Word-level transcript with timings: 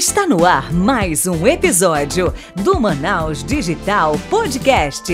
Está 0.00 0.26
no 0.26 0.46
ar 0.46 0.72
mais 0.72 1.26
um 1.26 1.46
episódio 1.46 2.32
do 2.56 2.80
Manaus 2.80 3.44
Digital 3.44 4.14
Podcast. 4.30 5.12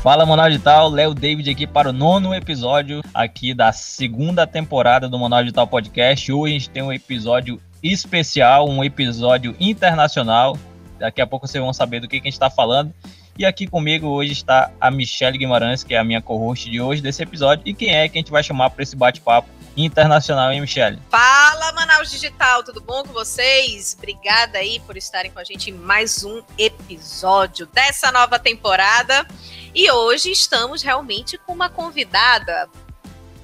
Fala 0.00 0.24
Manaus 0.24 0.52
Digital, 0.52 0.88
Léo 0.88 1.12
David 1.12 1.50
aqui 1.50 1.66
para 1.66 1.90
o 1.90 1.92
nono 1.92 2.32
episódio 2.32 3.02
aqui 3.12 3.52
da 3.52 3.72
segunda 3.72 4.46
temporada 4.46 5.08
do 5.08 5.18
Manaus 5.18 5.42
Digital 5.42 5.66
Podcast. 5.66 6.32
Hoje 6.32 6.54
a 6.54 6.56
gente 6.56 6.70
tem 6.70 6.84
um 6.84 6.92
episódio 6.92 7.60
especial, 7.82 8.68
um 8.68 8.84
episódio 8.84 9.56
internacional. 9.58 10.56
Daqui 11.00 11.20
a 11.20 11.26
pouco 11.26 11.48
vocês 11.48 11.60
vão 11.60 11.72
saber 11.72 11.98
do 11.98 12.06
que, 12.06 12.20
que 12.20 12.28
a 12.28 12.30
gente 12.30 12.34
está 12.34 12.48
falando. 12.48 12.94
E 13.36 13.44
aqui 13.44 13.66
comigo 13.66 14.06
hoje 14.06 14.30
está 14.30 14.70
a 14.80 14.88
Michelle 14.88 15.36
Guimarães, 15.36 15.82
que 15.82 15.94
é 15.94 15.98
a 15.98 16.04
minha 16.04 16.22
co-host 16.22 16.70
de 16.70 16.80
hoje 16.80 17.02
desse 17.02 17.24
episódio. 17.24 17.64
E 17.66 17.74
quem 17.74 17.92
é 17.92 18.08
que 18.08 18.18
a 18.18 18.20
gente 18.20 18.30
vai 18.30 18.44
chamar 18.44 18.70
para 18.70 18.84
esse 18.84 18.94
bate-papo 18.94 19.48
internacional, 19.76 20.52
hein, 20.52 20.60
Michelle? 20.60 20.98
Fala, 21.10 21.72
Manaus 21.72 22.10
Digital, 22.10 22.62
tudo 22.62 22.80
bom 22.80 23.02
com 23.02 23.12
vocês? 23.12 23.94
Obrigada 23.96 24.58
aí 24.58 24.80
por 24.80 24.96
estarem 24.96 25.30
com 25.30 25.38
a 25.38 25.44
gente 25.44 25.70
em 25.70 25.74
mais 25.74 26.24
um 26.24 26.42
episódio 26.58 27.66
dessa 27.66 28.12
nova 28.12 28.38
temporada. 28.38 29.26
E 29.74 29.90
hoje 29.90 30.30
estamos 30.30 30.82
realmente 30.82 31.38
com 31.38 31.52
uma 31.52 31.68
convidada 31.68 32.68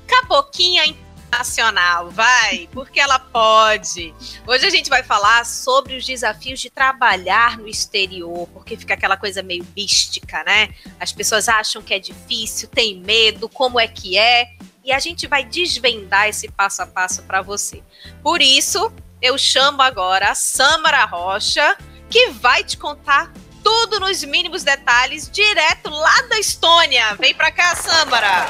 caboquinha 0.06 0.84
nacional, 1.30 2.10
vai, 2.10 2.68
porque 2.72 2.98
ela 2.98 3.18
pode. 3.18 4.14
Hoje 4.46 4.66
a 4.66 4.70
gente 4.70 4.88
vai 4.88 5.02
falar 5.02 5.44
sobre 5.44 5.96
os 5.96 6.04
desafios 6.04 6.60
de 6.60 6.70
trabalhar 6.70 7.58
no 7.58 7.68
exterior, 7.68 8.48
porque 8.48 8.76
fica 8.76 8.94
aquela 8.94 9.16
coisa 9.16 9.42
meio 9.42 9.66
mística, 9.76 10.42
né? 10.44 10.70
As 10.98 11.12
pessoas 11.12 11.48
acham 11.48 11.82
que 11.82 11.94
é 11.94 11.98
difícil, 11.98 12.68
tem 12.68 12.98
medo, 12.98 13.48
como 13.48 13.78
é 13.78 13.86
que 13.86 14.16
é? 14.16 14.52
E 14.88 14.92
a 14.92 14.98
gente 14.98 15.26
vai 15.26 15.44
desvendar 15.44 16.28
esse 16.28 16.50
passo 16.50 16.80
a 16.80 16.86
passo 16.86 17.22
para 17.24 17.42
você. 17.42 17.82
Por 18.22 18.40
isso, 18.40 18.90
eu 19.20 19.36
chamo 19.36 19.82
agora 19.82 20.30
a 20.30 20.34
Samara 20.34 21.04
Rocha, 21.04 21.76
que 22.08 22.30
vai 22.30 22.64
te 22.64 22.78
contar 22.78 23.30
tudo 23.62 24.00
nos 24.00 24.24
mínimos 24.24 24.62
detalhes, 24.62 25.30
direto 25.30 25.90
lá 25.90 26.22
da 26.22 26.38
Estônia. 26.38 27.14
Vem 27.16 27.34
pra 27.34 27.52
cá, 27.52 27.76
Samara! 27.76 28.46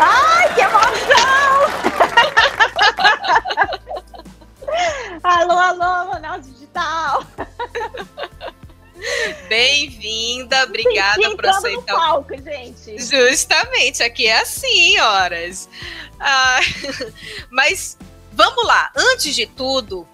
Ai, 0.00 0.52
que 0.52 0.62
emoção! 0.62 0.88
alô, 5.22 5.56
alô, 5.56 6.10
Manaus 6.10 6.44
Digital! 6.44 7.24
Bem-vinda, 9.48 10.64
obrigada 10.64 11.22
Sim, 11.22 11.36
por 11.36 11.46
aceitar. 11.46 11.92
No 11.92 11.98
palco, 11.98 12.36
gente. 12.36 12.98
Justamente, 12.98 14.02
aqui 14.02 14.26
é 14.26 14.40
assim, 14.40 14.98
horas. 14.98 15.68
Ah, 16.20 16.60
mas 17.50 17.96
vamos 18.32 18.66
lá, 18.66 18.90
antes 18.96 19.34
de 19.34 19.46
tudo, 19.46 20.06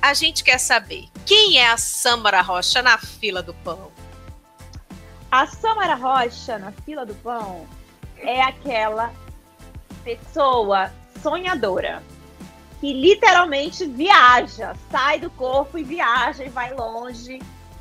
a 0.00 0.14
gente 0.14 0.44
quer 0.44 0.58
saber 0.58 1.06
quem 1.26 1.58
é 1.58 1.68
a 1.68 1.76
Samara 1.76 2.40
Rocha 2.40 2.82
na 2.82 2.96
fila 2.96 3.42
do 3.42 3.52
pão? 3.54 3.90
A 5.30 5.46
Samara 5.46 5.94
Rocha 5.94 6.58
na 6.58 6.72
fila 6.72 7.04
do 7.04 7.14
pão 7.16 7.66
é 8.18 8.40
aquela 8.40 9.12
pessoa 10.04 10.92
sonhadora 11.22 12.02
que 12.80 12.92
literalmente 12.92 13.84
viaja, 13.86 14.74
sai 14.90 15.18
do 15.18 15.30
corpo 15.30 15.78
e 15.78 15.82
viaja 15.82 16.44
e 16.44 16.48
vai 16.48 16.72
longe. 16.72 17.40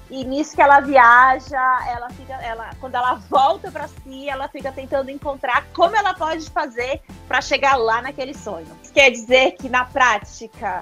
E 0.10 0.24
nisso 0.24 0.56
que 0.56 0.62
ela 0.62 0.80
viaja, 0.80 1.86
ela 1.90 2.10
fica, 2.12 2.34
ela, 2.36 2.70
quando 2.80 2.96
ela 2.96 3.16
volta 3.30 3.70
para 3.70 3.88
si, 3.88 4.30
ela 4.30 4.48
fica 4.48 4.72
tentando 4.72 5.12
encontrar 5.12 5.66
como 5.74 5.96
ela 5.96 6.14
pode 6.14 6.50
fazer 6.50 7.02
para 7.28 7.42
chegar 7.42 7.76
lá 7.76 8.02
naquele 8.02 8.34
sonho. 8.34 8.68
Isso 8.82 8.94
quer 8.94 9.12
dizer 9.12 9.58
que 9.58 9.68
na 9.68 9.84
prática, 9.84 10.82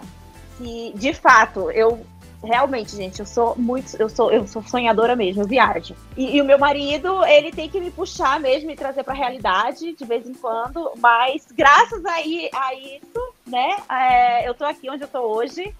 que 0.58 0.94
de 0.96 1.14
fato 1.14 1.72
eu 1.72 2.06
realmente, 2.46 2.96
gente, 2.96 3.20
eu 3.20 3.26
sou 3.26 3.56
muito, 3.58 3.96
eu 3.98 4.08
sou, 4.08 4.32
eu 4.32 4.48
sou 4.48 4.62
sonhadora 4.64 5.16
mesmo, 5.16 5.42
eu 5.42 5.48
viajo. 5.48 5.96
E, 6.16 6.38
e 6.38 6.42
o 6.42 6.46
meu 6.46 6.60
marido, 6.60 7.26
ele 7.26 7.52
tem 7.52 7.70
que 7.70 7.80
me 7.80 7.92
puxar 7.92 8.40
mesmo 8.40 8.70
e 8.72 8.76
trazer 8.76 9.04
para 9.04 9.14
a 9.14 9.18
realidade 9.18 9.94
de 9.94 10.06
vez 10.06 10.28
em 10.28 10.34
quando, 10.34 10.92
mas 10.98 11.48
graças 11.52 12.06
a, 12.06 12.14
a 12.14 12.74
isso, 12.76 13.34
né, 13.48 13.78
é, 13.90 14.48
eu 14.48 14.54
tô 14.54 14.64
aqui 14.64 14.90
onde 14.90 15.04
eu 15.04 15.08
tô 15.08 15.20
hoje. 15.22 15.74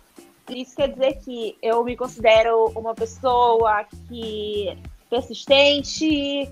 Isso 0.50 0.76
quer 0.76 0.90
dizer 0.90 1.20
que 1.24 1.58
eu 1.62 1.84
me 1.84 1.96
considero 1.96 2.72
uma 2.76 2.94
pessoa 2.94 3.84
que 4.08 4.78
persistente, 5.10 6.50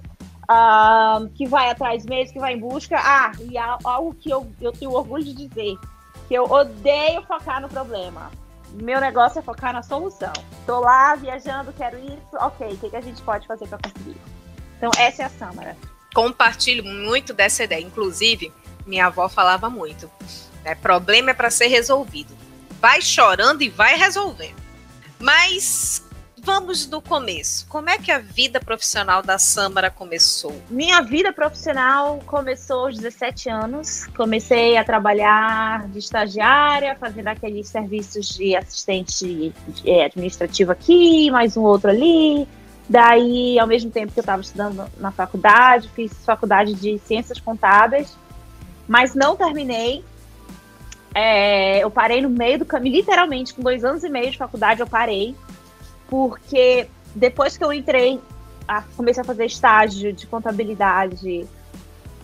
uh, 0.49 1.29
que 1.35 1.45
vai 1.45 1.69
atrás 1.69 2.05
mesmo, 2.05 2.33
que 2.33 2.39
vai 2.39 2.53
em 2.53 2.59
busca. 2.59 2.97
Ah, 2.97 3.31
e 3.39 3.57
algo 3.57 4.15
que 4.15 4.29
eu, 4.29 4.47
eu 4.61 4.71
tenho 4.71 4.91
orgulho 4.91 5.23
de 5.23 5.33
dizer, 5.33 5.77
que 6.27 6.33
eu 6.33 6.45
odeio 6.45 7.21
focar 7.23 7.61
no 7.61 7.69
problema 7.69 8.31
meu 8.73 8.99
negócio 8.99 9.39
é 9.39 9.41
focar 9.41 9.73
na 9.73 9.83
solução. 9.83 10.33
Tô 10.65 10.79
lá 10.79 11.15
viajando, 11.15 11.71
quero 11.73 11.97
isso, 11.99 12.33
ok, 12.33 12.67
o 12.67 12.77
que, 12.77 12.89
que 12.89 12.95
a 12.95 13.01
gente 13.01 13.21
pode 13.21 13.45
fazer 13.45 13.67
para 13.67 13.77
conseguir? 13.77 14.17
Então, 14.77 14.91
essa 14.97 15.23
é 15.23 15.25
a 15.25 15.29
Samara. 15.29 15.77
Compartilho 16.13 16.83
muito 16.83 17.33
dessa 17.33 17.63
ideia. 17.63 17.81
Inclusive, 17.81 18.51
minha 18.85 19.07
avó 19.07 19.29
falava 19.29 19.69
muito: 19.69 20.09
né, 20.63 20.75
problema 20.75 21.31
é 21.31 21.33
para 21.33 21.49
ser 21.49 21.67
resolvido. 21.67 22.35
Vai 22.83 23.01
chorando 23.01 23.61
e 23.61 23.69
vai 23.69 23.95
resolvendo. 23.95 24.61
Mas 25.17 26.03
vamos 26.37 26.85
do 26.85 27.01
começo. 27.01 27.65
Como 27.69 27.89
é 27.89 27.97
que 27.97 28.11
a 28.11 28.19
vida 28.19 28.59
profissional 28.59 29.23
da 29.23 29.39
Samara 29.39 29.89
começou? 29.89 30.53
Minha 30.69 30.99
vida 30.99 31.31
profissional 31.31 32.19
começou 32.25 32.87
aos 32.87 32.97
17 32.97 33.49
anos. 33.49 34.05
Comecei 34.07 34.75
a 34.75 34.83
trabalhar 34.83 35.87
de 35.87 35.99
estagiária, 35.99 36.97
fazendo 36.99 37.29
aqueles 37.29 37.69
serviços 37.69 38.27
de 38.27 38.53
assistente 38.53 39.53
é, 39.85 40.03
administrativo 40.03 40.73
aqui, 40.73 41.31
mais 41.31 41.55
um 41.55 41.61
outro 41.61 41.89
ali. 41.89 42.45
Daí, 42.89 43.57
ao 43.57 43.65
mesmo 43.65 43.91
tempo 43.91 44.11
que 44.11 44.19
eu 44.19 44.23
estava 44.23 44.41
estudando 44.41 44.91
na 44.97 45.13
faculdade, 45.13 45.89
fiz 45.95 46.11
faculdade 46.25 46.73
de 46.73 46.99
ciências 46.99 47.39
contábeis, 47.39 48.17
mas 48.89 49.15
não 49.15 49.37
terminei. 49.37 50.03
É, 51.13 51.83
eu 51.83 51.91
parei 51.91 52.21
no 52.21 52.29
meio 52.29 52.59
do 52.59 52.65
caminho, 52.65 52.95
literalmente, 52.95 53.53
com 53.53 53.61
dois 53.61 53.83
anos 53.83 54.03
e 54.03 54.09
meio 54.09 54.31
de 54.31 54.37
faculdade, 54.37 54.81
eu 54.81 54.87
parei 54.87 55.35
porque 56.13 56.87
depois 57.15 57.57
que 57.57 57.63
eu 57.63 57.73
entrei, 57.73 58.19
comecei 58.95 59.21
a 59.21 59.25
fazer 59.25 59.45
estágio 59.45 60.13
de 60.13 60.27
contabilidade, 60.27 61.47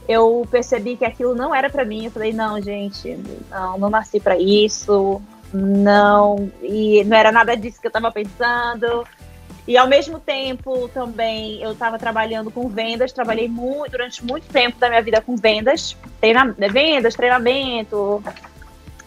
eu 0.08 0.48
percebi 0.50 0.96
que 0.96 1.06
aquilo 1.06 1.34
não 1.34 1.54
era 1.54 1.70
para 1.70 1.86
mim. 1.86 2.06
Eu 2.06 2.12
falei, 2.12 2.34
não, 2.34 2.62
gente, 2.62 3.18
não, 3.50 3.78
não 3.78 3.90
nasci 3.90 4.20
para 4.20 4.38
isso, 4.38 5.22
não, 5.54 6.52
e 6.62 7.04
não 7.04 7.18
era 7.18 7.32
nada 7.32 7.56
disso 7.56 7.82
que 7.82 7.88
eu 7.88 7.90
estava 7.90 8.12
pensando. 8.12 9.06
E 9.68 9.78
ao 9.78 9.88
mesmo 9.88 10.20
tempo 10.20 10.88
também 10.90 11.62
eu 11.62 11.74
estava 11.74 12.00
trabalhando 12.00 12.50
com 12.50 12.68
vendas, 12.68 13.12
trabalhei 13.12 13.48
muito, 13.48 13.92
durante 13.92 14.26
muito 14.26 14.48
tempo 14.48 14.80
da 14.80 14.90
minha 14.90 15.02
vida 15.02 15.22
com 15.22 15.36
vendas, 15.36 15.96
treina, 16.20 16.56
vendas, 16.72 17.14
treinamento, 17.14 18.24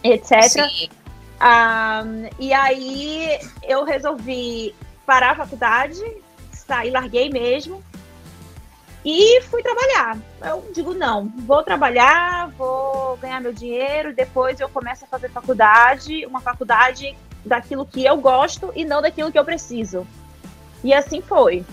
etc. 0.03 0.43
Sim. 0.43 0.89
Um, 1.41 2.29
e 2.39 2.53
aí 2.53 3.39
eu 3.63 3.83
resolvi 3.83 4.73
parar 5.05 5.31
a 5.31 5.35
faculdade, 5.35 6.01
sair, 6.51 6.91
larguei 6.91 7.29
mesmo 7.29 7.83
e 9.05 9.41
fui 9.41 9.61
trabalhar. 9.61 10.17
Eu 10.41 10.63
digo, 10.73 10.93
não, 10.93 11.27
vou 11.39 11.61
trabalhar, 11.63 12.49
vou 12.51 13.17
ganhar 13.17 13.41
meu 13.41 13.51
dinheiro, 13.51 14.13
depois 14.13 14.59
eu 14.59 14.69
começo 14.69 15.03
a 15.03 15.07
fazer 15.07 15.29
faculdade, 15.29 16.25
uma 16.25 16.39
faculdade 16.39 17.15
daquilo 17.45 17.85
que 17.85 18.05
eu 18.05 18.17
gosto 18.17 18.71
e 18.75 18.85
não 18.85 19.01
daquilo 19.01 19.31
que 19.31 19.37
eu 19.37 19.43
preciso. 19.43 20.07
E 20.83 20.93
assim 20.93 21.21
foi. 21.21 21.65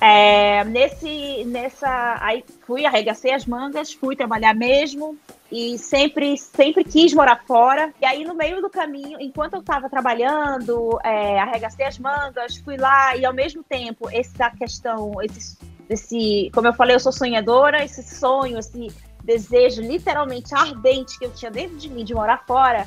É, 0.00 0.62
nesse, 0.62 1.44
nessa, 1.44 2.18
aí 2.20 2.44
fui, 2.64 2.86
arregacei 2.86 3.32
as 3.32 3.44
mangas, 3.44 3.92
fui 3.92 4.14
trabalhar 4.14 4.54
mesmo, 4.54 5.18
e 5.50 5.78
sempre, 5.78 6.36
sempre 6.36 6.84
quis 6.84 7.12
morar 7.14 7.42
fora. 7.46 7.92
E 8.00 8.04
aí, 8.04 8.24
no 8.24 8.34
meio 8.34 8.60
do 8.60 8.68
caminho, 8.68 9.18
enquanto 9.20 9.54
eu 9.54 9.60
estava 9.60 9.88
trabalhando, 9.88 10.98
é, 11.02 11.40
arregacei 11.40 11.86
as 11.86 11.98
mangas, 11.98 12.56
fui 12.58 12.76
lá 12.76 13.16
e 13.16 13.24
ao 13.24 13.32
mesmo 13.32 13.62
tempo, 13.62 14.08
essa 14.12 14.50
questão, 14.50 15.12
esse, 15.22 15.58
esse, 15.88 16.50
como 16.52 16.66
eu 16.66 16.74
falei, 16.74 16.96
eu 16.96 17.00
sou 17.00 17.12
sonhadora, 17.12 17.82
esse 17.82 18.02
sonho, 18.02 18.58
esse 18.58 18.88
desejo 19.24 19.82
literalmente 19.82 20.54
ardente 20.54 21.18
que 21.18 21.24
eu 21.24 21.32
tinha 21.32 21.50
dentro 21.50 21.76
de 21.76 21.88
mim 21.88 22.04
de 22.04 22.14
morar 22.14 22.44
fora, 22.46 22.86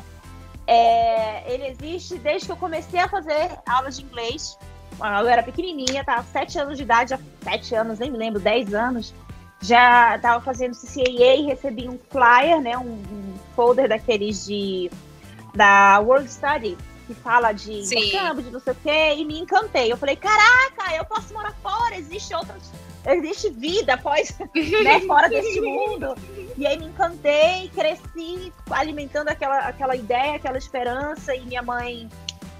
é, 0.67 1.51
ele 1.51 1.67
existe 1.67 2.17
desde 2.19 2.45
que 2.45 2.51
eu 2.51 2.57
comecei 2.57 2.99
a 2.99 3.09
fazer 3.09 3.57
aulas 3.67 3.97
de 3.97 4.05
inglês. 4.05 4.57
Eu 5.19 5.27
era 5.27 5.41
pequenininha, 5.41 6.03
tava 6.03 6.21
sete 6.21 6.59
anos 6.59 6.77
de 6.77 6.83
idade, 6.83 7.17
sete 7.41 7.73
anos, 7.73 7.97
nem 7.97 8.11
me 8.11 8.19
lembro, 8.19 8.39
dez 8.39 8.71
anos 8.71 9.15
já 9.61 10.15
estava 10.15 10.43
fazendo 10.43 10.75
CCAA 10.75 11.35
e 11.35 11.45
recebi 11.45 11.87
um 11.87 11.99
flyer, 12.09 12.59
né, 12.61 12.77
um, 12.77 12.93
um, 12.93 13.33
folder 13.55 13.87
daqueles 13.87 14.45
de 14.45 14.89
da 15.53 15.99
World 15.99 16.31
Study 16.31 16.77
que 17.05 17.13
fala 17.13 17.51
de 17.51 17.81
intercâmbio, 17.81 18.43
de 18.43 18.51
não 18.51 18.59
sei 18.59 18.73
o 18.73 18.75
quê, 18.75 19.13
e 19.17 19.25
me 19.25 19.39
encantei. 19.39 19.91
Eu 19.91 19.97
falei, 19.97 20.15
caraca, 20.15 20.95
eu 20.95 21.03
posso 21.05 21.33
morar 21.33 21.53
fora, 21.61 21.97
existe 21.97 22.33
outras, 22.33 22.71
existe 23.05 23.49
vida 23.49 23.95
após, 23.95 24.33
né, 24.83 25.01
fora 25.01 25.27
desse 25.27 25.59
mundo. 25.59 26.15
E 26.57 26.65
aí 26.65 26.77
me 26.77 26.85
encantei, 26.85 27.69
cresci 27.75 28.53
alimentando 28.69 29.27
aquela, 29.27 29.59
aquela 29.59 29.95
ideia, 29.95 30.35
aquela 30.35 30.57
esperança, 30.57 31.35
e 31.35 31.41
minha 31.41 31.61
mãe 31.61 32.09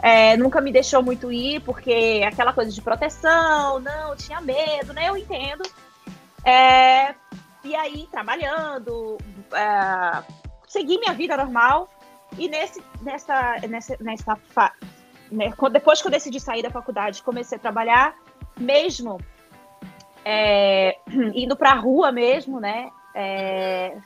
é, 0.02 0.36
nunca 0.36 0.60
me 0.60 0.72
deixou 0.72 1.02
muito 1.02 1.32
ir, 1.32 1.62
porque 1.62 2.22
aquela 2.28 2.52
coisa 2.52 2.72
de 2.72 2.82
proteção, 2.82 3.80
não, 3.80 4.16
tinha 4.16 4.42
medo, 4.42 4.94
né? 4.94 5.08
Eu 5.08 5.16
entendo. 5.16 5.64
É, 6.44 7.14
e 7.64 7.76
aí, 7.76 8.08
trabalhando, 8.12 9.18
é, 9.54 10.24
segui 10.68 10.98
minha 10.98 11.14
vida 11.14 11.38
normal. 11.38 11.90
E 12.38 12.48
nesse, 12.48 12.84
nessa, 13.02 13.58
nessa, 13.68 13.98
nessa 14.00 14.40
né, 15.32 15.54
depois 15.72 16.02
que 16.02 16.08
eu 16.08 16.12
decidi 16.12 16.40
sair 16.40 16.64
da 16.64 16.70
faculdade, 16.70 17.24
comecei 17.24 17.58
a 17.58 17.62
trabalhar, 17.62 18.16
mesmo 18.60 19.20
é, 20.26 20.98
indo 21.36 21.56
para 21.56 21.72
a 21.72 21.76
rua 21.76 22.12
mesmo, 22.12 22.60
né? 22.60 22.90
É, 23.14 23.98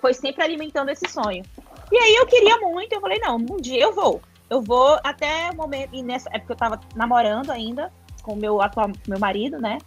foi 0.00 0.14
sempre 0.14 0.42
alimentando 0.42 0.90
esse 0.90 1.08
sonho. 1.08 1.42
E 1.90 1.98
aí 1.98 2.14
eu 2.14 2.26
queria 2.26 2.58
muito, 2.58 2.92
eu 2.92 3.00
falei, 3.00 3.18
não, 3.18 3.36
um 3.36 3.56
dia 3.56 3.80
eu 3.80 3.92
vou. 3.92 4.20
Eu 4.48 4.60
vou 4.60 4.98
até 5.02 5.50
o 5.50 5.56
momento, 5.56 5.94
e 5.94 6.02
nessa 6.02 6.28
época 6.32 6.52
eu 6.52 6.54
estava 6.54 6.80
namorando 6.94 7.50
ainda 7.50 7.92
com 8.22 8.34
o 8.34 8.36
meu 8.36 8.60
atual 8.60 8.90
meu 9.08 9.18
marido, 9.18 9.58
né? 9.58 9.78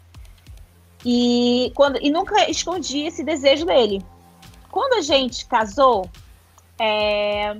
E, 1.05 1.71
quando, 1.75 1.99
e 2.01 2.09
nunca 2.09 2.49
escondi 2.49 3.01
esse 3.01 3.23
desejo 3.23 3.65
dele. 3.65 4.03
Quando 4.71 4.95
a 4.95 5.01
gente 5.01 5.45
casou, 5.45 6.09
é, 6.79 7.55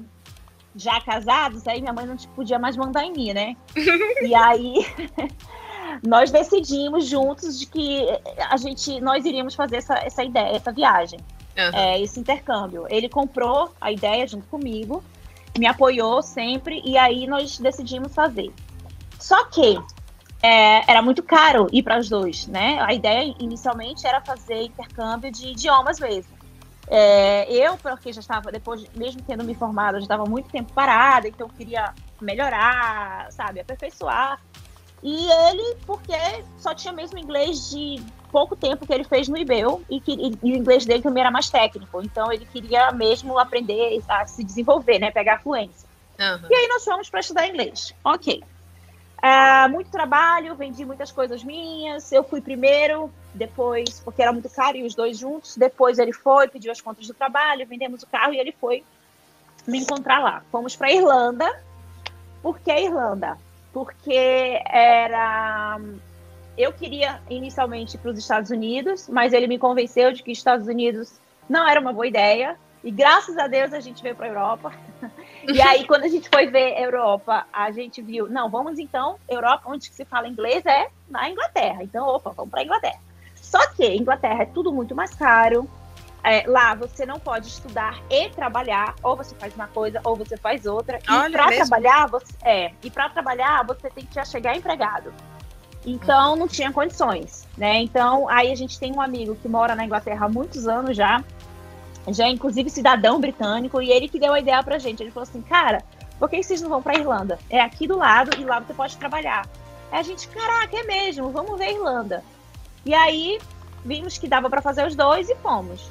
já 0.75 0.99
casados, 0.99 1.67
aí 1.67 1.79
minha 1.79 1.93
mãe 1.93 2.07
não 2.07 2.17
podia 2.35 2.57
mais 2.57 2.75
mandar 2.75 3.05
em 3.05 3.13
mim, 3.13 3.33
né? 3.33 3.55
e 4.25 4.33
aí 4.33 4.85
nós 6.03 6.31
decidimos 6.31 7.05
juntos 7.05 7.59
de 7.59 7.67
que 7.67 8.07
a 8.49 8.57
gente, 8.57 8.99
nós 8.99 9.23
iríamos 9.23 9.53
fazer 9.53 9.77
essa, 9.77 9.93
essa 9.99 10.23
ideia, 10.23 10.55
essa 10.55 10.71
viagem, 10.71 11.19
uhum. 11.55 11.79
é, 11.79 12.01
esse 12.01 12.19
intercâmbio. 12.19 12.85
Ele 12.89 13.07
comprou 13.07 13.71
a 13.79 13.91
ideia 13.91 14.27
junto 14.27 14.47
comigo, 14.47 15.03
me 15.57 15.67
apoiou 15.67 16.21
sempre, 16.21 16.81
e 16.83 16.97
aí 16.97 17.27
nós 17.27 17.59
decidimos 17.59 18.13
fazer. 18.13 18.51
Só 19.19 19.45
que 19.45 19.79
é, 20.41 20.89
era 20.89 21.01
muito 21.01 21.23
caro 21.23 21.67
ir 21.71 21.83
para 21.83 21.99
os 21.99 22.09
dois, 22.09 22.47
né? 22.47 22.79
A 22.81 22.93
ideia 22.93 23.33
inicialmente 23.39 24.05
era 24.05 24.21
fazer 24.21 24.63
intercâmbio 24.63 25.31
de 25.31 25.49
idiomas 25.49 25.99
mesmo. 25.99 26.35
É, 26.87 27.51
eu, 27.51 27.77
porque 27.77 28.13
já 28.13 28.19
estava, 28.19 28.51
depois, 28.51 28.85
mesmo 28.95 29.21
tendo 29.23 29.43
me 29.43 29.55
formado, 29.55 29.95
já 29.95 30.03
estava 30.03 30.25
muito 30.25 30.49
tempo 30.49 30.71
parada, 30.73 31.27
então 31.27 31.49
queria 31.49 31.93
melhorar, 32.21 33.31
sabe, 33.31 33.59
aperfeiçoar. 33.59 34.39
E 35.01 35.31
ele, 35.31 35.77
porque 35.85 36.13
só 36.57 36.73
tinha 36.73 36.93
mesmo 36.93 37.17
inglês 37.17 37.69
de 37.69 38.03
pouco 38.31 38.55
tempo 38.55 38.85
que 38.85 38.93
ele 38.93 39.03
fez 39.03 39.27
no 39.27 39.37
IBEL 39.37 39.81
e, 39.89 39.99
que, 39.99 40.11
e, 40.11 40.37
e 40.43 40.53
o 40.53 40.55
inglês 40.55 40.85
dele 40.85 41.01
também 41.01 41.21
era 41.21 41.31
mais 41.31 41.49
técnico, 41.49 42.01
então 42.01 42.31
ele 42.31 42.45
queria 42.45 42.91
mesmo 42.91 43.37
aprender 43.39 44.03
a 44.07 44.25
se 44.27 44.43
desenvolver, 44.43 44.99
né, 44.99 45.11
pegar 45.11 45.35
a 45.35 45.39
fluência. 45.39 45.87
Uhum. 46.19 46.47
E 46.49 46.55
aí 46.55 46.67
nós 46.67 46.83
fomos 46.83 47.09
para 47.09 47.19
estudar 47.19 47.47
inglês. 47.47 47.93
Ok. 48.03 48.41
É, 49.25 49.67
muito 49.67 49.89
trabalho, 49.89 50.53
vendi 50.53 50.85
muitas 50.85 51.11
coisas 51.11 51.43
minhas. 51.43 52.11
Eu 52.11 52.23
fui 52.23 52.41
primeiro, 52.41 53.11
depois, 53.33 53.99
porque 54.01 54.21
era 54.21 54.31
muito 54.31 54.47
caro, 54.51 54.77
e 54.77 54.83
os 54.83 54.93
dois 54.93 55.17
juntos. 55.17 55.57
Depois 55.57 55.97
ele 55.97 56.13
foi, 56.13 56.47
pediu 56.47 56.71
as 56.71 56.79
contas 56.79 57.07
do 57.07 57.13
trabalho, 57.15 57.65
vendemos 57.65 58.03
o 58.03 58.07
carro 58.07 58.33
e 58.33 58.39
ele 58.39 58.51
foi 58.51 58.83
me 59.65 59.79
encontrar 59.79 60.19
lá. 60.19 60.43
Fomos 60.51 60.75
para 60.75 60.91
Irlanda. 60.91 61.51
Por 62.39 62.59
que 62.59 62.71
Irlanda? 62.71 63.35
Porque 63.73 64.61
era. 64.63 65.79
Eu 66.55 66.71
queria 66.71 67.19
inicialmente 67.27 67.97
para 67.97 68.11
os 68.11 68.19
Estados 68.19 68.51
Unidos, 68.51 69.09
mas 69.09 69.33
ele 69.33 69.47
me 69.47 69.57
convenceu 69.57 70.11
de 70.11 70.21
que 70.21 70.31
Estados 70.31 70.67
Unidos 70.67 71.19
não 71.49 71.67
era 71.67 71.81
uma 71.81 71.91
boa 71.91 72.05
ideia. 72.05 72.59
E 72.85 72.91
graças 72.91 73.35
a 73.35 73.47
Deus 73.47 73.73
a 73.73 73.79
gente 73.79 74.03
veio 74.03 74.15
para 74.15 74.27
a 74.27 74.29
Europa. 74.29 74.71
E 75.47 75.61
aí, 75.61 75.85
quando 75.85 76.05
a 76.05 76.07
gente 76.07 76.27
foi 76.27 76.47
ver 76.47 76.81
Europa, 76.81 77.45
a 77.53 77.69
gente 77.69 78.01
viu, 78.01 78.27
não, 78.27 78.49
vamos 78.49 78.79
então, 78.79 79.17
Europa, 79.29 79.65
onde 79.67 79.85
se 79.85 80.03
fala 80.03 80.27
inglês 80.27 80.65
é 80.65 80.87
na 81.07 81.29
Inglaterra. 81.29 81.83
Então, 81.83 82.07
opa, 82.07 82.31
vamos 82.31 82.49
para 82.49 82.61
a 82.61 82.63
Inglaterra. 82.63 82.99
Só 83.35 83.59
que 83.73 83.85
Inglaterra 83.85 84.41
é 84.41 84.45
tudo 84.47 84.73
muito 84.73 84.95
mais 84.95 85.13
caro. 85.13 85.69
É, 86.23 86.43
lá 86.47 86.73
você 86.73 87.05
não 87.05 87.19
pode 87.19 87.47
estudar 87.47 88.01
e 88.09 88.29
trabalhar, 88.29 88.95
ou 89.03 89.15
você 89.15 89.35
faz 89.35 89.53
uma 89.53 89.67
coisa 89.67 90.01
ou 90.03 90.15
você 90.15 90.35
faz 90.35 90.65
outra. 90.65 90.97
E 90.97 91.31
para 91.31 91.51
trabalhar, 91.51 92.07
você 92.07 92.33
é, 92.43 92.71
e 92.81 92.89
para 92.89 93.07
trabalhar 93.09 93.63
você 93.63 93.87
tem 93.91 94.03
que 94.03 94.15
já 94.15 94.25
chegar 94.25 94.57
empregado. 94.57 95.13
Então 95.85 96.35
não 96.35 96.47
tinha 96.47 96.73
condições, 96.73 97.47
né? 97.55 97.77
Então 97.83 98.27
aí 98.27 98.51
a 98.51 98.55
gente 98.55 98.79
tem 98.79 98.91
um 98.91 98.99
amigo 98.99 99.35
que 99.35 99.47
mora 99.47 99.75
na 99.75 99.85
Inglaterra 99.85 100.25
há 100.25 100.29
muitos 100.29 100.67
anos 100.67 100.97
já, 100.97 101.23
já 102.09 102.25
é 102.25 102.29
inclusive 102.29 102.69
cidadão 102.69 103.19
britânico, 103.19 103.81
e 103.81 103.91
ele 103.91 104.07
que 104.07 104.19
deu 104.19 104.33
a 104.33 104.39
ideia 104.39 104.61
pra 104.63 104.77
gente. 104.77 105.01
Ele 105.01 105.11
falou 105.11 105.27
assim, 105.27 105.41
cara, 105.41 105.83
por 106.19 106.29
que 106.29 106.41
vocês 106.41 106.61
não 106.61 106.69
vão 106.69 106.81
pra 106.81 106.97
Irlanda? 106.97 107.39
É 107.49 107.59
aqui 107.59 107.87
do 107.87 107.97
lado 107.97 108.39
e 108.39 108.45
lá 108.45 108.59
você 108.59 108.73
pode 108.73 108.97
trabalhar. 108.97 109.47
Aí 109.91 109.99
a 109.99 110.03
gente, 110.03 110.27
caraca, 110.27 110.77
é 110.77 110.83
mesmo, 110.83 111.29
vamos 111.29 111.57
ver 111.57 111.65
a 111.65 111.71
Irlanda. 111.71 112.23
E 112.85 112.93
aí 112.93 113.39
vimos 113.83 114.17
que 114.17 114.27
dava 114.27 114.49
para 114.49 114.61
fazer 114.61 114.85
os 114.85 114.95
dois 114.95 115.29
e 115.29 115.35
fomos. 115.35 115.89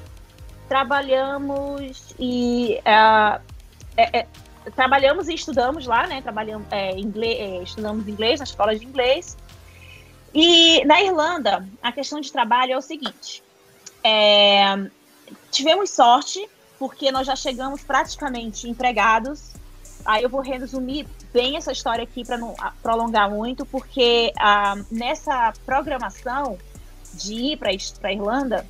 Trabalhamos 0.68 2.14
e 2.18 2.80
uh, 2.80 3.40
é, 3.96 4.20
é, 4.20 4.26
trabalhamos 4.74 5.28
e 5.28 5.34
estudamos 5.34 5.86
lá, 5.86 6.06
né? 6.06 6.22
Trabalhamos, 6.22 6.66
é, 6.70 6.98
inglês, 6.98 7.38
é, 7.38 7.62
estudamos 7.62 8.08
inglês 8.08 8.40
na 8.40 8.44
escola 8.44 8.76
de 8.76 8.84
inglês. 8.84 9.36
E 10.32 10.84
na 10.84 11.00
Irlanda, 11.02 11.68
a 11.82 11.92
questão 11.92 12.20
de 12.20 12.32
trabalho 12.32 12.72
é 12.72 12.76
o 12.76 12.82
seguinte: 12.82 13.42
é, 14.02 14.90
tivemos 15.50 15.90
sorte, 15.90 16.48
porque 16.78 17.10
nós 17.10 17.26
já 17.26 17.36
chegamos 17.36 17.82
praticamente 17.82 18.68
empregados. 18.68 19.52
Aí 20.04 20.22
eu 20.22 20.28
vou 20.28 20.40
resumir 20.40 21.06
bem 21.32 21.56
essa 21.56 21.72
história 21.72 22.04
aqui 22.04 22.24
para 22.24 22.36
não 22.36 22.54
prolongar 22.82 23.30
muito, 23.30 23.64
porque 23.64 24.32
ah, 24.38 24.76
nessa 24.90 25.52
programação 25.64 26.58
de 27.14 27.34
ir 27.34 27.56
para 27.56 27.70
a 27.70 28.12
Irlanda 28.12 28.66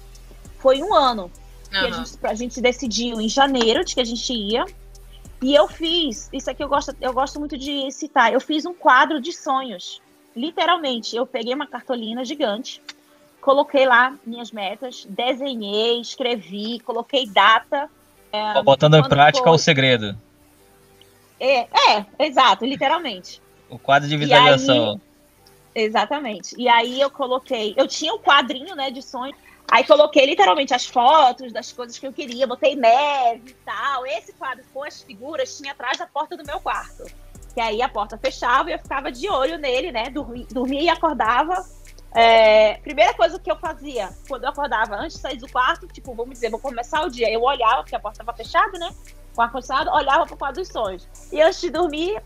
foi 0.59 0.83
um 0.83 0.95
ano 0.95 1.31
que 1.69 1.87
a, 1.87 1.91
gente, 1.91 2.19
a 2.23 2.35
gente 2.35 2.61
decidiu 2.61 3.21
em 3.21 3.29
janeiro 3.29 3.85
de 3.85 3.95
que 3.95 4.01
a 4.01 4.05
gente 4.05 4.33
ia. 4.33 4.65
E 5.43 5.55
eu 5.55 5.69
fiz, 5.69 6.29
isso 6.33 6.51
aqui 6.51 6.63
eu 6.63 6.69
gosto, 6.69 6.97
eu 7.01 7.13
gosto 7.13 7.39
muito 7.39 7.59
de 7.59 7.91
citar, 7.91 8.33
eu 8.33 8.41
fiz 8.41 8.65
um 8.65 8.73
quadro 8.73 9.21
de 9.21 9.33
sonhos. 9.33 10.01
Literalmente, 10.35 11.15
eu 11.17 11.27
peguei 11.27 11.55
uma 11.55 11.67
cartolina 11.67 12.25
gigante, 12.25 12.81
coloquei 13.45 13.87
lá 13.87 14.17
minhas 14.25 14.51
metas, 14.51 15.07
desenhei, 15.07 16.01
escrevi, 16.01 16.81
coloquei 16.81 17.27
data. 17.27 17.91
É, 18.33 18.63
Botando 18.63 18.97
em 18.97 19.07
prática 19.07 19.45
foi. 19.45 19.55
o 19.55 19.59
segredo. 19.59 20.17
É, 21.39 21.59
é, 21.59 22.07
exato, 22.21 22.65
literalmente. 22.65 23.43
O 23.69 23.79
quadro 23.79 24.09
de 24.09 24.17
visualização. 24.17 24.99
Aí, 25.75 25.85
exatamente. 25.85 26.55
E 26.59 26.67
aí 26.67 26.99
eu 26.99 27.11
coloquei, 27.11 27.75
eu 27.77 27.87
tinha 27.87 28.15
um 28.15 28.19
quadrinho, 28.19 28.75
né, 28.75 28.91
de 28.91 29.03
sonho. 29.03 29.35
Aí 29.71 29.85
coloquei 29.85 30.25
literalmente 30.25 30.73
as 30.73 30.87
fotos 30.87 31.53
das 31.53 31.71
coisas 31.71 31.99
que 31.99 32.07
eu 32.07 32.13
queria, 32.15 32.47
botei 32.47 32.75
neve 32.75 33.51
e 33.51 33.57
tal. 33.65 34.07
Esse 34.07 34.33
quadro 34.33 34.65
com 34.73 34.83
as 34.83 35.03
figuras 35.03 35.59
tinha 35.59 35.73
atrás 35.73 35.99
da 35.99 36.07
porta 36.07 36.35
do 36.35 36.47
meu 36.47 36.61
quarto. 36.61 37.05
Que 37.53 37.61
aí 37.61 37.83
a 37.83 37.89
porta 37.91 38.17
fechava 38.17 38.71
e 38.71 38.73
eu 38.73 38.79
ficava 38.79 39.13
de 39.13 39.29
olho 39.29 39.59
nele, 39.59 39.93
né? 39.93 40.09
Dormia, 40.09 40.47
dormia 40.51 40.83
e 40.83 40.89
acordava 40.89 41.63
é, 42.15 42.75
primeira 42.75 43.13
coisa 43.15 43.39
que 43.41 43.51
eu 43.51 43.57
fazia 43.57 44.09
quando 44.29 44.45
eu 44.45 44.51
acordava, 44.51 44.95
antes 44.95 45.17
de 45.17 45.23
sair 45.23 45.37
do 45.37 45.51
quarto, 45.51 45.89
tipo, 45.89 46.15
vamos 46.15 46.35
dizer, 46.35 46.49
vou 46.49 46.61
começar 46.61 47.03
o 47.03 47.11
dia, 47.11 47.29
eu 47.31 47.43
olhava, 47.43 47.83
porque 47.83 47.97
a 47.97 48.01
porta 48.01 48.23
estava 48.23 48.37
fechada, 48.37 48.79
né? 48.79 48.95
Com 49.35 49.41
o 49.41 49.45
ar-condicionado, 49.45 49.91
olhava 49.91 50.25
para 50.25 50.35
o 50.35 50.39
quadro 50.39 50.63
dos 50.63 50.69
sonhos. 50.69 51.09
E 51.33 51.43
antes 51.43 51.61
de 51.61 51.71
dormir, 51.71 52.23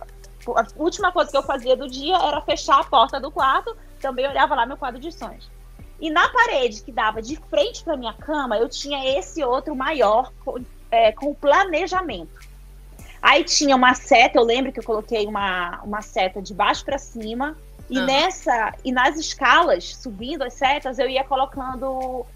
a 0.46 0.66
última 0.76 1.10
coisa 1.10 1.30
que 1.30 1.36
eu 1.36 1.42
fazia 1.42 1.74
do 1.74 1.88
dia 1.88 2.16
era 2.16 2.40
fechar 2.42 2.80
a 2.80 2.84
porta 2.84 3.18
do 3.18 3.30
quarto, 3.30 3.74
também 3.98 4.28
olhava 4.28 4.54
lá 4.54 4.66
meu 4.66 4.76
quadro 4.76 5.00
de 5.00 5.10
sonhos. 5.10 5.50
E 5.98 6.10
na 6.10 6.28
parede 6.28 6.82
que 6.82 6.92
dava 6.92 7.22
de 7.22 7.36
frente 7.48 7.82
para 7.82 7.96
minha 7.96 8.12
cama, 8.12 8.58
eu 8.58 8.68
tinha 8.68 9.18
esse 9.18 9.42
outro 9.42 9.74
maior 9.74 10.30
com, 10.44 10.62
é, 10.90 11.12
com 11.12 11.34
planejamento. 11.34 12.46
Aí 13.20 13.42
tinha 13.42 13.74
uma 13.74 13.94
seta, 13.94 14.38
eu 14.38 14.44
lembro 14.44 14.70
que 14.70 14.78
eu 14.78 14.84
coloquei 14.84 15.26
uma, 15.26 15.80
uma 15.82 16.02
seta 16.02 16.40
de 16.40 16.54
baixo 16.54 16.84
para 16.84 16.98
cima, 16.98 17.56
e 17.90 18.00
nessa, 18.00 18.74
e 18.84 18.92
nas 18.92 19.16
escalas, 19.16 19.96
subindo 19.96 20.42
as 20.42 20.54
setas, 20.54 20.98
eu 20.98 21.08
ia 21.08 21.24
colocando 21.24 22.26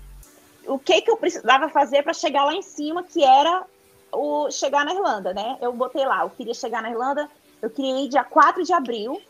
o 0.66 0.78
que 0.78 1.02
que 1.02 1.10
eu 1.10 1.16
precisava 1.16 1.68
fazer 1.68 2.02
para 2.02 2.14
chegar 2.14 2.44
lá 2.44 2.54
em 2.54 2.62
cima, 2.62 3.02
que 3.02 3.22
era 3.22 3.64
o 4.12 4.50
chegar 4.50 4.84
na 4.84 4.94
Irlanda, 4.94 5.32
né? 5.34 5.58
Eu 5.60 5.72
botei 5.72 6.04
lá, 6.04 6.22
eu 6.22 6.30
queria 6.30 6.54
chegar 6.54 6.82
na 6.82 6.90
Irlanda, 6.90 7.28
eu 7.60 7.70
queria 7.70 8.00
ir 8.00 8.08
dia 8.08 8.24
4 8.24 8.62
de 8.64 8.72
abril 8.72 9.20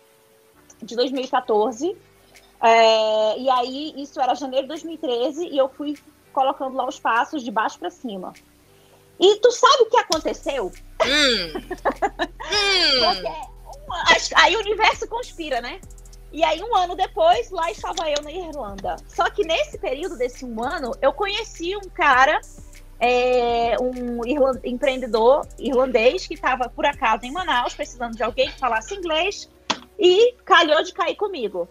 de 0.82 0.94
2014. 0.96 1.96
É, 2.60 3.38
e 3.38 3.50
aí, 3.50 3.92
isso 3.96 4.20
era 4.20 4.34
janeiro 4.34 4.64
de 4.64 4.68
2013, 4.68 5.48
e 5.48 5.58
eu 5.58 5.68
fui 5.68 5.98
colocando 6.32 6.76
lá 6.76 6.86
os 6.86 6.98
passos 6.98 7.42
de 7.42 7.50
baixo 7.50 7.78
para 7.78 7.90
cima. 7.90 8.32
E 9.18 9.36
tu 9.36 9.50
sabe 9.50 9.82
o 9.82 9.86
que 9.86 9.96
aconteceu? 9.96 10.72
Hum. 11.04 11.52
Porque, 14.08 14.34
aí 14.36 14.56
o 14.56 14.60
universo 14.60 15.08
conspira, 15.08 15.60
né? 15.60 15.80
E 16.32 16.42
aí, 16.42 16.62
um 16.62 16.74
ano 16.74 16.96
depois, 16.96 17.50
lá 17.50 17.70
estava 17.70 18.08
eu 18.08 18.22
na 18.22 18.32
Irlanda. 18.32 18.96
Só 19.08 19.28
que 19.30 19.44
nesse 19.44 19.78
período 19.78 20.16
desse 20.16 20.44
um 20.44 20.62
ano, 20.62 20.92
eu 21.02 21.12
conheci 21.12 21.76
um 21.76 21.90
cara 21.90 22.40
é, 22.98 23.76
um 23.80 24.20
empreendedor 24.64 25.44
irlandês 25.58 26.24
que 26.24 26.34
estava, 26.34 26.68
por 26.68 26.86
acaso, 26.86 27.26
em 27.26 27.32
Manaus, 27.32 27.74
precisando 27.74 28.16
de 28.16 28.22
alguém 28.22 28.48
que 28.48 28.58
falasse 28.58 28.94
inglês, 28.94 29.50
e 29.98 30.34
calhou 30.44 30.82
de 30.84 30.92
cair 30.92 31.16
comigo. 31.16 31.68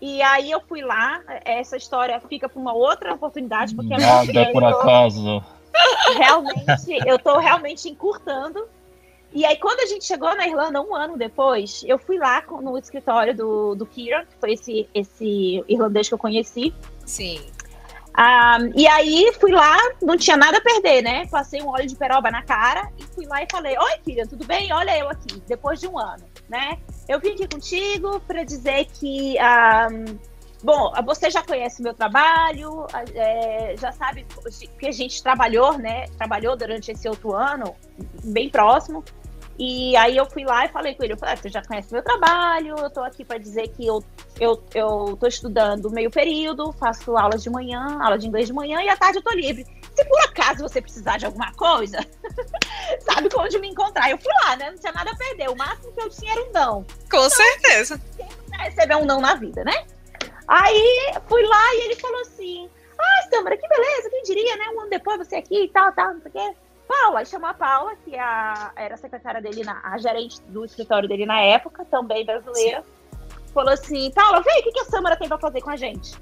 E 0.00 0.22
aí 0.22 0.50
eu 0.50 0.60
fui 0.60 0.82
lá, 0.82 1.22
essa 1.44 1.76
história 1.76 2.18
fica 2.28 2.48
para 2.48 2.60
uma 2.60 2.72
outra 2.72 3.14
oportunidade, 3.14 3.74
porque 3.74 3.96
Nada 3.96 4.40
é 4.40 4.52
por 4.52 4.64
acaso. 4.64 5.44
Realmente, 6.16 7.06
eu 7.06 7.16
estou 7.16 7.38
realmente 7.38 7.88
encurtando. 7.88 8.66
E 9.34 9.44
aí, 9.44 9.56
quando 9.56 9.80
a 9.80 9.86
gente 9.86 10.04
chegou 10.04 10.32
na 10.36 10.46
Irlanda, 10.46 10.80
um 10.80 10.94
ano 10.94 11.18
depois, 11.18 11.82
eu 11.88 11.98
fui 11.98 12.16
lá 12.16 12.40
no 12.62 12.78
escritório 12.78 13.36
do, 13.36 13.74
do 13.74 13.84
Kieran, 13.84 14.24
que 14.26 14.36
foi 14.38 14.52
esse, 14.52 14.88
esse 14.94 15.64
irlandês 15.68 16.06
que 16.06 16.14
eu 16.14 16.18
conheci. 16.18 16.72
Sim. 17.04 17.44
Ah, 18.16 18.58
e 18.76 18.86
aí 18.86 19.32
fui 19.40 19.50
lá, 19.50 19.76
não 20.00 20.16
tinha 20.16 20.36
nada 20.36 20.58
a 20.58 20.60
perder, 20.60 21.02
né? 21.02 21.26
Passei 21.26 21.60
um 21.60 21.68
óleo 21.68 21.88
de 21.88 21.96
peroba 21.96 22.30
na 22.30 22.44
cara 22.44 22.88
e 22.96 23.02
fui 23.02 23.26
lá 23.26 23.42
e 23.42 23.46
falei: 23.50 23.76
Oi, 23.76 23.98
Kira, 24.04 24.24
tudo 24.24 24.46
bem? 24.46 24.72
Olha 24.72 24.96
eu 24.96 25.08
aqui, 25.08 25.42
depois 25.48 25.80
de 25.80 25.88
um 25.88 25.98
ano, 25.98 26.24
né? 26.48 26.78
Eu 27.08 27.18
vim 27.18 27.32
aqui 27.32 27.48
contigo 27.48 28.20
para 28.20 28.44
dizer 28.44 28.84
que. 28.84 29.36
Ah, 29.40 29.88
bom, 30.62 30.92
você 31.04 31.28
já 31.28 31.42
conhece 31.42 31.82
meu 31.82 31.92
trabalho, 31.92 32.86
é, 33.16 33.74
já 33.76 33.90
sabe 33.90 34.24
que 34.78 34.86
a 34.86 34.92
gente 34.92 35.20
trabalhou, 35.20 35.76
né? 35.76 36.06
Trabalhou 36.16 36.56
durante 36.56 36.92
esse 36.92 37.08
outro 37.08 37.34
ano, 37.34 37.74
bem 38.22 38.48
próximo. 38.48 39.02
E 39.58 39.96
aí 39.96 40.16
eu 40.16 40.26
fui 40.26 40.44
lá 40.44 40.64
e 40.64 40.68
falei 40.68 40.94
com 40.94 41.04
ele, 41.04 41.12
eu 41.12 41.16
falei, 41.16 41.34
ah, 41.34 41.36
você 41.36 41.48
já 41.48 41.62
conhece 41.62 41.92
meu 41.92 42.02
trabalho, 42.02 42.76
eu 42.76 42.90
tô 42.90 43.00
aqui 43.00 43.24
para 43.24 43.38
dizer 43.38 43.68
que 43.68 43.86
eu, 43.86 44.02
eu, 44.40 44.62
eu 44.74 45.16
tô 45.18 45.26
estudando 45.28 45.90
meio 45.90 46.10
período, 46.10 46.72
faço 46.72 47.16
aulas 47.16 47.42
de 47.42 47.50
manhã, 47.50 47.98
aula 48.02 48.18
de 48.18 48.26
inglês 48.26 48.48
de 48.48 48.52
manhã 48.52 48.82
e 48.82 48.88
à 48.88 48.96
tarde 48.96 49.18
eu 49.18 49.22
tô 49.22 49.30
livre. 49.30 49.64
Se 49.94 50.04
por 50.06 50.20
acaso 50.22 50.62
você 50.62 50.82
precisar 50.82 51.18
de 51.18 51.26
alguma 51.26 51.52
coisa, 51.52 51.98
sabe 53.00 53.28
onde 53.36 53.58
me 53.60 53.68
encontrar. 53.68 54.10
Eu 54.10 54.18
fui 54.18 54.32
lá, 54.44 54.56
né? 54.56 54.72
Não 54.72 54.78
tinha 54.78 54.92
nada 54.92 55.12
a 55.12 55.16
perder. 55.16 55.48
O 55.48 55.56
máximo 55.56 55.92
que 55.92 56.00
eu 56.00 56.10
tinha 56.10 56.32
era 56.32 56.42
um 56.42 56.52
não. 56.52 56.82
Com 56.82 57.16
então, 57.16 57.30
certeza. 57.30 58.00
Quem 58.16 58.28
vai 58.48 58.70
receber 58.70 58.96
um 58.96 59.04
não 59.04 59.20
na 59.20 59.36
vida, 59.36 59.62
né? 59.62 59.84
Aí 60.48 61.14
fui 61.28 61.46
lá 61.46 61.74
e 61.74 61.84
ele 61.84 61.96
falou 61.96 62.20
assim: 62.22 62.68
Ah, 62.98 63.28
Samara, 63.30 63.56
que 63.56 63.68
beleza, 63.68 64.10
quem 64.10 64.22
diria, 64.24 64.56
né? 64.56 64.64
Um 64.74 64.80
ano 64.80 64.90
depois 64.90 65.18
você 65.18 65.36
aqui 65.36 65.62
e 65.62 65.68
tal, 65.68 65.92
tal, 65.92 66.14
não 66.14 66.20
sei 66.22 66.30
o 66.30 66.32
quê. 66.32 66.56
Paula, 66.86 67.20
aí 67.20 67.26
chamou 67.26 67.48
a 67.48 67.54
Paula, 67.54 67.96
que 67.96 68.14
é 68.14 68.20
a, 68.20 68.72
era 68.76 68.94
a 68.94 68.98
secretária 68.98 69.40
dele, 69.40 69.64
na, 69.64 69.80
a 69.82 69.98
gerente 69.98 70.40
do 70.42 70.64
escritório 70.64 71.08
dele 71.08 71.26
na 71.26 71.40
época, 71.40 71.84
também 71.84 72.24
brasileira. 72.24 72.82
Sim. 72.82 72.88
Falou 73.52 73.72
assim: 73.72 74.10
Paula, 74.12 74.42
vem, 74.42 74.60
o 74.60 74.62
que, 74.64 74.72
que 74.72 74.80
a 74.80 74.84
Samara 74.84 75.16
tem 75.16 75.28
pra 75.28 75.38
fazer 75.38 75.60
com 75.60 75.70
a 75.70 75.76
gente? 75.76 76.14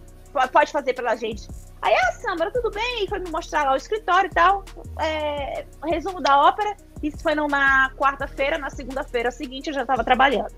Pode 0.51 0.73
fazer 0.73 0.95
pela 0.95 1.15
gente. 1.15 1.47
Aí, 1.83 1.95
ah, 1.95 2.13
Samara, 2.13 2.51
tudo 2.51 2.71
bem? 2.71 3.05
E 3.05 3.09
foi 3.09 3.19
me 3.19 3.31
mostrar 3.31 3.65
lá 3.65 3.73
o 3.73 3.77
escritório 3.77 4.29
e 4.29 4.35
tal. 4.35 4.65
É, 5.01 5.67
resumo 5.85 6.21
da 6.21 6.41
ópera. 6.41 6.77
Isso 7.03 7.19
foi 7.23 7.35
numa 7.35 7.91
quarta-feira, 7.97 8.57
na 8.57 8.71
segunda-feira 8.71 9.31
seguinte 9.31 9.69
eu 9.69 9.75
já 9.75 9.83
estava 9.83 10.05
trabalhando. 10.05 10.55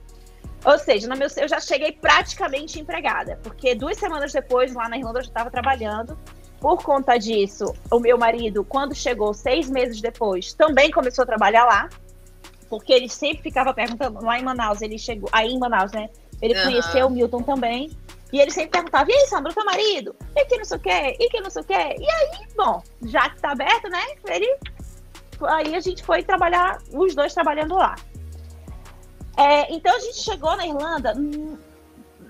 Ou 0.65 0.79
seja, 0.79 1.09
no 1.09 1.17
meu, 1.17 1.29
eu 1.37 1.49
já 1.49 1.61
cheguei 1.61 1.93
praticamente 1.93 2.81
empregada, 2.81 3.39
porque 3.43 3.75
duas 3.75 3.99
semanas 3.99 4.33
depois, 4.33 4.75
lá 4.75 4.89
na 4.89 4.97
Irlanda, 4.97 5.19
eu 5.19 5.25
já 5.25 5.29
estava 5.29 5.51
trabalhando 5.51 6.19
por 6.65 6.83
conta 6.83 7.19
disso, 7.19 7.75
o 7.91 8.01
meu 8.01 8.17
marido, 8.17 8.65
quando 8.65 8.95
chegou 8.95 9.35
seis 9.35 9.69
meses 9.69 10.01
depois, 10.01 10.55
também 10.55 10.91
começou 10.91 11.25
a 11.25 11.27
trabalhar 11.27 11.67
lá, 11.67 11.91
porque 12.71 12.91
ele 12.91 13.07
sempre 13.07 13.43
ficava 13.43 13.75
perguntando, 13.75 14.25
lá 14.25 14.39
em 14.39 14.43
Manaus, 14.43 14.81
ele 14.81 14.97
chegou, 14.97 15.29
aí 15.31 15.53
em 15.53 15.59
Manaus, 15.59 15.93
né? 15.93 16.09
Ele 16.41 16.57
uhum. 16.57 16.65
conheceu 16.65 17.07
o 17.07 17.11
Milton 17.11 17.43
também, 17.43 17.91
e 18.33 18.41
ele 18.41 18.51
sempre 18.51 18.71
perguntava, 18.71 19.11
e 19.11 19.15
aí, 19.15 19.27
Sandra, 19.27 19.53
teu 19.53 19.63
marido? 19.63 20.17
E 20.35 20.47
que 20.47 20.57
não 20.57 20.65
sei 20.65 20.77
o 20.79 20.81
quê? 20.81 21.17
E 21.21 21.29
que 21.29 21.41
não 21.43 21.51
sei 21.51 21.61
o 21.61 21.65
quê? 21.67 21.97
E 22.01 22.11
aí, 22.11 22.47
bom, 22.57 22.83
já 23.03 23.29
que 23.29 23.43
tá 23.43 23.51
aberto, 23.51 23.91
né? 23.91 24.03
Ele, 24.27 24.57
aí 25.43 25.75
a 25.75 25.81
gente 25.81 26.03
foi 26.03 26.23
trabalhar, 26.23 26.79
os 26.95 27.15
dois 27.15 27.35
trabalhando 27.35 27.75
lá. 27.75 27.95
É, 29.37 29.71
então 29.71 29.95
a 29.95 30.01
gente 30.01 30.17
chegou 30.17 30.57
na 30.57 30.67
Irlanda, 30.67 31.13
hum, 31.15 31.59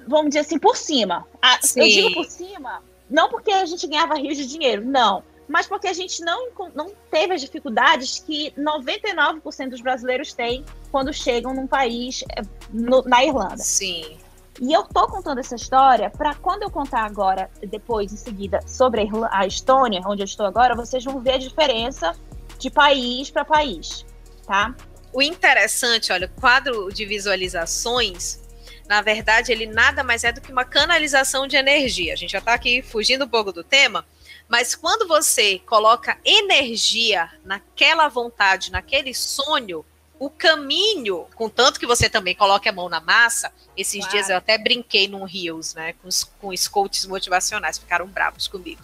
vamos 0.08 0.30
dizer 0.30 0.40
assim, 0.40 0.58
por 0.58 0.76
cima. 0.76 1.24
A, 1.40 1.60
eu 1.76 1.86
digo 1.86 2.14
por 2.14 2.24
cima 2.24 2.82
não 3.08 3.28
porque 3.28 3.50
a 3.50 3.66
gente 3.66 3.86
ganhava 3.86 4.14
rios 4.14 4.36
de 4.36 4.46
dinheiro, 4.46 4.84
não. 4.84 5.22
Mas 5.46 5.66
porque 5.66 5.88
a 5.88 5.92
gente 5.92 6.22
não, 6.22 6.48
não 6.74 6.92
teve 7.10 7.34
as 7.34 7.40
dificuldades 7.40 8.18
que 8.18 8.50
99% 8.52 9.68
dos 9.68 9.80
brasileiros 9.80 10.32
têm 10.32 10.64
quando 10.90 11.12
chegam 11.12 11.52
num 11.52 11.66
país, 11.66 12.24
eh, 12.30 12.42
no, 12.72 13.02
na 13.02 13.22
Irlanda. 13.22 13.58
Sim. 13.58 14.16
E 14.60 14.72
eu 14.72 14.84
tô 14.84 15.06
contando 15.08 15.38
essa 15.40 15.56
história 15.56 16.08
para 16.08 16.34
quando 16.34 16.62
eu 16.62 16.70
contar 16.70 17.04
agora, 17.04 17.50
depois, 17.68 18.12
em 18.12 18.16
seguida, 18.16 18.60
sobre 18.66 19.00
a, 19.00 19.04
Irlanda, 19.04 19.28
a 19.32 19.46
Estônia, 19.46 20.00
onde 20.06 20.22
eu 20.22 20.26
estou 20.26 20.46
agora, 20.46 20.74
vocês 20.74 21.04
vão 21.04 21.20
ver 21.20 21.32
a 21.32 21.38
diferença 21.38 22.16
de 22.58 22.70
país 22.70 23.30
para 23.30 23.44
país, 23.44 24.06
tá? 24.46 24.74
O 25.12 25.20
interessante, 25.20 26.12
olha, 26.12 26.26
o 26.26 26.40
quadro 26.40 26.88
de 26.92 27.04
visualizações 27.04 28.43
na 28.86 29.00
verdade, 29.00 29.50
ele 29.50 29.66
nada 29.66 30.02
mais 30.02 30.24
é 30.24 30.32
do 30.32 30.40
que 30.40 30.52
uma 30.52 30.64
canalização 30.64 31.46
de 31.46 31.56
energia. 31.56 32.12
A 32.12 32.16
gente 32.16 32.32
já 32.32 32.38
está 32.38 32.54
aqui 32.54 32.82
fugindo 32.82 33.24
um 33.24 33.28
pouco 33.28 33.52
do 33.52 33.64
tema, 33.64 34.06
mas 34.48 34.74
quando 34.74 35.08
você 35.08 35.58
coloca 35.60 36.18
energia 36.24 37.30
naquela 37.44 38.08
vontade, 38.08 38.70
naquele 38.70 39.14
sonho, 39.14 39.84
o 40.18 40.30
caminho, 40.30 41.26
contanto 41.34 41.80
que 41.80 41.86
você 41.86 42.08
também 42.08 42.34
coloque 42.34 42.68
a 42.68 42.72
mão 42.72 42.88
na 42.88 43.00
massa, 43.00 43.52
esses 43.76 44.00
claro. 44.00 44.10
dias 44.12 44.30
eu 44.30 44.36
até 44.36 44.56
brinquei 44.56 45.08
num 45.08 45.24
Rios, 45.24 45.74
né, 45.74 45.94
com, 45.94 46.08
os, 46.08 46.24
com 46.24 46.48
os 46.48 46.68
coaches 46.68 47.06
motivacionais, 47.06 47.78
ficaram 47.78 48.06
bravos 48.06 48.46
comigo. 48.46 48.80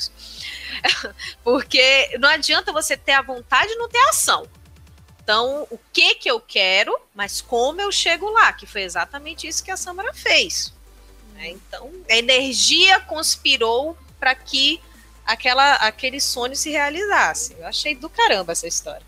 Porque 1.44 2.16
não 2.18 2.28
adianta 2.28 2.72
você 2.72 2.96
ter 2.96 3.12
a 3.12 3.22
vontade 3.22 3.72
e 3.72 3.76
não 3.76 3.88
ter 3.88 4.00
ação. 4.08 4.46
Então, 5.22 5.66
o 5.70 5.78
que 5.92 6.14
que 6.16 6.30
eu 6.30 6.40
quero, 6.40 6.96
mas 7.14 7.40
como 7.40 7.80
eu 7.80 7.92
chego 7.92 8.28
lá, 8.30 8.52
que 8.52 8.66
foi 8.66 8.82
exatamente 8.82 9.46
isso 9.46 9.62
que 9.62 9.70
a 9.70 9.76
Samara 9.76 10.12
fez. 10.14 10.72
Né? 11.34 11.50
Então, 11.50 11.90
a 12.08 12.16
energia 12.16 13.00
conspirou 13.00 13.96
para 14.18 14.34
que 14.34 14.80
aquela, 15.24 15.74
aquele 15.76 16.20
sonho 16.20 16.56
se 16.56 16.70
realizasse. 16.70 17.54
Eu 17.58 17.66
achei 17.66 17.94
do 17.94 18.08
caramba 18.08 18.52
essa 18.52 18.66
história. 18.66 19.02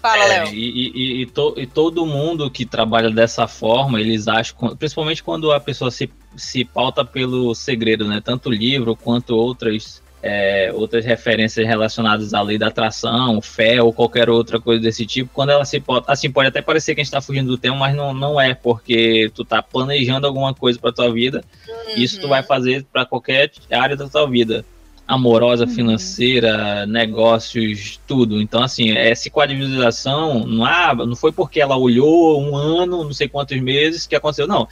Fala, 0.00 0.22
é, 0.24 0.28
Léo. 0.28 0.54
E, 0.54 0.68
e, 0.68 1.22
e, 1.22 1.26
to, 1.26 1.54
e, 1.56 1.66
todo 1.66 2.04
mundo 2.04 2.50
que 2.50 2.66
trabalha 2.66 3.10
dessa 3.10 3.48
forma, 3.48 3.98
eles 3.98 4.28
acham, 4.28 4.76
principalmente 4.76 5.22
quando 5.22 5.50
a 5.50 5.58
pessoa 5.58 5.90
se, 5.90 6.10
se 6.36 6.62
pauta 6.62 7.02
pelo 7.04 7.54
segredo, 7.54 8.06
né? 8.06 8.20
Tanto 8.22 8.50
o 8.50 8.52
livro 8.52 8.94
quanto 8.94 9.34
outras 9.34 10.02
é, 10.26 10.72
outras 10.72 11.04
referências 11.04 11.66
relacionadas 11.66 12.32
à 12.32 12.40
lei 12.40 12.56
da 12.56 12.68
atração, 12.68 13.42
fé 13.42 13.82
ou 13.82 13.92
qualquer 13.92 14.30
outra 14.30 14.58
coisa 14.58 14.80
desse 14.80 15.04
tipo, 15.04 15.30
quando 15.34 15.50
ela 15.50 15.66
se 15.66 15.78
pode, 15.78 16.06
assim, 16.08 16.30
pode 16.30 16.48
até 16.48 16.62
parecer 16.62 16.94
que 16.94 17.02
a 17.02 17.04
gente 17.04 17.08
está 17.08 17.20
fugindo 17.20 17.48
do 17.48 17.58
tema, 17.58 17.76
mas 17.76 17.94
não, 17.94 18.14
não 18.14 18.40
é, 18.40 18.54
porque 18.54 19.30
tu 19.34 19.44
tá 19.44 19.62
planejando 19.62 20.26
alguma 20.26 20.54
coisa 20.54 20.78
para 20.78 20.90
tua 20.94 21.12
vida, 21.12 21.44
uhum. 21.68 21.74
isso 22.02 22.18
tu 22.22 22.26
vai 22.26 22.42
fazer 22.42 22.86
para 22.90 23.04
qualquer 23.04 23.52
área 23.70 23.94
da 23.94 24.08
tua 24.08 24.26
vida, 24.26 24.64
amorosa, 25.06 25.66
uhum. 25.66 25.74
financeira, 25.74 26.86
negócios, 26.86 28.00
tudo. 28.06 28.40
Então, 28.40 28.62
assim, 28.62 28.92
essa 28.92 29.28
quadrivisualização 29.28 30.46
não, 30.46 30.64
ah, 30.64 30.94
não 30.94 31.14
foi 31.14 31.32
porque 31.32 31.60
ela 31.60 31.76
olhou 31.76 32.40
um 32.40 32.56
ano, 32.56 33.04
não 33.04 33.12
sei 33.12 33.28
quantos 33.28 33.60
meses 33.60 34.06
que 34.06 34.16
aconteceu, 34.16 34.46
não. 34.46 34.66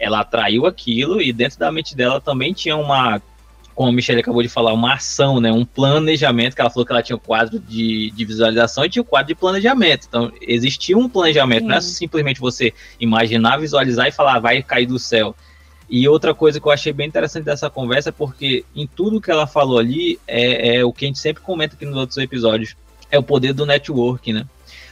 Ela 0.00 0.22
atraiu 0.22 0.66
aquilo 0.66 1.22
e 1.22 1.32
dentro 1.32 1.60
da 1.60 1.70
mente 1.70 1.94
dela 1.94 2.20
também 2.20 2.52
tinha 2.52 2.76
uma 2.76 3.22
como 3.76 3.90
a 3.90 3.92
Michelle 3.92 4.20
acabou 4.20 4.42
de 4.42 4.48
falar, 4.48 4.72
uma 4.72 4.94
ação, 4.94 5.38
né, 5.38 5.52
um 5.52 5.64
planejamento, 5.64 6.56
que 6.56 6.62
ela 6.62 6.70
falou 6.70 6.86
que 6.86 6.92
ela 6.92 7.02
tinha 7.02 7.14
o 7.14 7.18
um 7.18 7.22
quadro 7.22 7.60
de, 7.60 8.10
de 8.10 8.24
visualização 8.24 8.86
e 8.86 8.88
tinha 8.88 9.02
o 9.02 9.04
um 9.04 9.08
quadro 9.08 9.28
de 9.28 9.34
planejamento. 9.34 10.06
Então, 10.08 10.32
existia 10.40 10.96
um 10.96 11.10
planejamento, 11.10 11.60
Sim. 11.60 11.68
não 11.68 11.76
é 11.76 11.80
simplesmente 11.82 12.40
você 12.40 12.72
imaginar, 12.98 13.58
visualizar 13.58 14.08
e 14.08 14.10
falar, 14.10 14.36
ah, 14.36 14.40
vai 14.40 14.62
cair 14.62 14.86
do 14.86 14.98
céu. 14.98 15.36
E 15.90 16.08
outra 16.08 16.34
coisa 16.34 16.58
que 16.58 16.66
eu 16.66 16.72
achei 16.72 16.90
bem 16.90 17.06
interessante 17.06 17.44
dessa 17.44 17.68
conversa 17.68 18.08
é 18.08 18.12
porque 18.12 18.64
em 18.74 18.86
tudo 18.86 19.20
que 19.20 19.30
ela 19.30 19.46
falou 19.46 19.78
ali, 19.78 20.18
é, 20.26 20.78
é 20.78 20.84
o 20.84 20.90
que 20.90 21.04
a 21.04 21.08
gente 21.08 21.18
sempre 21.18 21.42
comenta 21.42 21.76
aqui 21.76 21.84
nos 21.84 21.96
outros 21.96 22.16
episódios, 22.16 22.74
é 23.10 23.18
o 23.18 23.22
poder 23.22 23.52
do 23.52 23.66
network, 23.66 24.32
né? 24.32 24.46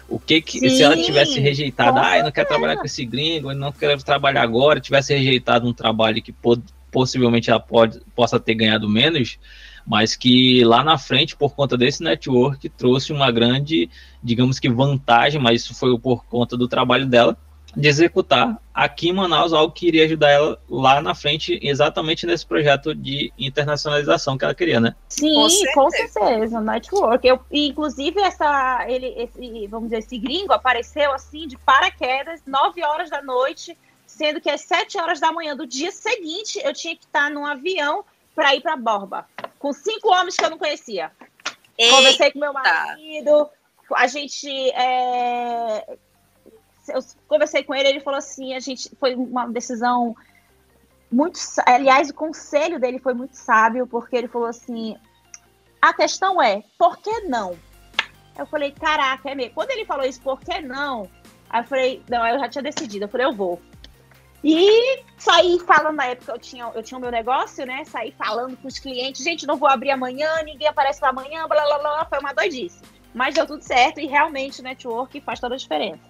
O 0.06 0.18
que, 0.18 0.42
que 0.42 0.60
Sim, 0.60 0.68
se 0.68 0.82
ela 0.82 0.94
tivesse 0.94 1.40
rejeitado, 1.40 1.98
ah, 1.98 2.18
eu 2.18 2.24
não 2.24 2.30
quero 2.30 2.46
trabalhar 2.46 2.76
com 2.76 2.84
esse 2.84 3.02
gringo, 3.06 3.50
eu 3.50 3.56
não 3.56 3.72
quero 3.72 4.00
trabalhar 4.04 4.42
agora, 4.42 4.78
tivesse 4.78 5.14
rejeitado 5.14 5.66
um 5.66 5.72
trabalho 5.72 6.22
que 6.22 6.30
pod 6.30 6.62
possivelmente 6.94 7.50
ela 7.50 7.58
pode, 7.58 8.00
possa 8.14 8.38
ter 8.38 8.54
ganhado 8.54 8.88
menos, 8.88 9.36
mas 9.84 10.14
que 10.14 10.62
lá 10.62 10.84
na 10.84 10.96
frente, 10.96 11.34
por 11.34 11.52
conta 11.52 11.76
desse 11.76 12.04
network, 12.04 12.68
trouxe 12.68 13.12
uma 13.12 13.32
grande, 13.32 13.90
digamos 14.22 14.60
que 14.60 14.70
vantagem, 14.70 15.42
mas 15.42 15.62
isso 15.62 15.74
foi 15.74 15.98
por 15.98 16.24
conta 16.26 16.56
do 16.56 16.68
trabalho 16.68 17.04
dela, 17.04 17.36
de 17.76 17.88
executar 17.88 18.56
aqui 18.72 19.08
em 19.08 19.12
Manaus 19.12 19.52
algo 19.52 19.72
que 19.72 19.88
iria 19.88 20.04
ajudar 20.04 20.30
ela 20.30 20.56
lá 20.70 21.00
na 21.00 21.16
frente, 21.16 21.58
exatamente 21.60 22.24
nesse 22.24 22.46
projeto 22.46 22.94
de 22.94 23.32
internacionalização 23.36 24.38
que 24.38 24.44
ela 24.44 24.54
queria, 24.54 24.78
né? 24.78 24.94
Sim, 25.08 25.34
com 25.34 25.48
certeza, 25.48 25.74
com 25.74 25.90
certeza 25.90 26.60
network. 26.60 27.26
Eu, 27.26 27.40
inclusive, 27.50 28.20
essa, 28.20 28.86
ele, 28.88 29.08
esse, 29.16 29.66
vamos 29.66 29.90
dizer, 29.90 29.98
esse 29.98 30.16
gringo 30.16 30.52
apareceu 30.52 31.12
assim 31.12 31.48
de 31.48 31.58
paraquedas, 31.58 32.40
9 32.46 32.84
horas 32.84 33.10
da 33.10 33.20
noite, 33.20 33.76
sendo 34.14 34.40
que 34.40 34.48
às 34.48 34.62
7 34.62 34.98
horas 34.98 35.18
da 35.18 35.32
manhã 35.32 35.56
do 35.56 35.66
dia 35.66 35.90
seguinte 35.90 36.60
eu 36.62 36.72
tinha 36.72 36.96
que 36.96 37.04
estar 37.04 37.30
num 37.30 37.44
avião 37.44 38.04
para 38.34 38.54
ir 38.54 38.60
para 38.60 38.76
Borba, 38.76 39.28
com 39.58 39.72
cinco 39.72 40.08
homens 40.08 40.36
que 40.36 40.44
eu 40.44 40.50
não 40.50 40.58
conhecia. 40.58 41.10
Eita. 41.76 41.96
Conversei 41.96 42.32
com 42.32 42.38
meu 42.38 42.52
marido, 42.52 43.50
a 43.94 44.06
gente. 44.06 44.48
É, 44.70 45.96
eu 46.88 47.00
conversei 47.26 47.64
com 47.64 47.74
ele, 47.74 47.88
ele 47.88 48.00
falou 48.00 48.18
assim: 48.18 48.54
a 48.54 48.60
gente 48.60 48.90
foi 48.98 49.14
uma 49.14 49.46
decisão 49.48 50.16
muito. 51.10 51.38
Aliás, 51.66 52.10
o 52.10 52.14
conselho 52.14 52.78
dele 52.78 52.98
foi 52.98 53.14
muito 53.14 53.34
sábio, 53.34 53.86
porque 53.86 54.16
ele 54.16 54.28
falou 54.28 54.48
assim: 54.48 54.96
a 55.82 55.92
questão 55.92 56.40
é, 56.40 56.62
por 56.78 56.98
que 56.98 57.20
não? 57.22 57.56
Eu 58.38 58.46
falei, 58.46 58.72
caraca, 58.72 59.30
é 59.30 59.34
mesmo. 59.34 59.54
Quando 59.54 59.70
ele 59.70 59.84
falou 59.84 60.04
isso, 60.04 60.20
por 60.20 60.40
que 60.40 60.60
não? 60.60 61.08
Aí 61.48 61.60
eu 61.60 61.64
falei, 61.64 62.02
não, 62.08 62.26
eu 62.26 62.38
já 62.38 62.48
tinha 62.48 62.62
decidido. 62.62 63.04
Eu 63.04 63.08
falei, 63.08 63.26
eu 63.26 63.32
vou. 63.32 63.60
E 64.44 65.02
saí 65.16 65.58
falando 65.60 65.96
na 65.96 66.04
época, 66.04 66.32
eu 66.32 66.38
tinha, 66.38 66.70
eu 66.74 66.82
tinha 66.82 66.98
o 66.98 67.00
meu 67.00 67.10
negócio, 67.10 67.64
né? 67.64 67.82
Saí 67.86 68.12
falando 68.12 68.54
com 68.58 68.68
os 68.68 68.78
clientes, 68.78 69.24
gente, 69.24 69.46
não 69.46 69.56
vou 69.56 69.66
abrir 69.66 69.90
amanhã, 69.90 70.28
ninguém 70.44 70.68
aparece 70.68 71.00
para 71.00 71.08
amanhã, 71.08 71.48
blá 71.48 71.64
blá 71.64 71.78
blá, 71.78 72.04
foi 72.04 72.18
uma 72.18 72.34
doidice. 72.34 72.78
Mas 73.14 73.34
deu 73.34 73.46
tudo 73.46 73.62
certo 73.62 74.00
e 74.00 74.06
realmente 74.06 74.60
o 74.60 74.62
network 74.62 75.18
faz 75.22 75.40
toda 75.40 75.54
a 75.54 75.58
diferença. 75.58 76.02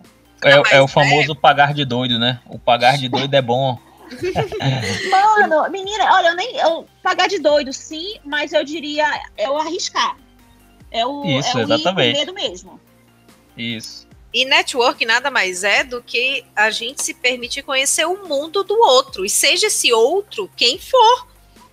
É, 0.43 0.77
é 0.77 0.83
o 0.83 0.89
famoso 0.89 1.33
é... 1.33 1.35
pagar 1.37 1.73
de 1.73 1.85
doido, 1.85 2.19
né? 2.19 2.41
O 2.47 2.59
pagar 2.59 2.99
de 2.99 3.09
doido 3.09 3.33
é 3.33 3.41
bom. 3.41 3.79
Mano, 5.11 5.71
menina, 5.71 6.13
olha, 6.13 6.29
eu 6.29 6.37
nem. 6.37 6.57
Eu, 6.57 6.89
pagar 7.03 7.29
de 7.29 7.39
doido, 7.39 7.73
sim, 7.73 8.17
mas 8.25 8.53
eu 8.53 8.65
diria 8.65 9.07
é 9.37 9.49
o 9.49 9.57
arriscar. 9.57 10.17
É 10.91 11.07
o, 11.07 11.25
Isso, 11.25 11.57
é 11.57 11.61
o 11.61 11.65
exatamente. 11.65 12.19
medo 12.19 12.35
mesmo. 12.35 12.81
Isso. 13.57 14.04
E 14.35 14.45
network 14.45 15.07
nada 15.07 15.31
mais 15.31 15.63
é 15.63 15.85
do 15.85 16.03
que 16.03 16.45
a 16.57 16.69
gente 16.69 17.05
se 17.05 17.15
permitir 17.15 17.63
conhecer 17.63 18.05
o 18.05 18.27
mundo 18.27 18.65
do 18.65 18.75
outro, 18.75 19.25
e 19.25 19.31
seja 19.31 19.69
esse 19.69 19.93
outro 19.93 20.51
quem 20.57 20.77
for. 20.77 21.29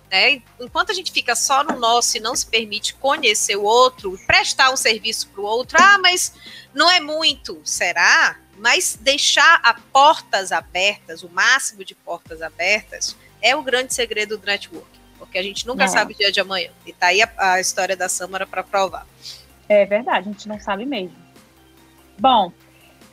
Né? 0.08 0.40
Enquanto 0.60 0.90
a 0.90 0.94
gente 0.94 1.10
fica 1.10 1.34
só 1.34 1.64
no 1.64 1.76
nosso 1.76 2.16
e 2.16 2.20
não 2.20 2.36
se 2.36 2.46
permite 2.46 2.94
conhecer 2.94 3.56
o 3.56 3.64
outro, 3.64 4.16
prestar 4.28 4.70
um 4.70 4.76
serviço 4.76 5.26
para 5.30 5.40
o 5.40 5.44
outro, 5.44 5.76
ah, 5.80 5.98
mas 5.98 6.34
não 6.72 6.88
é 6.88 7.00
muito, 7.00 7.60
será? 7.64 8.38
Mas 8.56 8.96
deixar 9.00 9.58
a 9.64 9.74
portas 9.74 10.52
abertas, 10.52 11.24
o 11.24 11.28
máximo 11.30 11.84
de 11.84 11.96
portas 11.96 12.42
abertas, 12.42 13.16
é 13.40 13.56
o 13.56 13.62
grande 13.62 13.92
segredo 13.92 14.38
do 14.38 14.46
network, 14.46 14.86
porque 15.18 15.36
a 15.36 15.42
gente 15.42 15.66
nunca 15.66 15.88
sabe 15.88 16.12
o 16.12 16.16
dia 16.16 16.30
de 16.30 16.38
amanhã. 16.38 16.70
E 16.86 16.92
tá 16.92 17.06
aí 17.06 17.22
a, 17.22 17.32
a 17.38 17.60
história 17.60 17.96
da 17.96 18.08
Samara 18.08 18.46
para 18.46 18.62
provar. 18.62 19.04
É 19.68 19.84
verdade, 19.84 20.28
a 20.28 20.32
gente 20.32 20.46
não 20.46 20.60
sabe 20.60 20.86
mesmo. 20.86 21.21
Bom, 22.18 22.52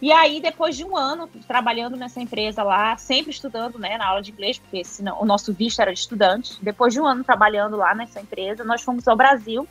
e 0.02 0.12
aí, 0.12 0.40
depois 0.40 0.78
de 0.78 0.86
um 0.86 0.96
ano 0.96 1.28
trabalhando 1.48 1.98
nessa 1.98 2.22
empresa 2.22 2.64
lá, 2.64 2.96
sempre 2.98 3.32
estudando, 3.32 3.78
né, 3.78 3.98
na 3.98 4.08
aula 4.08 4.22
de 4.22 4.32
inglês, 4.32 4.58
porque 4.58 4.84
senão, 4.84 5.22
o 5.22 5.26
nosso 5.26 5.54
visto 5.54 5.82
era 5.82 5.94
de 5.94 6.00
estudante. 6.00 6.58
Depois 6.62 6.94
de 6.94 7.02
um 7.02 7.06
ano 7.06 7.24
trabalhando 7.24 7.76
lá 7.76 7.94
nessa 7.94 8.22
empresa, 8.22 8.64
nós 8.64 8.82
fomos 8.82 9.08
ao 9.08 9.16
Brasil 9.16 9.68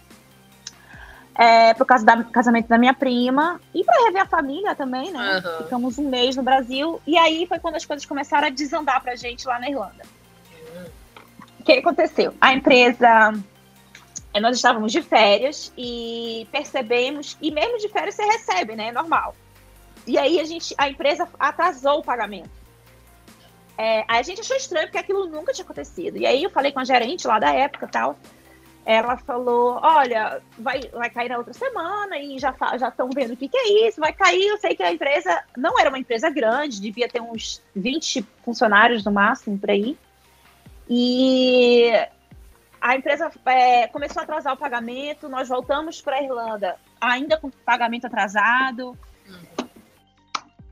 é, 1.39 1.73
por 1.75 1.87
causa 1.87 2.05
do 2.05 2.25
casamento 2.25 2.67
da 2.67 2.77
minha 2.77 2.93
prima 2.93 3.61
e 3.73 3.85
para 3.85 4.05
rever 4.07 4.23
a 4.23 4.27
família 4.27 4.75
também, 4.75 5.13
né? 5.13 5.37
Uhum. 5.37 5.65
Ficamos 5.65 5.97
um 5.97 6.09
mês 6.09 6.35
no 6.35 6.43
Brasil 6.43 7.01
e 7.07 7.17
aí 7.17 7.47
foi 7.47 7.61
quando 7.61 7.77
as 7.77 7.87
coisas 7.87 8.05
começaram 8.05 8.49
a 8.49 8.51
desandar 8.51 9.01
pra 9.01 9.15
gente 9.15 9.47
lá 9.47 9.61
na 9.61 9.71
Irlanda. 9.71 10.05
O 11.61 11.63
que 11.63 11.73
aconteceu? 11.73 12.35
A 12.41 12.53
empresa 12.53 13.33
nós 14.35 14.57
estávamos 14.57 14.93
de 14.93 15.03
férias 15.03 15.73
e 15.77 16.47
percebemos, 16.53 17.37
e 17.41 17.51
mesmo 17.51 17.79
de 17.79 17.89
férias 17.89 18.15
você 18.15 18.25
recebe, 18.25 18.77
né? 18.77 18.89
É 18.89 18.93
normal. 18.93 19.35
E 20.07 20.17
aí 20.17 20.41
a 20.41 20.45
gente, 20.45 20.75
a 20.79 20.89
empresa 20.89 21.29
atrasou 21.39 21.99
o 21.99 22.03
pagamento. 22.03 22.51
É, 23.77 24.05
a 24.09 24.23
gente 24.23 24.41
achou 24.41 24.57
estranho, 24.57 24.87
porque 24.87 24.99
aquilo 24.99 25.27
nunca 25.27 25.53
tinha 25.53 25.65
acontecido. 25.65 26.17
E 26.17 26.27
aí 26.27 26.43
eu 26.43 26.51
falei 26.51 26.73
com 26.73 26.81
a 26.81 26.85
gerente 26.85 27.27
lá 27.27 27.39
da 27.39 27.53
época 27.53 27.87
tal. 27.87 28.19
Ela 28.85 29.17
falou: 29.19 29.79
olha, 29.83 30.41
vai, 30.59 30.81
vai 30.93 31.11
cair 31.11 31.29
na 31.29 31.39
outra 31.39 31.53
semana 31.53 32.19
e 32.19 32.39
já 32.39 32.55
já 32.79 32.89
estão 32.89 33.11
vendo 33.11 33.35
o 33.35 33.37
que, 33.37 33.49
que 33.49 33.57
é 33.57 33.87
isso, 33.87 34.01
vai 34.01 34.13
cair. 34.13 34.49
Eu 34.49 34.59
sei 34.59 34.75
que 34.75 34.83
a 34.83 34.93
empresa 34.93 35.45
não 35.57 35.79
era 35.79 35.91
uma 35.91 35.99
empresa 35.99 36.31
grande, 36.31 36.81
devia 36.81 37.09
ter 37.09 37.21
uns 37.21 37.63
20 37.77 38.27
funcionários 38.45 39.05
no 39.05 39.13
máximo 39.13 39.59
por 39.59 39.71
aí. 39.71 39.97
E 40.89 41.93
a 42.81 42.97
empresa 42.97 43.31
é, 43.47 43.87
começou 43.89 44.21
a 44.21 44.23
atrasar 44.25 44.55
o 44.55 44.57
pagamento, 44.57 45.29
nós 45.29 45.49
voltamos 45.49 46.01
para 46.01 46.17
a 46.17 46.23
Irlanda 46.23 46.77
ainda 47.01 47.37
com 47.37 47.51
pagamento 47.51 48.07
atrasado. 48.07 48.97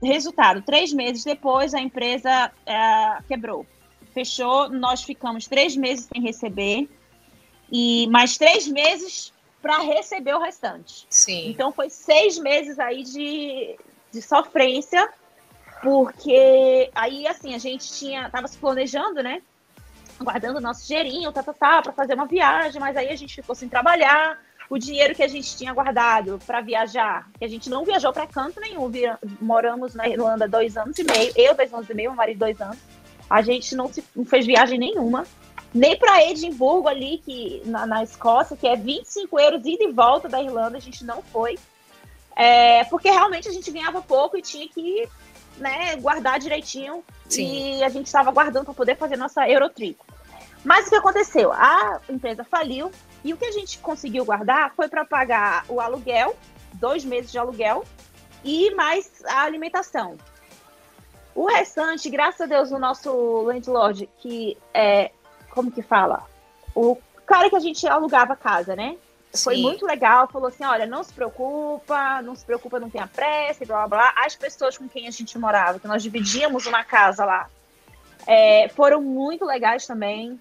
Resultado: 0.01 0.61
três 0.61 0.93
meses 0.93 1.23
depois, 1.23 1.73
a 1.73 1.79
empresa 1.79 2.51
é, 2.65 3.21
quebrou, 3.27 3.65
fechou. 4.13 4.69
Nós 4.69 5.03
ficamos 5.03 5.47
três 5.47 5.75
meses 5.75 6.07
sem 6.11 6.21
receber 6.21 6.89
e 7.71 8.07
mais 8.07 8.37
três 8.37 8.67
meses 8.67 9.33
para 9.61 9.79
receber 9.79 10.33
o 10.35 10.39
restante. 10.39 11.05
Sim. 11.09 11.49
Então, 11.49 11.71
foi 11.71 11.89
seis 11.89 12.37
meses 12.37 12.79
aí 12.79 13.03
de, 13.03 13.77
de 14.11 14.21
sofrência, 14.21 15.09
porque 15.81 16.89
aí, 16.93 17.27
assim, 17.27 17.53
a 17.53 17.57
gente 17.57 17.91
tinha, 17.91 18.29
tava 18.29 18.47
se 18.47 18.57
planejando, 18.57 19.21
né? 19.21 19.41
Guardando 20.19 20.59
nosso 20.59 20.87
dinheirinho, 20.87 21.31
tá, 21.31 21.43
tá, 21.43 21.53
tá, 21.53 21.81
para 21.81 21.91
fazer 21.91 22.13
uma 22.13 22.25
viagem, 22.25 22.79
mas 22.79 22.95
aí 22.97 23.09
a 23.09 23.15
gente 23.15 23.35
ficou 23.35 23.55
sem 23.55 23.69
trabalhar. 23.69 24.39
O 24.69 24.77
dinheiro 24.77 25.15
que 25.15 25.23
a 25.23 25.27
gente 25.29 25.55
tinha 25.55 25.73
guardado 25.73 26.39
para 26.45 26.59
viajar, 26.59 27.29
que 27.39 27.45
a 27.45 27.47
gente 27.47 27.69
não 27.69 27.85
viajou 27.85 28.11
para 28.11 28.27
canto 28.27 28.59
nenhum, 28.59 28.89
via, 28.89 29.17
moramos 29.39 29.95
na 29.95 30.09
Irlanda 30.09 30.45
dois 30.45 30.75
anos 30.75 30.97
e 30.99 31.05
meio, 31.05 31.31
eu 31.37 31.55
dois 31.55 31.73
anos 31.73 31.89
e 31.89 31.93
meio, 31.93 32.09
meu 32.09 32.17
marido 32.17 32.39
dois 32.39 32.59
anos. 32.59 32.77
A 33.29 33.41
gente 33.41 33.75
não, 33.75 33.87
se, 33.87 34.03
não 34.13 34.25
fez 34.25 34.45
viagem 34.45 34.77
nenhuma, 34.77 35.25
nem 35.73 35.97
para 35.97 36.23
Edimburgo 36.25 36.89
ali, 36.89 37.19
que, 37.19 37.61
na, 37.65 37.85
na, 37.85 38.03
Escócia, 38.03 38.57
que 38.57 38.67
é 38.67 38.75
25 38.75 39.39
euros 39.39 39.65
ida 39.65 39.85
e 39.85 39.91
volta 39.91 40.27
da 40.27 40.41
Irlanda, 40.41 40.77
a 40.77 40.81
gente 40.81 41.05
não 41.05 41.21
foi. 41.21 41.57
É, 42.35 42.83
porque 42.85 43.09
realmente 43.09 43.47
a 43.47 43.51
gente 43.51 43.71
ganhava 43.71 44.01
pouco 44.01 44.37
e 44.37 44.41
tinha 44.41 44.67
que 44.67 45.07
né, 45.57 45.95
guardar 45.97 46.39
direitinho. 46.39 47.03
Sim. 47.27 47.77
E 47.79 47.83
a 47.83 47.89
gente 47.89 48.07
estava 48.07 48.31
guardando 48.31 48.65
para 48.65 48.73
poder 48.73 48.95
fazer 48.95 49.17
nossa 49.17 49.47
Eurotrip. 49.47 49.97
Mas 50.63 50.87
o 50.87 50.89
que 50.89 50.95
aconteceu? 50.95 51.51
A 51.53 51.99
empresa 52.09 52.43
faliu 52.43 52.91
e 53.23 53.33
o 53.33 53.37
que 53.37 53.45
a 53.45 53.51
gente 53.51 53.77
conseguiu 53.79 54.25
guardar 54.25 54.73
foi 54.75 54.87
para 54.87 55.05
pagar 55.05 55.65
o 55.69 55.79
aluguel, 55.79 56.35
dois 56.73 57.05
meses 57.05 57.31
de 57.31 57.37
aluguel, 57.37 57.83
e 58.43 58.73
mais 58.75 59.23
a 59.25 59.43
alimentação. 59.43 60.17
O 61.35 61.45
restante, 61.45 62.09
graças 62.09 62.41
a 62.41 62.45
Deus, 62.45 62.71
o 62.71 62.79
nosso 62.79 63.41
landlord, 63.43 64.09
que 64.19 64.57
é, 64.73 65.11
como 65.51 65.71
que 65.71 65.81
fala? 65.81 66.25
O 66.73 66.97
cara 67.25 67.49
que 67.49 67.55
a 67.55 67.59
gente 67.59 67.87
alugava 67.87 68.33
a 68.33 68.37
casa, 68.37 68.75
né? 68.75 68.97
Foi 69.43 69.57
muito 69.57 69.85
legal, 69.85 70.27
falou 70.27 70.47
assim, 70.47 70.63
olha, 70.63 70.85
não 70.85 71.03
se 71.03 71.13
preocupa, 71.13 72.21
não 72.21 72.35
se 72.35 72.45
preocupa, 72.45 72.79
não 72.79 72.89
tenha 72.89 73.07
pressa, 73.07 73.65
blá, 73.65 73.87
blá, 73.87 73.97
blá. 73.97 74.13
As 74.17 74.35
pessoas 74.35 74.77
com 74.77 74.87
quem 74.87 75.07
a 75.07 75.11
gente 75.11 75.37
morava, 75.37 75.79
que 75.79 75.87
nós 75.87 76.03
dividíamos 76.03 76.65
uma 76.65 76.83
casa 76.83 77.25
lá, 77.25 77.49
é, 78.25 78.69
foram 78.69 79.01
muito 79.01 79.45
legais 79.45 79.87
também, 79.87 80.39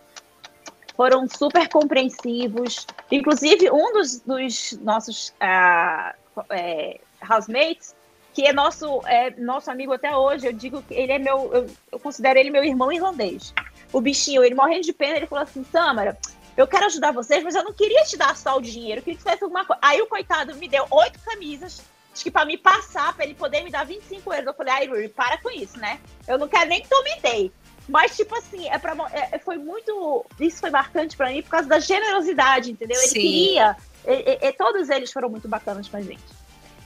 foram 0.97 1.29
super 1.29 1.69
compreensivos. 1.69 2.87
Inclusive, 3.11 3.71
um 3.71 3.93
dos, 3.93 4.21
dos 4.21 4.73
nossos 4.83 5.29
uh, 5.29 6.15
é, 6.51 7.01
housemates, 7.29 7.95
que 8.33 8.47
é 8.47 8.53
nosso, 8.53 9.01
é 9.07 9.31
nosso 9.39 9.71
amigo 9.71 9.93
até 9.93 10.15
hoje, 10.15 10.47
eu 10.47 10.53
digo 10.53 10.83
que 10.83 10.95
ele 10.95 11.13
é 11.13 11.19
meu, 11.19 11.51
eu, 11.55 11.67
eu 11.93 11.99
considero 11.99 12.39
ele 12.39 12.51
meu 12.51 12.65
irmão 12.65 12.93
irlandês. 12.93 13.55
O 13.93 14.01
bichinho, 14.01 14.45
ele 14.45 14.55
morrendo 14.55 14.83
de 14.83 14.93
pena, 14.93 15.17
ele 15.17 15.27
falou 15.27 15.45
assim, 15.45 15.65
Samara, 15.65 16.19
eu 16.57 16.67
quero 16.67 16.87
ajudar 16.87 17.13
vocês, 17.13 17.45
mas 17.45 17.55
eu 17.55 17.63
não 17.63 17.73
queria 17.73 18.03
te 18.05 18.17
dar 18.17 18.37
só 18.37 18.57
o 18.57 18.63
dinheiro, 18.63 19.01
eu 19.01 19.03
queria 19.03 19.19
que 19.19 19.23
fizesse 19.23 19.45
alguma 19.45 19.65
coisa. 19.65 19.81
Aí 19.83 20.01
o 20.01 20.07
coitado 20.07 20.55
me 20.57 20.69
deu 20.69 20.87
oito 20.91 21.19
camisas, 21.21 21.83
acho 22.13 22.25
que 22.25 22.31
para 22.31 22.47
me 22.47 22.57
passar, 22.57 23.15
para 23.15 23.25
ele 23.25 23.35
poder 23.35 23.63
me 23.63 23.71
dar 23.71 23.85
25 23.85 24.33
euros. 24.33 24.47
Eu 24.47 24.55
falei, 24.55 24.73
ai, 24.73 24.87
Rui, 24.87 25.09
para 25.09 25.39
com 25.39 25.51
isso, 25.51 25.79
né? 25.79 26.01
Eu 26.27 26.39
não 26.39 26.49
quero 26.49 26.69
nem 26.69 26.81
que 26.81 26.89
tu 26.89 27.03
me 27.03 27.21
dê. 27.21 27.51
Mas, 27.89 28.17
tipo 28.17 28.35
assim, 28.35 28.69
é 28.69 28.79
pra, 28.79 28.97
é, 29.13 29.39
foi 29.39 29.59
muito. 29.59 30.25
Isso 30.41 30.59
foi 30.59 30.71
marcante 30.71 31.17
para 31.17 31.31
mim 31.31 31.43
por 31.43 31.51
causa 31.51 31.69
da 31.69 31.79
generosidade, 31.79 32.73
entendeu? 32.73 32.99
Ele 32.99 33.09
Sim. 33.09 33.21
queria. 33.21 33.77
E, 34.05 34.47
e, 34.47 34.53
todos 34.53 34.89
eles 34.89 35.13
foram 35.13 35.29
muito 35.29 35.47
bacanas 35.47 35.89
com 35.89 35.97
a 35.97 36.01
gente. 36.01 36.25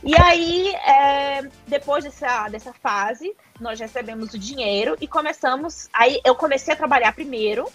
E 0.02 0.14
aí, 0.20 0.74
é, 0.74 1.48
depois 1.66 2.04
dessa, 2.04 2.48
dessa 2.48 2.72
fase, 2.72 3.34
nós 3.60 3.78
recebemos 3.78 4.34
o 4.34 4.38
dinheiro 4.38 4.96
e 5.00 5.06
começamos. 5.06 5.88
Aí 5.92 6.20
eu 6.24 6.34
comecei 6.34 6.74
a 6.74 6.76
trabalhar 6.76 7.14
primeiro 7.14 7.70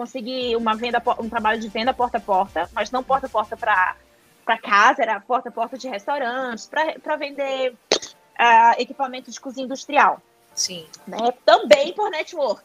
consegui 0.00 0.56
uma 0.56 0.74
venda, 0.74 1.02
um 1.18 1.28
trabalho 1.28 1.60
de 1.60 1.68
venda 1.68 1.92
porta 1.92 2.16
a 2.16 2.20
porta, 2.20 2.70
mas 2.72 2.90
não 2.90 3.02
porta 3.02 3.26
a 3.26 3.28
porta 3.28 3.54
para 3.54 4.58
casa, 4.58 5.02
era 5.02 5.20
porta 5.20 5.50
a 5.50 5.52
porta 5.52 5.76
de 5.76 5.88
restaurantes, 5.88 6.66
para 6.66 7.16
vender 7.16 7.74
uh, 7.92 8.80
equipamento 8.80 9.30
de 9.30 9.38
cozinha 9.38 9.66
industrial. 9.66 10.22
Sim. 10.54 10.86
Né? 11.06 11.18
Também 11.44 11.92
por 11.92 12.10
network. 12.10 12.64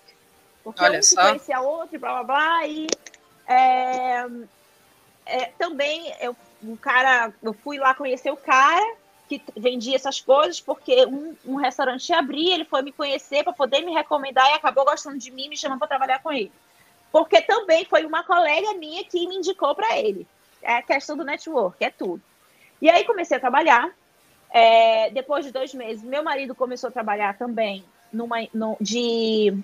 Porque 0.63 0.81
Olha 0.81 0.99
um 0.99 1.01
se 1.01 1.13
conhecia 1.13 1.59
outro, 1.59 1.99
blá 1.99 2.23
blá 2.23 2.23
blá, 2.23 2.67
e 2.67 2.87
é, 3.45 4.25
é, 5.25 5.45
também 5.59 6.15
eu, 6.21 6.33
o 6.63 6.77
cara, 6.77 7.33
eu 7.43 7.51
fui 7.51 7.77
lá 7.77 7.93
conhecer 7.93 8.31
o 8.31 8.37
cara 8.37 8.95
que 9.27 9.43
vendia 9.57 9.97
essas 9.97 10.21
coisas, 10.21 10.61
porque 10.61 11.05
um, 11.05 11.35
um 11.45 11.55
restaurante 11.55 12.13
abria, 12.13 12.53
ele 12.53 12.63
foi 12.63 12.81
me 12.81 12.93
conhecer 12.93 13.43
para 13.43 13.51
poder 13.51 13.81
me 13.81 13.91
recomendar 13.91 14.49
e 14.51 14.53
acabou 14.53 14.85
gostando 14.85 15.17
de 15.17 15.31
mim, 15.31 15.49
me 15.49 15.57
chamando 15.57 15.79
para 15.79 15.89
trabalhar 15.89 16.19
com 16.23 16.31
ele 16.31 16.51
porque 17.15 17.39
também 17.39 17.85
foi 17.85 18.05
uma 18.05 18.25
colega 18.25 18.73
minha 18.73 19.01
que 19.05 19.25
me 19.25 19.37
indicou 19.37 19.73
para 19.73 19.97
ele. 19.97 20.27
é 20.61 20.75
a 20.75 20.81
questão 20.81 21.15
do 21.15 21.23
network, 21.23 21.81
é 21.81 21.89
tudo. 21.89 22.21
E 22.81 22.89
aí 22.89 23.05
comecei 23.05 23.37
a 23.37 23.39
trabalhar. 23.39 23.89
É, 24.49 25.09
depois 25.11 25.45
de 25.45 25.51
dois 25.53 25.73
meses, 25.73 26.03
meu 26.03 26.21
marido 26.21 26.53
começou 26.53 26.89
a 26.89 26.91
trabalhar 26.91 27.37
também 27.37 27.85
numa 28.11 28.45
no, 28.53 28.75
de 28.81 29.57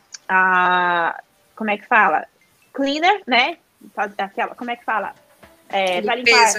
como 1.53 1.69
é 1.69 1.77
que 1.77 1.85
fala? 1.85 2.25
Cleaner, 2.71 3.21
né? 3.27 3.57
Aquela, 4.17 4.55
como 4.55 4.71
é 4.71 4.77
que 4.77 4.85
fala? 4.85 5.13
É, 5.67 6.01
para 6.01 6.15
limpar. 6.15 6.53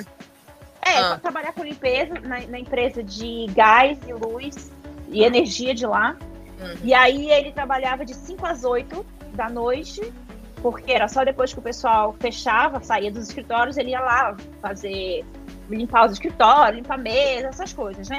É, 0.83 0.99
ah. 0.99 1.19
trabalhar 1.23 1.55
com 1.55 1.65
limpeza 1.65 2.21
na, 2.21 2.39
na, 2.41 2.59
empresa 2.59 3.03
de 3.03 3.47
gás 3.55 3.99
e 4.07 4.13
luz 4.13 4.71
e 5.09 5.25
energia 5.25 5.75
de 5.75 5.87
lá. 5.87 6.19
Uhum. 6.61 6.77
E 6.85 6.93
aí 6.93 7.31
ele 7.31 7.51
trabalhava 7.51 8.05
de 8.05 8.13
5 8.13 8.45
às 8.45 8.63
8 8.63 9.07
da 9.33 9.49
noite, 9.49 10.13
porque 10.63 10.93
era 10.93 11.09
só 11.09 11.25
depois 11.25 11.53
que 11.53 11.59
o 11.59 11.63
pessoal 11.63 12.15
fechava, 12.21 12.81
saía 12.81 13.11
dos 13.11 13.29
escritórios, 13.29 13.77
ele 13.77 13.91
ia 13.91 14.01
lá 14.01 14.37
fazer 14.61 15.27
limpar 15.69 16.07
os 16.07 16.13
escritórios, 16.13 16.77
limpar 16.77 16.95
a 16.95 16.99
mesa, 16.99 17.49
essas 17.49 17.73
coisas, 17.73 18.09
né? 18.09 18.19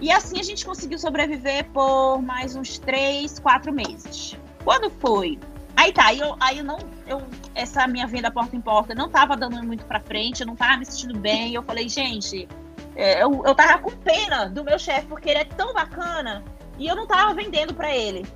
E 0.00 0.12
assim 0.12 0.38
a 0.38 0.42
gente 0.42 0.64
conseguiu 0.64 0.98
sobreviver 0.98 1.64
por 1.70 2.20
mais 2.20 2.54
uns 2.54 2.78
três, 2.78 3.38
quatro 3.38 3.72
meses. 3.72 4.36
Quando 4.62 4.90
foi? 4.90 5.38
Aí 5.74 5.92
tá, 5.92 6.06
aí 6.06 6.18
eu, 6.18 6.36
aí 6.38 6.58
eu 6.58 6.64
não. 6.64 6.78
Eu, 7.06 7.22
essa 7.54 7.86
minha 7.86 8.06
venda 8.06 8.30
porta 8.30 8.54
em 8.54 8.60
porta 8.60 8.94
não 8.94 9.08
tava 9.08 9.36
dando 9.36 9.62
muito 9.62 9.84
pra 9.86 10.00
frente, 10.00 10.40
eu 10.40 10.46
não 10.46 10.56
tava 10.56 10.76
me 10.76 10.84
sentindo 10.84 11.18
bem. 11.18 11.54
Eu 11.54 11.62
falei, 11.62 11.88
gente, 11.88 12.46
é, 12.94 13.22
eu, 13.22 13.42
eu 13.46 13.54
tava 13.54 13.78
com 13.78 13.90
pena 13.90 14.46
do 14.46 14.62
meu 14.62 14.78
chefe, 14.78 15.06
porque 15.06 15.30
ele 15.30 15.40
é 15.40 15.44
tão 15.44 15.72
bacana 15.72 16.44
e 16.78 16.86
eu 16.86 16.94
não 16.94 17.06
tava 17.06 17.32
vendendo 17.32 17.72
para 17.72 17.94
ele. 17.94 18.26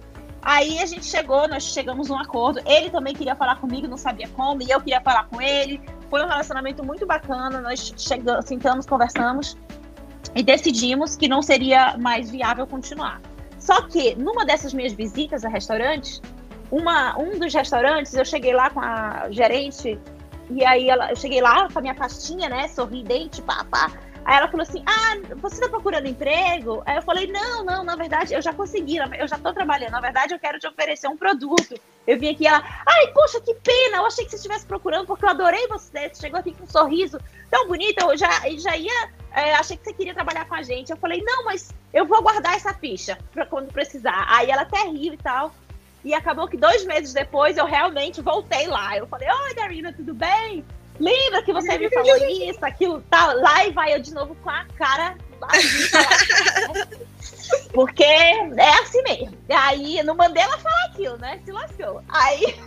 Aí 0.43 0.79
a 0.79 0.87
gente 0.87 1.05
chegou, 1.05 1.47
nós 1.49 1.65
chegamos 1.65 2.09
num 2.09 2.19
acordo. 2.19 2.61
Ele 2.67 2.91
também 2.91 3.15
queria 3.15 3.37
falar 3.37 3.57
comigo, 3.57 3.87
não 3.87 3.97
sabia 3.97 4.29
como, 4.29 4.63
e 4.63 4.71
eu 4.71 4.81
queria 4.81 5.01
falar 5.01 5.25
com 5.25 5.41
ele. 5.41 5.81
Foi 6.09 6.23
um 6.25 6.29
relacionamento 6.29 6.85
muito 6.85 7.07
bacana. 7.07 7.61
Nós 7.61 7.93
chegamos, 7.97 8.47
sentamos, 8.47 8.87
conversamos 8.87 9.57
e 10.35 10.43
decidimos 10.43 11.17
que 11.17 11.29
não 11.29 11.43
seria 11.43 11.97
mais 11.99 12.31
viável 12.31 12.67
continuar. 12.67 13.21
Só 13.59 13.83
que 13.83 14.15
numa 14.15 14.45
dessas 14.45 14.73
minhas 14.73 14.93
visitas 14.93 15.45
a 15.45 15.49
restaurantes, 15.49 16.23
uma, 16.71 17.19
um 17.19 17.39
dos 17.39 17.53
restaurantes, 17.53 18.15
eu 18.15 18.25
cheguei 18.25 18.55
lá 18.55 18.71
com 18.71 18.81
a 18.81 19.31
gerente 19.31 19.99
e 20.51 20.65
aí 20.65 20.89
ela, 20.89 21.11
eu 21.11 21.17
cheguei 21.17 21.41
lá 21.41 21.69
com 21.71 21.79
a 21.79 21.83
minha 21.83 21.95
pastinha, 21.95 22.49
né, 22.49 22.69
sorridente, 22.69 23.43
pá, 23.43 23.65
pá. 23.71 23.91
Aí 24.25 24.37
ela 24.37 24.49
falou 24.49 24.63
assim: 24.63 24.83
Ah, 24.87 25.37
você 25.37 25.61
tá 25.61 25.69
procurando 25.69 26.07
emprego? 26.07 26.83
Aí 26.85 26.97
eu 26.97 27.03
falei: 27.03 27.27
Não, 27.27 27.65
não, 27.65 27.83
na 27.83 27.97
verdade 27.97 28.35
eu 28.35 28.43
já 28.43 28.53
consegui, 28.53 28.97
eu 28.97 29.29
já 29.29 29.39
tô 29.39 29.53
trabalhando. 29.53 29.93
Na 29.93 30.01
verdade 30.01 30.35
eu 30.35 30.39
quero 30.39 30.59
te 30.59 30.67
oferecer 30.67 31.09
um 31.09 31.17
produto. 31.17 31.75
Eu 32.07 32.19
vim 32.19 32.31
aqui 32.31 32.47
ela: 32.47 32.63
Ai, 32.87 33.09
poxa, 33.13 33.41
que 33.41 33.55
pena, 33.55 33.99
eu 33.99 34.07
achei 34.07 34.25
que 34.25 34.31
você 34.31 34.37
estivesse 34.37 34.67
procurando 34.67 35.07
porque 35.07 35.25
eu 35.25 35.31
adorei 35.31 35.67
você. 35.69 36.09
Você 36.09 36.21
chegou 36.21 36.41
aqui 36.41 36.53
com 36.53 36.65
um 36.65 36.67
sorriso 36.67 37.19
tão 37.51 37.67
bonito, 37.67 38.01
eu 38.03 38.17
já, 38.17 38.31
já 38.59 38.77
ia. 38.77 39.11
É, 39.33 39.55
achei 39.55 39.77
que 39.77 39.85
você 39.85 39.93
queria 39.93 40.15
trabalhar 40.15 40.47
com 40.47 40.55
a 40.55 40.63
gente. 40.63 40.91
Eu 40.91 40.97
falei: 40.97 41.23
Não, 41.23 41.45
mas 41.45 41.71
eu 41.93 42.07
vou 42.07 42.23
guardar 42.23 42.55
essa 42.55 42.75
ficha 42.75 43.19
pra 43.33 43.47
quando 43.47 43.73
precisar. 43.73 44.27
Aí 44.29 44.51
ela 44.51 44.63
até 44.63 44.83
riu 44.83 45.15
e 45.15 45.19
tal. 45.19 45.53
E 46.05 46.15
acabou 46.15 46.49
que 46.49 46.57
dois 46.57 46.85
meses 46.85 47.13
depois 47.13 47.57
eu 47.57 47.67
realmente 47.67 48.21
voltei 48.21 48.67
lá. 48.67 48.97
Eu 48.97 49.07
falei: 49.07 49.29
Oi, 49.29 49.55
Darina, 49.55 49.93
tudo 49.93 50.15
bem? 50.15 50.65
Lembra 51.01 51.43
que 51.43 51.53
você 51.53 51.79
me 51.79 51.89
falou 51.89 52.17
isso, 52.29 52.63
aquilo, 52.63 53.03
tal? 53.09 53.41
Lá 53.41 53.65
e 53.65 53.73
vai 53.73 53.95
eu 53.95 54.01
de 54.01 54.13
novo 54.13 54.37
com 54.37 54.51
a 54.51 54.67
cara 54.77 55.17
Porque 57.73 58.05
é 58.05 58.71
assim 58.83 59.03
mesmo. 59.03 59.37
Aí 59.49 60.03
não 60.03 60.15
mandei 60.15 60.43
ela 60.43 60.59
falar 60.59 60.85
aquilo, 60.87 61.17
né? 61.19 61.41
Se 61.45 61.51
lascou. 61.51 62.03
Aí 62.09 62.59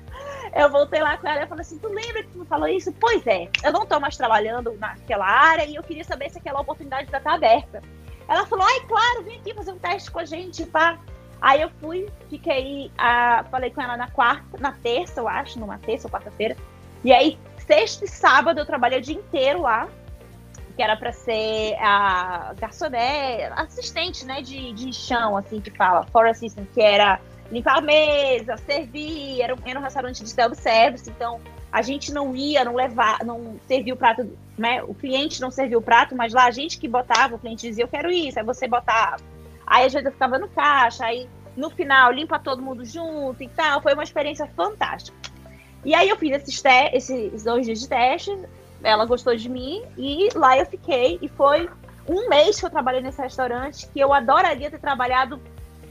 eu 0.54 0.70
voltei 0.70 1.00
lá 1.00 1.16
com 1.16 1.26
ela 1.26 1.44
e 1.44 1.46
falei 1.46 1.62
assim: 1.62 1.78
Tu 1.78 1.88
lembra 1.88 2.22
que 2.22 2.28
tu 2.30 2.38
me 2.40 2.46
falou 2.46 2.68
isso? 2.68 2.92
Pois 3.00 3.26
é, 3.26 3.48
eu 3.64 3.72
não 3.72 3.86
tô 3.86 3.98
mais 3.98 4.16
trabalhando 4.16 4.72
naquela 4.78 5.26
área 5.26 5.64
e 5.64 5.74
eu 5.74 5.82
queria 5.82 6.04
saber 6.04 6.30
se 6.30 6.38
aquela 6.38 6.60
oportunidade 6.60 7.04
ainda 7.04 7.20
tá 7.20 7.34
aberta. 7.34 7.82
Ela 8.28 8.46
falou: 8.46 8.66
Ai, 8.66 8.80
claro, 8.86 9.24
vem 9.24 9.38
aqui 9.38 9.54
fazer 9.54 9.72
um 9.72 9.78
teste 9.78 10.10
com 10.10 10.18
a 10.18 10.24
gente, 10.24 10.66
pá. 10.66 10.98
Aí 11.40 11.62
eu 11.62 11.70
fui, 11.80 12.08
fiquei, 12.28 12.90
uh, 12.98 13.48
falei 13.48 13.70
com 13.70 13.80
ela 13.80 13.96
na 13.96 14.10
quarta, 14.10 14.58
na 14.58 14.72
terça, 14.72 15.20
eu 15.20 15.28
acho, 15.28 15.58
numa 15.58 15.78
terça 15.78 16.08
ou 16.08 16.12
quarta-feira. 16.12 16.56
E 17.04 17.12
aí 17.12 17.38
sexta 17.68 18.06
e 18.06 18.08
sábado 18.08 18.58
eu 18.58 18.66
trabalhei 18.66 18.98
o 18.98 19.02
dia 19.02 19.14
inteiro 19.14 19.60
lá, 19.60 19.86
que 20.74 20.82
era 20.82 20.96
para 20.96 21.12
ser 21.12 21.76
a 21.78 22.54
garçonete, 22.58 23.52
assistente, 23.56 24.24
né, 24.24 24.40
de, 24.40 24.72
de 24.72 24.92
chão, 24.92 25.36
assim, 25.36 25.60
que 25.60 25.70
fala, 25.70 26.04
for 26.06 26.26
assistant, 26.26 26.66
que 26.72 26.80
era 26.80 27.20
limpar 27.52 27.78
a 27.78 27.80
mesa, 27.82 28.56
servir, 28.56 29.42
era, 29.42 29.54
era 29.66 29.78
um 29.78 29.82
restaurante 29.82 30.24
de 30.24 30.30
self-service, 30.30 31.10
então 31.10 31.40
a 31.70 31.82
gente 31.82 32.10
não 32.10 32.34
ia, 32.34 32.64
não 32.64 32.74
levar, 32.74 33.22
não 33.22 33.60
servia 33.68 33.92
o 33.92 33.96
prato, 33.96 34.30
né, 34.56 34.82
o 34.82 34.94
cliente 34.94 35.40
não 35.40 35.50
servia 35.50 35.76
o 35.76 35.82
prato, 35.82 36.16
mas 36.16 36.32
lá 36.32 36.46
a 36.46 36.50
gente 36.50 36.78
que 36.78 36.88
botava, 36.88 37.34
o 37.34 37.38
cliente 37.38 37.68
dizia, 37.68 37.84
eu 37.84 37.88
quero 37.88 38.10
isso, 38.10 38.38
aí 38.38 38.44
você 38.44 38.66
botava. 38.66 39.22
Aí 39.66 39.84
a 39.84 39.88
gente 39.88 40.10
ficava 40.10 40.38
no 40.38 40.48
caixa, 40.48 41.04
aí 41.04 41.28
no 41.54 41.68
final 41.68 42.12
limpa 42.12 42.38
todo 42.38 42.62
mundo 42.62 42.82
junto 42.84 43.42
e 43.42 43.48
tal, 43.48 43.82
foi 43.82 43.92
uma 43.92 44.04
experiência 44.04 44.46
fantástica. 44.56 45.27
E 45.84 45.94
aí 45.94 46.08
eu 46.08 46.16
fiz 46.16 46.32
esses, 46.32 46.62
esses 46.92 47.44
dois 47.44 47.66
dias 47.66 47.80
de 47.80 47.88
teste, 47.88 48.36
ela 48.82 49.04
gostou 49.04 49.34
de 49.34 49.48
mim 49.48 49.82
e 49.96 50.28
lá 50.34 50.58
eu 50.58 50.66
fiquei. 50.66 51.18
E 51.22 51.28
foi 51.28 51.68
um 52.08 52.28
mês 52.28 52.58
que 52.58 52.66
eu 52.66 52.70
trabalhei 52.70 53.00
nesse 53.00 53.20
restaurante 53.20 53.86
que 53.88 54.00
eu 54.00 54.12
adoraria 54.12 54.70
ter 54.70 54.78
trabalhado 54.78 55.40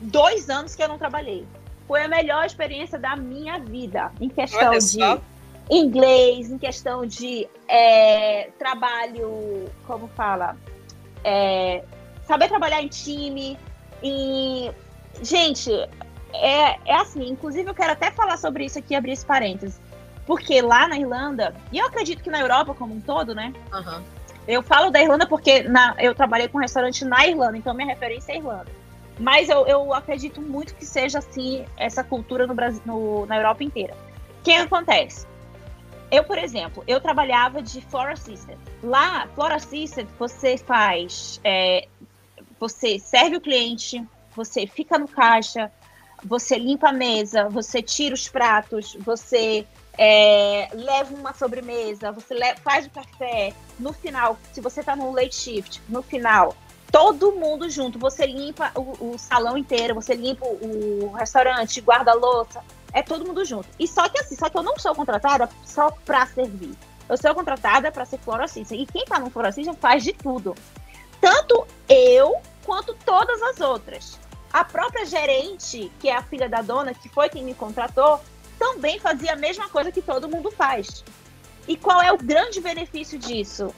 dois 0.02 0.50
anos 0.50 0.76
que 0.76 0.84
eu 0.84 0.88
não 0.88 0.98
trabalhei. 0.98 1.46
Foi 1.88 2.04
a 2.04 2.08
melhor 2.08 2.46
experiência 2.46 3.00
da 3.00 3.16
minha 3.16 3.60
vida 3.60 4.12
em 4.20 4.30
questão 4.30 4.78
de 4.78 5.22
inglês, 5.70 6.52
em 6.52 6.58
questão 6.58 7.06
de 7.06 7.48
é, 7.68 8.50
trabalho, 8.58 9.70
como 9.86 10.08
fala, 10.10 10.58
é, 11.24 11.84
saber 12.26 12.48
trabalhar 12.48 12.82
em 12.82 12.88
time, 12.88 13.58
em 14.02 14.72
gente, 15.22 15.72
é, 16.38 16.80
é 16.86 16.96
assim, 16.96 17.28
inclusive 17.30 17.70
eu 17.70 17.76
quero 17.76 17.92
até 17.92 18.12
falar 18.12 18.38
sobre 18.38 18.66
isso 18.66 18.80
aqui, 18.80 18.96
abrir 18.96 19.14
esse 19.14 19.26
parênteses. 19.26 19.80
Porque 20.26 20.62
lá 20.62 20.88
na 20.88 20.98
Irlanda, 20.98 21.56
e 21.72 21.78
eu 21.78 21.86
acredito 21.86 22.22
que 22.22 22.30
na 22.30 22.42
Europa 22.42 22.74
como 22.74 22.94
um 22.94 23.00
todo, 23.00 23.34
né? 23.34 23.54
Uhum. 23.72 24.04
Eu 24.48 24.62
falo 24.62 24.90
da 24.90 25.02
Irlanda 25.02 25.26
porque 25.26 25.64
na, 25.64 25.96
eu 26.00 26.14
trabalhei 26.16 26.48
com 26.48 26.58
um 26.58 26.62
restaurante 26.62 27.04
na 27.06 27.26
Irlanda, 27.26 27.58
então 27.58 27.74
minha 27.74 27.88
referência 27.88 28.32
é 28.34 28.38
Irlanda. 28.38 28.72
Mas 29.20 29.50
eu, 29.50 29.66
eu 29.66 29.94
acredito 29.94 30.42
muito 30.42 30.76
que 30.76 30.86
seja 30.86 31.20
assim 31.20 31.66
essa 31.76 32.04
cultura 32.04 32.46
no 32.46 32.54
Brasil, 32.54 32.82
no, 32.86 33.26
na 33.26 33.38
Europa 33.38 33.64
inteira. 33.64 33.96
O 34.40 34.44
que 34.44 34.52
acontece? 34.52 35.26
Eu, 36.10 36.24
por 36.24 36.38
exemplo, 36.38 36.84
eu 36.88 37.02
trabalhava 37.02 37.62
de 37.62 37.82
floor 37.82 38.10
assistant. 38.12 38.58
Lá, 38.82 39.28
floor 39.36 39.52
assistant, 39.52 40.08
você 40.18 40.58
faz, 40.58 41.42
é, 41.44 41.88
você 42.60 42.98
serve 43.00 43.38
o 43.38 43.42
cliente, 43.42 44.06
você 44.36 44.66
fica 44.66 44.98
no 44.98 45.08
caixa, 45.08 45.72
você 46.24 46.58
limpa 46.58 46.90
a 46.90 46.94
mesa, 46.94 47.50
você 47.50 47.82
tira 47.82 48.14
os 48.14 48.28
pratos, 48.28 48.98
você 49.00 49.66
é, 49.98 50.70
leva 50.74 51.14
uma 51.16 51.34
sobremesa, 51.34 52.12
você 52.12 52.36
faz 52.64 52.86
o 52.86 52.90
café. 52.90 53.54
No 53.80 53.94
final, 53.94 54.38
se 54.54 54.62
você 54.62 54.82
está 54.82 54.96
no 54.96 55.12
late 55.12 55.36
shift, 55.36 55.82
no 55.90 56.02
final, 56.02 56.56
todo 56.92 57.32
mundo 57.34 57.70
junto, 57.70 58.00
você 58.00 58.26
limpa 58.26 58.72
o, 58.76 59.14
o 59.14 59.18
salão 59.18 59.58
inteiro, 59.58 59.96
você 59.96 60.16
limpa 60.16 60.46
o, 60.46 61.12
restaurante, 61.14 61.82
guarda 61.82 62.12
a 62.12 62.16
louça, 62.16 62.64
é 62.94 63.02
todo 63.02 63.26
mundo 63.26 63.44
junto. 63.44 63.68
E 63.80 63.88
só 63.88 64.08
que 64.08 64.20
assim, 64.20 64.36
só 64.36 64.50
que 64.50 64.58
eu 64.58 64.64
não 64.64 64.78
sou 64.78 64.94
contratada 64.96 65.50
só 65.66 65.92
para 66.06 66.26
servir. 66.28 66.76
Eu 67.10 67.18
sou 67.18 67.34
contratada 67.34 67.92
para 67.92 68.06
ser 68.06 68.20
florocista. 68.20 68.76
E 68.76 68.86
quem 68.86 69.04
está 69.04 69.18
no 69.18 69.30
florocista 69.30 69.74
faz 69.74 70.04
de 70.04 70.14
tudo. 70.14 70.54
Tanto 71.22 71.66
eu 71.88 72.36
quanto 72.66 72.94
todas 73.06 73.42
as 73.42 73.62
outras. 73.62 74.20
A 74.58 74.64
própria 74.64 75.06
gerente, 75.06 75.92
que 76.00 76.10
é 76.10 76.16
a 76.16 76.24
filha 76.24 76.50
da 76.50 76.64
dona, 76.64 76.92
que 76.92 77.08
foi 77.10 77.30
quem 77.30 77.44
me 77.44 77.54
contratou, 77.54 78.20
também 78.58 79.00
fazia 79.00 79.34
a 79.34 79.36
mesma 79.36 79.70
coisa 79.70 79.92
que 79.92 80.02
todo 80.02 80.28
mundo 80.28 80.50
faz. 80.50 81.04
E 81.68 81.78
qual 81.78 82.02
é 82.02 82.12
o 82.12 82.18
grande 82.18 82.60
benefício 82.60 83.20
disso? 83.20 83.72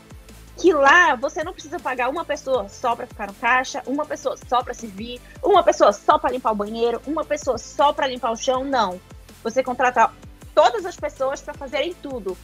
Que 0.55 0.71
lá 0.71 1.15
você 1.15 1.43
não 1.43 1.51
precisa 1.51 1.81
pagar 1.81 2.07
uma 2.07 2.23
pessoa 2.23 2.69
só 2.69 2.95
para 2.95 3.07
ficar 3.07 3.27
no 3.27 3.33
caixa, 3.33 3.83
uma 3.85 4.05
pessoa 4.05 4.37
só 4.47 4.63
para 4.63 4.73
servir, 4.73 5.19
uma 5.43 5.61
pessoa 5.63 5.91
só 5.91 6.17
para 6.17 6.31
limpar 6.31 6.53
o 6.53 6.55
banheiro, 6.55 7.01
uma 7.05 7.25
pessoa 7.25 7.57
só 7.57 7.91
para 7.91 8.07
limpar 8.07 8.31
o 8.31 8.37
chão, 8.37 8.63
não. 8.63 9.01
Você 9.43 9.61
contrata 9.61 10.09
todas 10.55 10.85
as 10.85 10.95
pessoas 10.95 11.41
para 11.41 11.53
fazerem 11.55 11.93
tudo. 12.01 12.37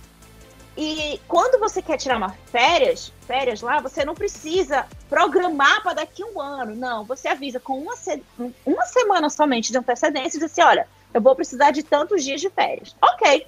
E 0.78 1.22
quando 1.28 1.58
você 1.58 1.82
quer 1.82 1.98
tirar 1.98 2.18
uma 2.18 2.36
férias, 2.48 3.12
férias 3.26 3.62
lá, 3.62 3.80
você 3.80 4.04
não 4.04 4.14
precisa 4.14 4.86
programar 5.10 5.82
para 5.82 5.94
daqui 5.94 6.22
a 6.22 6.26
um 6.26 6.42
ano. 6.42 6.76
Não, 6.76 7.06
você 7.06 7.30
avisa 7.30 7.60
com 7.60 7.80
uma, 7.80 7.96
se 7.96 8.22
uma 8.66 8.86
semana 8.86 9.30
somente 9.30 9.72
de 9.72 9.78
antecedência 9.78 10.38
e 10.38 10.42
diz 10.42 10.52
assim: 10.52 10.62
olha, 10.62 10.86
eu 11.14 11.22
vou 11.22 11.34
precisar 11.34 11.72
de 11.72 11.82
tantos 11.82 12.24
dias 12.24 12.42
de 12.42 12.50
férias. 12.50 12.94
Ok. 13.02 13.48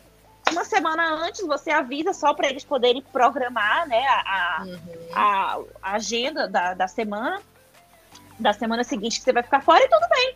Uma 0.51 0.63
semana 0.63 1.15
antes 1.15 1.45
você 1.45 1.69
avisa 1.69 2.13
só 2.13 2.33
para 2.33 2.47
eles 2.47 2.63
poderem 2.63 3.01
programar 3.01 3.85
né, 3.85 4.05
a, 4.07 4.63
uhum. 4.65 4.79
a, 5.13 5.59
a, 5.81 5.91
agenda 5.95 6.47
da, 6.47 6.73
da 6.73 6.87
semana, 6.87 7.41
da 8.39 8.53
semana 8.53 8.85
seguinte 8.85 9.19
que 9.19 9.25
você 9.25 9.33
vai 9.33 9.43
ficar 9.43 9.61
fora 9.61 9.83
e 9.83 9.89
tudo 9.89 10.07
bem. 10.07 10.35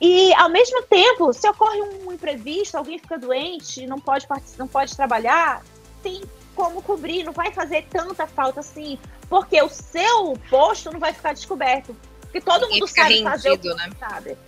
E 0.00 0.32
ao 0.34 0.48
mesmo 0.48 0.82
tempo, 0.84 1.30
se 1.34 1.46
ocorre 1.46 1.82
um 1.82 2.10
imprevisto, 2.10 2.78
alguém 2.78 2.98
fica 2.98 3.18
doente, 3.18 3.86
não 3.86 4.00
pode 4.00 4.26
não 4.56 4.66
pode 4.66 4.96
trabalhar, 4.96 5.62
tem 6.02 6.22
como 6.54 6.82
cobrir, 6.82 7.24
não 7.24 7.32
vai 7.32 7.52
fazer 7.52 7.86
tanta 7.90 8.26
falta 8.26 8.60
assim, 8.60 8.98
porque 9.28 9.60
o 9.62 9.68
seu 9.68 10.38
posto 10.48 10.90
não 10.92 11.00
vai 11.00 11.12
ficar 11.12 11.32
descoberto. 11.32 11.96
Porque 12.20 12.40
todo 12.40 12.68
mundo 12.68 12.86
sabe 12.86 13.14
rendido, 13.14 13.30
fazer 13.30 13.50
o 13.52 13.58
que 13.58 13.74
né? 13.74 13.90
sabe. 13.98 14.38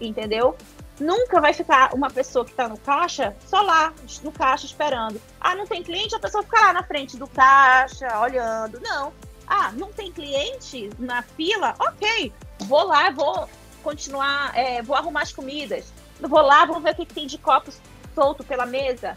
Entendeu? 0.00 0.56
Nunca 0.98 1.40
vai 1.40 1.52
ficar 1.54 1.94
uma 1.94 2.10
pessoa 2.10 2.44
que 2.44 2.50
está 2.50 2.68
no 2.68 2.76
caixa 2.78 3.34
só 3.46 3.62
lá, 3.62 3.92
no 4.22 4.32
caixa, 4.32 4.66
esperando. 4.66 5.20
Ah, 5.40 5.54
não 5.54 5.66
tem 5.66 5.82
cliente, 5.82 6.14
a 6.14 6.18
pessoa 6.18 6.42
fica 6.42 6.60
lá 6.60 6.72
na 6.72 6.82
frente 6.82 7.16
do 7.16 7.26
caixa, 7.26 8.18
olhando. 8.18 8.80
Não. 8.80 9.12
Ah, 9.46 9.72
não 9.72 9.92
tem 9.92 10.12
cliente 10.12 10.90
na 10.98 11.22
fila? 11.22 11.74
Ok, 11.78 12.32
vou 12.60 12.84
lá, 12.84 13.10
vou 13.10 13.48
continuar, 13.82 14.56
é, 14.56 14.82
vou 14.82 14.96
arrumar 14.96 15.22
as 15.22 15.32
comidas. 15.32 15.92
Vou 16.20 16.42
lá, 16.42 16.64
vou 16.66 16.80
ver 16.80 16.92
o 16.92 16.94
que, 16.94 17.06
que 17.06 17.14
tem 17.14 17.26
de 17.26 17.38
copos 17.38 17.80
solto 18.14 18.44
pela 18.44 18.66
mesa. 18.66 19.14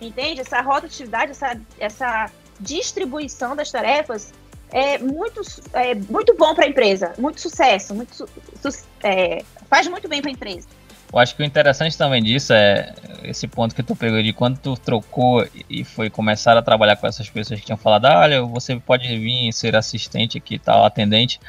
Entende? 0.00 0.40
Essa 0.40 0.60
rotatividade, 0.60 1.32
essa, 1.32 1.60
essa 1.78 2.30
distribuição 2.58 3.54
das 3.54 3.70
tarefas 3.70 4.32
é 4.72 4.98
muito, 4.98 5.40
é 5.72 5.94
muito 5.94 6.36
bom 6.36 6.54
para 6.54 6.64
a 6.64 6.68
empresa, 6.68 7.12
muito 7.18 7.40
sucesso, 7.40 7.94
muito 7.94 8.14
su, 8.14 8.28
su, 8.62 8.84
é, 9.02 9.42
faz 9.68 9.86
muito 9.88 10.08
bem 10.08 10.22
para 10.22 10.30
a 10.30 10.32
empresa. 10.32 10.68
Eu 11.12 11.18
acho 11.18 11.34
que 11.34 11.42
o 11.42 11.44
interessante 11.44 11.98
também 11.98 12.22
disso 12.22 12.52
é 12.52 12.94
esse 13.24 13.48
ponto 13.48 13.74
que 13.74 13.82
tu 13.82 13.96
pegou 13.96 14.22
de 14.22 14.32
quando 14.32 14.58
tu 14.58 14.76
trocou 14.76 15.44
e 15.68 15.82
foi 15.82 16.08
começar 16.08 16.56
a 16.56 16.62
trabalhar 16.62 16.96
com 16.96 17.06
essas 17.06 17.28
pessoas 17.28 17.58
que 17.58 17.66
tinham 17.66 17.76
falado, 17.76 18.06
ah, 18.06 18.20
olha, 18.20 18.42
você 18.42 18.76
pode 18.76 19.08
vir 19.08 19.52
ser 19.52 19.74
assistente 19.74 20.38
aqui 20.38 20.56
tal, 20.56 20.84
atendente. 20.84 21.40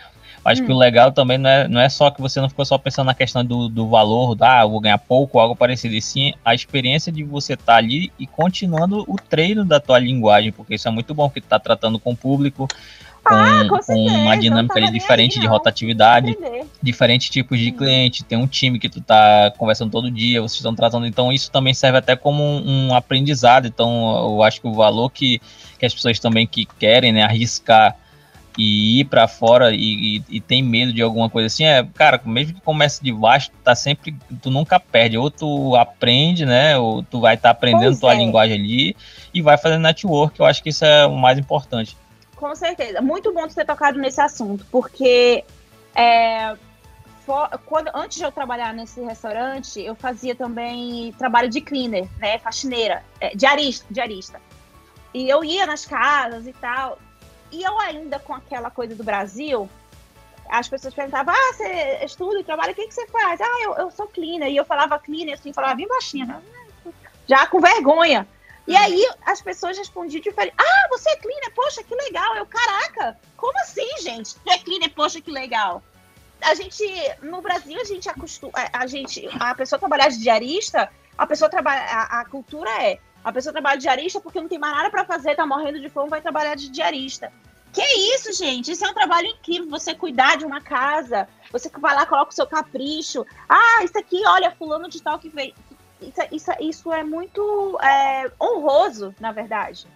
Acho 0.43 0.63
hum. 0.63 0.65
que 0.65 0.71
o 0.71 0.77
legal 0.77 1.11
também 1.11 1.37
não 1.37 1.49
é, 1.49 1.67
não 1.67 1.79
é 1.79 1.87
só 1.87 2.09
que 2.09 2.19
você 2.19 2.41
não 2.41 2.49
ficou 2.49 2.65
só 2.65 2.77
pensando 2.77 3.05
na 3.07 3.13
questão 3.13 3.45
do, 3.45 3.69
do 3.69 3.87
valor, 3.87 4.35
da 4.35 4.61
ah, 4.61 4.65
vou 4.65 4.79
ganhar 4.79 4.97
pouco, 4.97 5.39
algo 5.39 5.55
parecido, 5.55 5.93
e 5.93 6.01
sim 6.01 6.33
a 6.43 6.55
experiência 6.55 7.11
de 7.11 7.23
você 7.23 7.53
estar 7.53 7.73
tá 7.73 7.77
ali 7.77 8.11
e 8.17 8.25
continuando 8.25 9.05
o 9.07 9.15
treino 9.15 9.63
da 9.63 9.79
tua 9.79 9.99
linguagem, 9.99 10.51
porque 10.51 10.75
isso 10.75 10.87
é 10.87 10.91
muito 10.91 11.13
bom, 11.13 11.29
porque 11.29 11.41
tu 11.41 11.47
tá 11.47 11.59
tratando 11.59 11.99
com 11.99 12.11
o 12.11 12.17
público, 12.17 12.67
com, 13.23 13.35
ah, 13.35 13.67
com, 13.69 13.77
com 13.77 14.05
uma 14.07 14.35
dinâmica 14.35 14.79
ali 14.79 14.91
diferente 14.91 15.39
de 15.39 15.45
rotatividade, 15.45 16.35
diferentes 16.81 17.29
tipos 17.29 17.59
de 17.59 17.71
cliente, 17.71 18.23
tem 18.23 18.35
um 18.35 18.47
time 18.47 18.79
que 18.79 18.89
tu 18.89 18.99
tá 18.99 19.53
conversando 19.59 19.91
todo 19.91 20.09
dia, 20.09 20.41
vocês 20.41 20.57
estão 20.57 20.73
tratando, 20.73 21.05
então 21.05 21.31
isso 21.31 21.51
também 21.51 21.73
serve 21.73 21.99
até 21.99 22.15
como 22.15 22.43
um, 22.43 22.87
um 22.87 22.95
aprendizado, 22.95 23.67
então 23.67 24.33
eu 24.33 24.41
acho 24.41 24.59
que 24.59 24.67
o 24.67 24.73
valor 24.73 25.11
que, 25.11 25.39
que 25.77 25.85
as 25.85 25.93
pessoas 25.93 26.17
também 26.17 26.47
que 26.47 26.65
querem, 26.65 27.11
né, 27.11 27.21
arriscar 27.21 27.95
e 28.57 28.99
ir 28.99 29.05
para 29.05 29.27
fora 29.27 29.71
e, 29.73 30.17
e, 30.17 30.23
e, 30.29 30.41
tem 30.41 30.61
medo 30.61 30.91
de 30.91 31.01
alguma 31.01 31.29
coisa 31.29 31.47
assim, 31.47 31.63
é, 31.63 31.87
cara, 31.93 32.21
mesmo 32.25 32.55
que 32.55 32.61
comece 32.61 33.01
de 33.01 33.11
baixo, 33.11 33.49
tu 33.51 33.57
tá 33.63 33.73
sempre, 33.73 34.15
tu 34.41 34.49
nunca 34.51 34.79
perde, 34.79 35.17
ou 35.17 35.31
tu 35.31 35.75
aprende, 35.75 36.45
né, 36.45 36.77
ou 36.77 37.01
tu 37.01 37.21
vai 37.21 37.35
estar 37.35 37.49
tá 37.49 37.51
aprendendo 37.51 37.91
pois 37.91 37.99
tua 37.99 38.13
é. 38.13 38.17
linguagem 38.17 38.57
ali 38.57 38.95
e 39.33 39.41
vai 39.41 39.57
fazendo 39.57 39.81
network, 39.81 40.39
eu 40.39 40.45
acho 40.45 40.61
que 40.61 40.69
isso 40.69 40.83
é 40.83 41.05
o 41.05 41.15
mais 41.15 41.37
importante. 41.37 41.95
Com 42.35 42.53
certeza, 42.55 43.01
muito 43.01 43.33
bom 43.33 43.47
ter 43.47 43.65
tocado 43.65 43.99
nesse 43.99 44.19
assunto, 44.19 44.65
porque 44.69 45.45
é, 45.95 46.55
for, 47.25 47.47
quando, 47.65 47.89
antes 47.93 48.17
de 48.17 48.23
eu 48.23 48.31
trabalhar 48.31 48.73
nesse 48.73 48.99
restaurante, 49.01 49.79
eu 49.79 49.95
fazia 49.95 50.35
também 50.35 51.13
trabalho 51.17 51.49
de 51.49 51.61
cleaner, 51.61 52.07
né, 52.19 52.37
faxineira, 52.39 53.03
é, 53.19 53.33
diarista, 53.35 53.85
diarista. 53.89 54.41
E 55.13 55.29
eu 55.29 55.43
ia 55.43 55.65
nas 55.65 55.85
casas 55.85 56.47
e 56.47 56.53
tal, 56.53 56.97
e 57.51 57.63
eu 57.63 57.79
ainda 57.79 58.19
com 58.19 58.33
aquela 58.33 58.69
coisa 58.69 58.95
do 58.95 59.03
Brasil, 59.03 59.69
as 60.49 60.67
pessoas 60.67 60.93
perguntavam, 60.93 61.33
ah, 61.33 61.53
você 61.53 61.99
estuda 62.03 62.39
e 62.39 62.43
trabalha, 62.43 62.71
o 62.71 62.75
que, 62.75 62.87
que 62.87 62.93
você 62.93 63.07
faz? 63.07 63.39
Ah, 63.39 63.61
eu, 63.61 63.73
eu 63.75 63.91
sou 63.91 64.07
cleaner. 64.07 64.49
E 64.49 64.57
eu 64.57 64.65
falava 64.65 64.99
cleaner, 64.99 65.35
assim, 65.35 65.53
falava 65.53 65.75
bem 65.75 65.87
baixinha, 65.87 66.25
né? 66.25 66.41
já 67.27 67.47
com 67.47 67.61
vergonha. 67.61 68.27
E 68.67 68.75
aí 68.75 69.05
as 69.25 69.41
pessoas 69.41 69.77
respondiam 69.77 70.21
diferente. 70.21 70.55
Ah, 70.57 70.87
você 70.89 71.09
é 71.09 71.15
cleaner? 71.15 71.53
Poxa, 71.53 71.83
que 71.83 71.95
legal. 71.95 72.35
Eu, 72.35 72.45
caraca, 72.45 73.17
como 73.37 73.57
assim, 73.59 73.89
gente? 74.01 74.35
Tu 74.35 74.51
é 74.51 74.57
cleaner? 74.59 74.93
Poxa, 74.93 75.21
que 75.21 75.31
legal. 75.31 75.81
A 76.41 76.53
gente, 76.55 76.83
no 77.21 77.41
Brasil, 77.41 77.79
a 77.79 77.83
gente 77.83 78.09
acostuma, 78.09 78.53
a 78.73 78.87
gente, 78.87 79.27
a 79.39 79.53
pessoa 79.55 79.79
trabalhar 79.79 80.09
de 80.09 80.19
diarista, 80.19 80.91
a 81.17 81.27
pessoa 81.27 81.49
trabalha, 81.49 81.81
a, 81.81 82.21
a 82.21 82.25
cultura 82.25 82.69
é, 82.83 82.99
a 83.23 83.31
pessoa 83.31 83.53
trabalha 83.53 83.77
de 83.77 83.83
diarista 83.83 84.19
porque 84.19 84.41
não 84.41 84.47
tem 84.47 84.59
mais 84.59 84.75
nada 84.75 84.89
para 84.89 85.05
fazer, 85.05 85.35
tá 85.35 85.45
morrendo 85.45 85.79
de 85.79 85.89
fome, 85.89 86.09
vai 86.09 86.21
trabalhar 86.21 86.55
de 86.55 86.69
diarista. 86.69 87.31
Que 87.73 87.83
isso, 88.15 88.33
gente? 88.33 88.71
Isso 88.71 88.85
é 88.85 88.89
um 88.89 88.93
trabalho 88.93 89.27
incrível. 89.27 89.69
Você 89.69 89.95
cuidar 89.95 90.37
de 90.37 90.45
uma 90.45 90.59
casa, 90.59 91.27
você 91.51 91.69
vai 91.69 91.95
lá, 91.95 92.05
coloca 92.05 92.31
o 92.31 92.35
seu 92.35 92.45
capricho. 92.45 93.25
Ah, 93.47 93.83
isso 93.83 93.97
aqui, 93.97 94.21
olha, 94.25 94.51
fulano 94.51 94.89
de 94.89 95.01
tal 95.01 95.17
que 95.17 95.29
veio. 95.29 95.53
Isso, 96.01 96.21
isso, 96.31 96.51
isso 96.59 96.93
é 96.93 97.03
muito 97.03 97.79
é, 97.81 98.29
honroso, 98.41 99.15
na 99.19 99.31
verdade. 99.31 99.87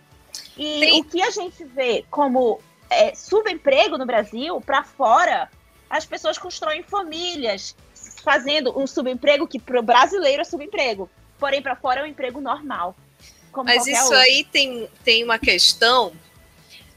E 0.58 0.80
Sim. 0.80 1.00
o 1.00 1.04
que 1.04 1.22
a 1.22 1.32
gente 1.32 1.66
vê 1.66 2.06
como 2.10 2.62
é, 2.90 3.14
subemprego 3.14 3.98
no 3.98 4.06
Brasil, 4.06 4.62
para 4.62 4.84
fora, 4.84 5.50
as 5.90 6.06
pessoas 6.06 6.38
constroem 6.38 6.84
famílias 6.84 7.76
fazendo 8.24 8.78
um 8.78 8.88
subemprego 8.88 9.48
que 9.48 9.60
para 9.60 9.80
o 9.80 9.84
brasileiro 9.84 10.42
é 10.42 10.46
subemprego, 10.46 11.10
porém 11.38 11.62
para 11.62 11.76
fora 11.76 12.02
é 12.02 12.04
um 12.04 12.08
emprego 12.08 12.40
normal. 12.40 12.96
Mas 13.64 13.88
isso 13.88 14.04
outro. 14.04 14.18
aí 14.18 14.44
tem, 14.44 14.90
tem 15.04 15.24
uma 15.24 15.40
questão, 15.40 16.14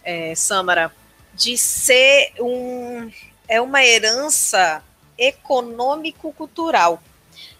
é, 0.02 0.34
Samara, 0.34 0.92
de 1.34 1.56
ser 1.56 2.32
um 2.40 3.10
é 3.48 3.60
uma 3.60 3.82
herança 3.82 4.82
econômico-cultural. 5.16 7.02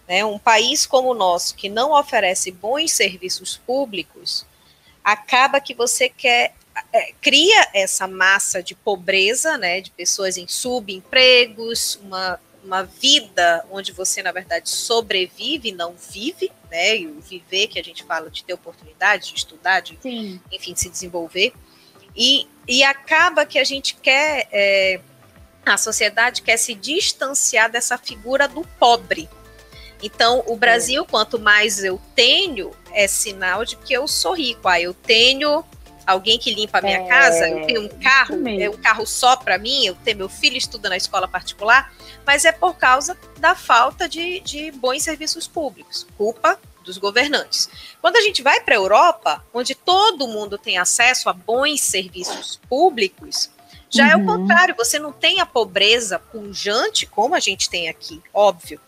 Né? 0.07 0.25
Um 0.25 0.39
país 0.39 0.87
como 0.87 1.11
o 1.11 1.15
nosso, 1.15 1.55
que 1.55 1.69
não 1.69 1.93
oferece 1.93 2.51
bons 2.51 2.93
serviços 2.93 3.57
públicos, 3.57 4.45
acaba 5.03 5.61
que 5.61 5.75
você 5.75 6.09
quer 6.09 6.55
é, 6.93 7.13
cria 7.21 7.69
essa 7.75 8.07
massa 8.07 8.63
de 8.63 8.75
pobreza, 8.75 9.59
né, 9.59 9.81
de 9.81 9.91
pessoas 9.91 10.37
em 10.37 10.47
subempregos, 10.47 11.99
uma 12.03 12.39
uma 12.69 12.85
vida 12.85 13.65
onde 13.71 13.93
você, 13.93 14.23
na 14.23 14.31
verdade, 14.31 14.69
sobrevive, 14.69 15.73
não 15.73 15.95
vive, 15.95 16.53
né? 16.71 16.99
E 16.99 17.07
o 17.07 17.19
viver 17.19 17.67
que 17.67 17.79
a 17.79 17.83
gente 17.83 18.05
fala 18.05 18.31
de 18.31 18.45
ter 18.45 18.53
oportunidade, 18.53 19.31
de 19.31 19.39
estudar, 19.39 19.81
de, 19.81 19.99
Sim. 20.03 20.39
enfim, 20.53 20.75
de 20.75 20.81
se 20.81 20.91
desenvolver. 20.91 21.55
E, 22.15 22.47
e 22.67 22.85
acaba 22.85 23.47
que 23.47 23.59
a 23.59 23.65
gente 23.65 23.95
quer, 23.95 24.49
é, 24.53 25.01
a 25.65 25.79
sociedade 25.79 26.43
quer 26.43 26.59
se 26.59 26.75
distanciar 26.75 27.71
dessa 27.71 27.97
figura 27.97 28.47
do 28.47 28.63
pobre. 28.79 29.29
Então, 30.03 30.45
o 30.47 30.55
Brasil, 30.55 31.03
é. 31.03 31.07
quanto 31.07 31.39
mais 31.39 31.83
eu 31.83 31.99
tenho, 32.15 32.73
é 32.93 33.09
sinal 33.09 33.65
de 33.65 33.77
que 33.77 33.95
eu 33.95 34.07
sou 34.07 34.35
rico. 34.35 34.69
Ah, 34.69 34.79
eu 34.79 34.93
tenho 34.93 35.65
alguém 36.09 36.39
que 36.39 36.55
limpa 36.55 36.79
a 36.79 36.81
minha 36.83 37.01
é, 37.01 37.07
casa, 37.07 37.49
eu 37.49 37.67
tenho 37.67 37.83
um 37.83 37.89
carro, 37.89 38.49
é 38.49 38.71
um 38.71 38.77
carro 38.79 39.07
só 39.07 39.37
para 39.37 39.59
mim, 39.59 39.85
eu 39.85 39.95
tenho 39.95 40.17
meu 40.17 40.29
filho 40.29 40.57
estuda 40.57 40.89
na 40.89 40.97
escola 40.97 41.29
particular, 41.29 41.93
mas 42.27 42.47
é 42.47 42.53
por 42.53 42.77
causa 42.77 43.15
da 43.37 43.55
falta 43.55 44.09
de, 44.09 44.41
de 44.41 44.71
bons 44.71 45.03
serviços 45.03 45.47
públicos, 45.47 46.07
culpa 46.17 46.59
dos 46.83 46.97
governantes. 46.97 47.69
Quando 48.01 48.17
a 48.17 48.23
gente 48.23 48.43
vai 48.43 48.59
para 48.61 48.75
a 48.75 48.79
Europa, 48.79 49.45
onde 49.53 49.75
todo 49.75 50.27
mundo 50.27 50.57
tem 50.57 50.79
acesso 50.79 51.29
a 51.29 51.35
bons 51.35 51.83
serviços 51.83 52.59
públicos, 52.71 53.51
já 53.91 54.05
uhum. 54.05 54.11
é 54.11 54.17
o 54.17 54.19
uhum. 54.21 54.27
contrário, 54.27 54.75
você 54.75 54.99
não 54.99 55.13
tem 55.13 55.41
a 55.41 55.47
pobreza 55.47 56.19
pujante 56.19 57.05
como 57.05 57.35
a 57.35 57.41
gente 57.41 57.69
tem 57.69 57.91
aqui, 57.91 58.23
óbvio. 58.33 58.81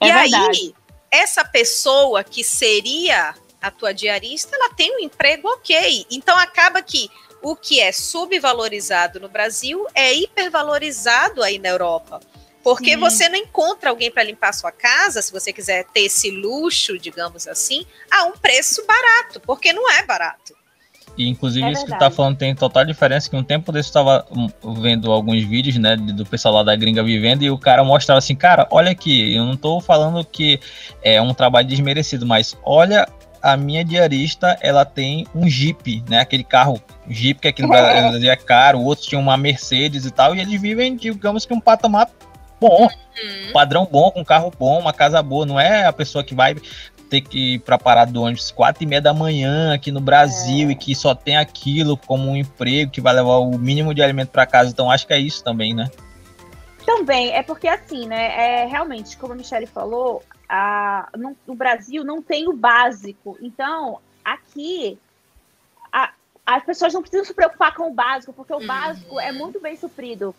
É 0.00 0.06
e 0.06 0.12
verdade. 0.12 0.56
aí, 0.56 0.74
essa 1.10 1.44
pessoa 1.44 2.22
que 2.22 2.44
seria 2.44 3.34
a 3.60 3.70
tua 3.70 3.92
diarista, 3.92 4.56
ela 4.56 4.72
tem 4.72 4.96
um 4.96 5.00
emprego 5.00 5.48
ok. 5.48 6.06
Então 6.10 6.36
acaba 6.38 6.82
que 6.82 7.10
o 7.42 7.56
que 7.56 7.80
é 7.80 7.92
subvalorizado 7.92 9.20
no 9.20 9.28
Brasil 9.28 9.86
é 9.94 10.14
hipervalorizado 10.14 11.42
aí 11.42 11.58
na 11.58 11.68
Europa. 11.68 12.20
Porque 12.62 12.90
Sim. 12.90 12.96
você 12.98 13.28
não 13.28 13.36
encontra 13.36 13.88
alguém 13.88 14.10
para 14.10 14.22
limpar 14.22 14.50
a 14.50 14.52
sua 14.52 14.70
casa, 14.70 15.22
se 15.22 15.32
você 15.32 15.52
quiser 15.52 15.84
ter 15.94 16.02
esse 16.02 16.30
luxo, 16.30 16.98
digamos 16.98 17.48
assim, 17.48 17.86
a 18.10 18.24
um 18.24 18.32
preço 18.32 18.84
barato, 18.86 19.40
porque 19.40 19.72
não 19.72 19.90
é 19.90 20.04
barato. 20.04 20.54
E 21.16 21.28
inclusive 21.28 21.66
é 21.66 21.72
isso 21.72 21.84
que 21.84 21.92
tu 21.92 21.98
tá 21.98 22.10
falando 22.10 22.36
tem 22.36 22.54
total 22.54 22.84
diferença, 22.84 23.28
que 23.28 23.36
um 23.36 23.42
tempo 23.42 23.72
desse 23.72 23.88
eu 23.88 23.94
tava 23.94 24.26
hum, 24.30 24.48
vendo 24.80 25.10
alguns 25.10 25.42
vídeos, 25.42 25.76
né, 25.76 25.96
do 25.96 26.24
pessoal 26.24 26.54
lá 26.54 26.62
da 26.62 26.76
gringa 26.76 27.02
vivendo, 27.02 27.42
e 27.42 27.50
o 27.50 27.58
cara 27.58 27.82
mostrava 27.82 28.18
assim, 28.18 28.36
cara, 28.36 28.68
olha 28.70 28.90
aqui, 28.90 29.34
eu 29.34 29.44
não 29.44 29.56
tô 29.56 29.80
falando 29.80 30.24
que 30.24 30.60
é 31.02 31.20
um 31.20 31.34
trabalho 31.34 31.66
desmerecido, 31.66 32.26
mas 32.26 32.56
olha 32.62 33.08
a 33.42 33.56
minha 33.56 33.84
diarista, 33.84 34.56
ela 34.60 34.84
tem 34.84 35.26
um 35.34 35.48
Jeep, 35.48 36.04
né? 36.08 36.20
Aquele 36.20 36.44
carro 36.44 36.80
Jeep 37.08 37.40
que 37.40 37.48
aqui 37.48 37.62
no 37.62 37.68
Brasil 37.68 38.30
é 38.30 38.36
caro, 38.36 38.80
outros 38.80 39.06
tinham 39.06 39.22
uma 39.22 39.36
Mercedes 39.36 40.04
e 40.04 40.10
tal, 40.10 40.34
e 40.34 40.40
eles 40.40 40.60
vivem, 40.60 40.96
digamos 40.96 41.46
que 41.46 41.54
um 41.54 41.60
patamar 41.60 42.10
bom, 42.60 42.82
uhum. 42.84 43.52
padrão 43.52 43.88
bom, 43.90 44.10
com 44.10 44.24
carro 44.24 44.52
bom, 44.58 44.78
uma 44.78 44.92
casa 44.92 45.22
boa, 45.22 45.46
não 45.46 45.58
é 45.58 45.86
a 45.86 45.92
pessoa 45.92 46.22
que 46.22 46.34
vai 46.34 46.54
ter 47.08 47.22
que 47.22 47.54
ir 47.54 47.58
para 47.58 47.76
parada 47.76 48.12
do 48.12 48.22
ônibus 48.22 48.52
quatro 48.52 48.84
e 48.84 48.86
meia 48.86 49.00
da 49.00 49.12
manhã 49.12 49.74
aqui 49.74 49.90
no 49.90 50.00
Brasil 50.00 50.68
é. 50.68 50.72
e 50.72 50.74
que 50.76 50.94
só 50.94 51.14
tem 51.14 51.36
aquilo 51.36 51.96
como 51.96 52.30
um 52.30 52.36
emprego 52.36 52.92
que 52.92 53.00
vai 53.00 53.12
levar 53.12 53.38
o 53.38 53.58
mínimo 53.58 53.92
de 53.92 54.02
alimento 54.02 54.28
para 54.28 54.46
casa, 54.46 54.70
então 54.70 54.90
acho 54.90 55.06
que 55.06 55.12
é 55.12 55.18
isso 55.18 55.42
também, 55.42 55.74
né? 55.74 55.90
Também, 56.86 57.32
é 57.32 57.42
porque 57.42 57.68
assim, 57.68 58.06
né, 58.06 58.62
é, 58.62 58.66
realmente, 58.66 59.16
como 59.16 59.32
a 59.32 59.36
Michelle 59.36 59.66
falou, 59.66 60.22
a, 60.52 61.08
no, 61.16 61.54
Brasil 61.54 62.02
não 62.02 62.20
tem 62.20 62.48
o 62.48 62.52
básico. 62.52 63.38
Então, 63.40 64.00
aqui, 64.24 64.98
a, 65.92 66.12
as 66.44 66.64
pessoas 66.64 66.92
não 66.92 67.02
precisam 67.02 67.24
se 67.24 67.32
preocupar 67.32 67.72
com 67.72 67.88
o 67.88 67.94
básico, 67.94 68.32
porque 68.32 68.52
o 68.52 68.58
uhum. 68.58 68.66
básico 68.66 69.20
é 69.20 69.30
muito 69.30 69.60
bem 69.60 69.76
suprido. 69.76 70.34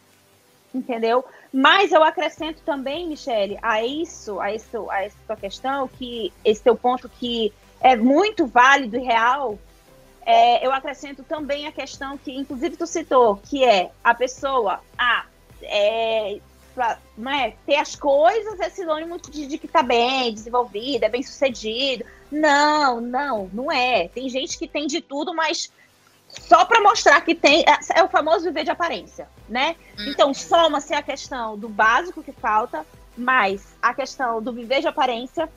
Entendeu? 0.76 1.24
Mas 1.52 1.93
eu 1.93 2.04
acrescento 2.04 2.62
também, 2.65 3.08
Michele, 3.08 3.58
a 3.62 3.84
isso, 3.84 4.39
a, 4.41 4.54
isso, 4.54 4.89
a 4.89 5.04
essa 5.04 5.36
questão, 5.39 5.88
que 5.88 6.34
esse 6.43 6.62
teu 6.62 6.76
ponto 6.76 7.08
que 7.08 7.54
é 7.80 7.95
muito 7.95 8.45
válido 8.45 8.97
e 8.97 9.02
real, 9.02 9.58
é, 10.26 10.65
eu 10.65 10.74
acrescento 10.74 11.24
também 11.24 11.67
a 11.67 11.71
questão 11.71 12.17
que, 12.17 12.36
inclusive, 12.36 12.76
tu 12.76 12.86
citou, 12.86 13.38
que 13.38 13.63
é 13.63 13.91
a 14.04 14.13
pessoa, 14.13 14.82
ah, 14.97 15.26
é, 15.62 16.39
pra, 16.73 16.97
é, 17.29 17.53
ter 17.65 17.75
as 17.75 17.95
coisas 17.95 18.60
é 18.60 18.69
sinônimo 18.69 19.19
de, 19.19 19.47
de 19.47 19.57
que 19.57 19.67
tá 19.67 19.84
bem 19.84 20.34
desenvolvida, 20.34 21.05
é 21.05 21.10
bem 21.10 21.23
sucedido. 21.23 22.05
Não, 22.31 23.01
não, 23.01 23.49
não 23.53 23.71
é. 23.71 24.07
Tem 24.07 24.29
gente 24.29 24.57
que 24.57 24.67
tem 24.67 24.88
de 24.88 25.01
tudo, 25.01 25.34
mas 25.34 25.71
só 26.27 26.65
para 26.65 26.81
mostrar 26.81 27.21
que 27.21 27.36
tem. 27.36 27.63
É, 27.67 27.99
é 27.99 28.03
o 28.03 28.10
famoso 28.10 28.45
viver 28.45 28.63
de 28.63 28.71
aparência, 28.71 29.27
né? 29.47 29.75
Hum. 29.99 30.05
Então, 30.07 30.34
soma-se 30.34 30.93
a 30.93 31.01
questão 31.01 31.57
do 31.57 31.67
básico 31.67 32.23
que 32.23 32.31
falta, 32.31 32.86
mais 33.17 33.75
a 33.81 33.93
questão 33.93 34.41
do 34.41 34.53
viver 34.53 34.81
de 34.81 34.88
aparência 34.88 35.49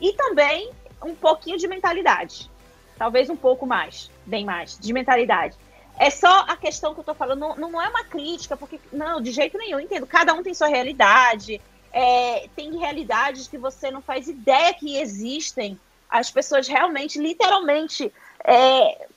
e 0.00 0.12
também 0.12 0.70
um 1.04 1.14
pouquinho 1.14 1.56
de 1.56 1.68
mentalidade. 1.68 2.50
Talvez 2.96 3.30
um 3.30 3.36
pouco 3.36 3.64
mais, 3.64 4.10
bem 4.26 4.44
mais, 4.44 4.76
de 4.78 4.92
mentalidade. 4.92 5.56
É 5.98 6.10
só 6.10 6.44
a 6.48 6.56
questão 6.56 6.94
que 6.94 7.00
eu 7.00 7.04
tô 7.04 7.14
falando, 7.14 7.40
não, 7.40 7.56
não 7.56 7.82
é 7.82 7.88
uma 7.88 8.04
crítica, 8.04 8.56
porque, 8.56 8.80
não, 8.92 9.20
de 9.20 9.32
jeito 9.32 9.58
nenhum, 9.58 9.80
entendo. 9.80 10.06
Cada 10.06 10.32
um 10.32 10.42
tem 10.42 10.54
sua 10.54 10.68
realidade, 10.68 11.60
é, 11.92 12.48
tem 12.54 12.76
realidades 12.78 13.48
que 13.48 13.58
você 13.58 13.90
não 13.90 14.00
faz 14.00 14.28
ideia 14.28 14.72
que 14.74 14.96
existem. 14.96 15.78
As 16.08 16.30
pessoas 16.30 16.68
realmente, 16.68 17.18
literalmente, 17.18 18.12
é, 18.44 19.08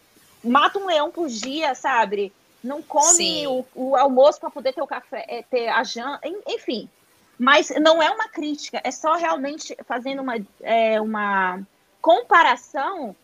mata 0.44 0.80
um 0.80 0.88
leão 0.88 1.12
por 1.12 1.28
dia, 1.28 1.76
sabe? 1.76 2.34
Não 2.64 2.82
come 2.82 3.48
o, 3.48 3.66
o, 3.76 3.96
almoço 3.96 4.40
para 4.40 4.50
poder 4.50 4.74
ter 4.74 4.82
o 4.82 4.88
café, 4.88 5.26
é, 5.28 5.44
ter 5.44 5.68
a 5.68 5.84
janta, 5.84 6.28
enfim. 6.48 6.90
Mas 7.38 7.70
não 7.82 8.02
é 8.02 8.10
uma 8.10 8.28
crítica, 8.28 8.80
é 8.84 8.92
só 8.92 9.16
realmente 9.16 9.76
fazendo 9.86 10.22
uma, 10.22 10.36
é, 10.62 11.02
uma 11.02 11.60
comparação 12.00 13.16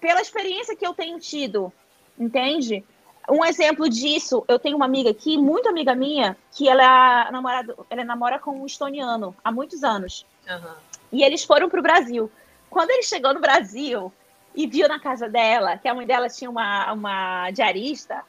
pela 0.00 0.20
experiência 0.20 0.76
que 0.76 0.86
eu 0.86 0.92
tenho 0.92 1.20
tido, 1.20 1.72
entende? 2.18 2.84
Um 3.28 3.44
exemplo 3.44 3.88
disso, 3.88 4.44
eu 4.46 4.58
tenho 4.58 4.76
uma 4.76 4.84
amiga 4.84 5.10
aqui, 5.10 5.38
muito 5.38 5.68
amiga 5.68 5.94
minha, 5.94 6.36
que 6.52 6.68
ela 6.68 7.26
é 7.26 7.30
namorada, 7.30 7.74
ela 7.88 8.04
namora 8.04 8.38
com 8.38 8.60
um 8.60 8.66
estoniano 8.66 9.34
há 9.42 9.50
muitos 9.50 9.82
anos. 9.82 10.26
Uhum. 10.48 10.74
E 11.12 11.22
eles 11.22 11.42
foram 11.42 11.68
para 11.68 11.80
o 11.80 11.82
Brasil. 11.82 12.30
Quando 12.68 12.90
ele 12.90 13.02
chegou 13.02 13.32
no 13.32 13.40
Brasil, 13.40 14.12
e 14.54 14.66
viu 14.66 14.88
na 14.88 15.00
casa 15.00 15.28
dela 15.28 15.76
que 15.76 15.88
a 15.88 15.94
mãe 15.94 16.06
dela 16.06 16.28
tinha 16.28 16.48
uma, 16.48 16.92
uma 16.92 17.50
diarista, 17.50 18.22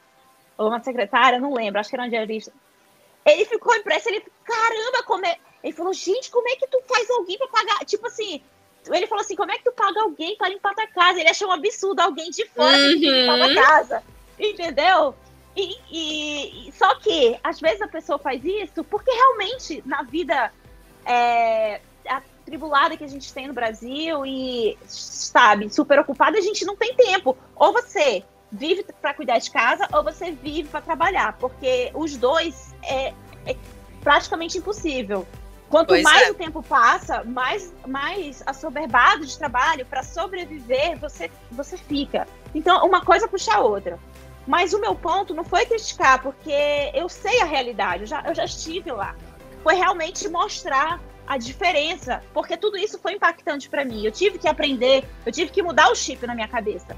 ou 0.58 0.68
uma 0.68 0.82
secretária, 0.82 1.38
não 1.38 1.54
lembro, 1.54 1.78
acho 1.78 1.88
que 1.88 1.96
era 1.96 2.02
uma 2.02 2.10
diarista. 2.10 2.52
Ele 3.24 3.44
ficou 3.44 3.74
impresso, 3.74 4.08
ele, 4.08 4.24
caramba, 4.44 5.02
como 5.04 5.24
é. 5.26 5.36
Ele 5.62 5.72
falou, 5.72 5.92
gente, 5.92 6.30
como 6.30 6.48
é 6.48 6.56
que 6.56 6.66
tu 6.66 6.80
faz 6.86 7.10
alguém 7.10 7.36
para 7.38 7.48
pagar? 7.48 7.84
Tipo 7.84 8.06
assim, 8.06 8.42
ele 8.90 9.06
falou 9.06 9.22
assim, 9.22 9.36
como 9.36 9.50
é 9.52 9.58
que 9.58 9.64
tu 9.64 9.72
paga 9.72 10.02
alguém 10.02 10.36
para 10.36 10.48
limpar 10.48 10.74
tua 10.74 10.86
casa? 10.86 11.20
Ele 11.20 11.28
achou 11.28 11.48
um 11.48 11.52
absurdo 11.52 12.00
alguém 12.00 12.30
de 12.30 12.46
fora 12.46 12.76
uhum. 12.76 12.92
limpar 12.92 13.42
a 13.42 13.54
casa. 13.54 14.02
Entendeu? 14.38 15.14
E, 15.56 16.68
e, 16.68 16.72
só 16.72 16.94
que, 16.96 17.38
às 17.42 17.58
vezes, 17.58 17.80
a 17.80 17.88
pessoa 17.88 18.18
faz 18.18 18.44
isso 18.44 18.84
porque 18.84 19.10
realmente, 19.10 19.82
na 19.86 20.02
vida 20.02 20.52
é, 21.04 21.80
tribulada 22.46 22.96
que 22.96 23.04
a 23.04 23.08
gente 23.08 23.32
tem 23.34 23.48
no 23.48 23.52
Brasil 23.52 24.24
e, 24.24 24.78
sabe, 24.86 25.68
super 25.68 25.98
ocupada, 25.98 26.38
a 26.38 26.40
gente 26.40 26.64
não 26.64 26.76
tem 26.76 26.94
tempo. 26.94 27.36
Ou 27.56 27.72
você 27.72 28.24
vive 28.50 28.84
para 29.02 29.12
cuidar 29.12 29.38
de 29.38 29.50
casa, 29.50 29.88
ou 29.92 30.02
você 30.04 30.30
vive 30.30 30.68
para 30.68 30.80
trabalhar, 30.80 31.36
porque 31.38 31.90
os 31.92 32.16
dois 32.16 32.74
é, 32.84 33.12
é 33.44 33.56
praticamente 34.00 34.56
impossível. 34.56 35.26
Quanto 35.68 35.88
pois 35.88 36.02
mais 36.02 36.28
é. 36.28 36.30
o 36.30 36.34
tempo 36.34 36.62
passa, 36.62 37.24
mais, 37.24 37.74
mais 37.86 38.42
assoberbado 38.46 39.26
de 39.26 39.36
trabalho 39.36 39.84
para 39.86 40.02
sobreviver 40.02 40.98
você, 40.98 41.30
você 41.50 41.76
fica. 41.76 42.26
Então, 42.54 42.86
uma 42.86 43.04
coisa 43.04 43.26
puxa 43.26 43.54
a 43.54 43.60
outra. 43.60 43.98
Mas 44.46 44.72
o 44.72 44.80
meu 44.80 44.94
ponto 44.94 45.34
não 45.34 45.42
foi 45.42 45.66
criticar, 45.66 46.22
porque 46.22 46.52
eu 46.94 47.08
sei 47.08 47.40
a 47.42 47.44
realidade, 47.44 48.02
eu 48.02 48.06
já, 48.06 48.22
eu 48.22 48.34
já 48.34 48.44
estive 48.44 48.92
lá. 48.92 49.16
Foi 49.62 49.74
realmente 49.74 50.28
mostrar 50.28 51.00
a 51.26 51.36
diferença, 51.36 52.22
porque 52.32 52.56
tudo 52.56 52.76
isso 52.76 52.98
foi 53.00 53.14
impactante 53.14 53.68
para 53.68 53.84
mim. 53.84 54.04
Eu 54.04 54.12
tive 54.12 54.38
que 54.38 54.46
aprender, 54.46 55.04
eu 55.24 55.32
tive 55.32 55.50
que 55.50 55.60
mudar 55.60 55.90
o 55.90 55.96
chip 55.96 56.24
na 56.24 56.34
minha 56.36 56.46
cabeça, 56.46 56.96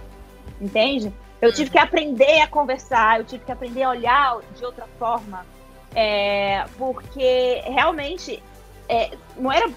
entende? 0.61 1.11
Eu 1.41 1.53
tive 1.53 1.71
que 1.71 1.79
aprender 1.79 2.41
a 2.43 2.47
conversar, 2.47 3.21
eu 3.21 3.25
tive 3.25 3.45
que 3.45 3.53
aprender 3.53 3.85
a 3.85 3.91
olhar 3.91 4.41
de 4.55 4.65
outra 4.65 4.87
forma, 4.99 5.47
é, 5.95 6.67
porque 6.77 7.63
realmente 7.65 8.43
é, 8.89 9.17
não 9.37 9.53
era 9.53 9.71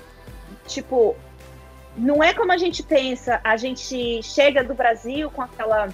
tipo, 0.67 1.15
não 1.97 2.23
é 2.23 2.33
como 2.33 2.51
a 2.51 2.57
gente 2.57 2.83
pensa. 2.83 3.39
A 3.43 3.57
gente 3.57 4.23
chega 4.23 4.63
do 4.63 4.73
Brasil 4.73 5.29
com 5.29 5.41
aquela 5.41 5.89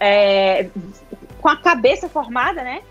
é, 0.00 0.68
com 1.40 1.48
a 1.48 1.56
cabeça 1.56 2.08
formada, 2.08 2.62
né? 2.62 2.82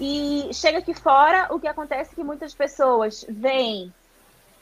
E 0.00 0.50
chega 0.52 0.78
aqui 0.78 0.94
fora, 0.94 1.48
o 1.50 1.60
que 1.60 1.68
acontece 1.68 2.12
é 2.12 2.14
que 2.14 2.24
muitas 2.24 2.54
pessoas 2.54 3.24
vêm 3.28 3.92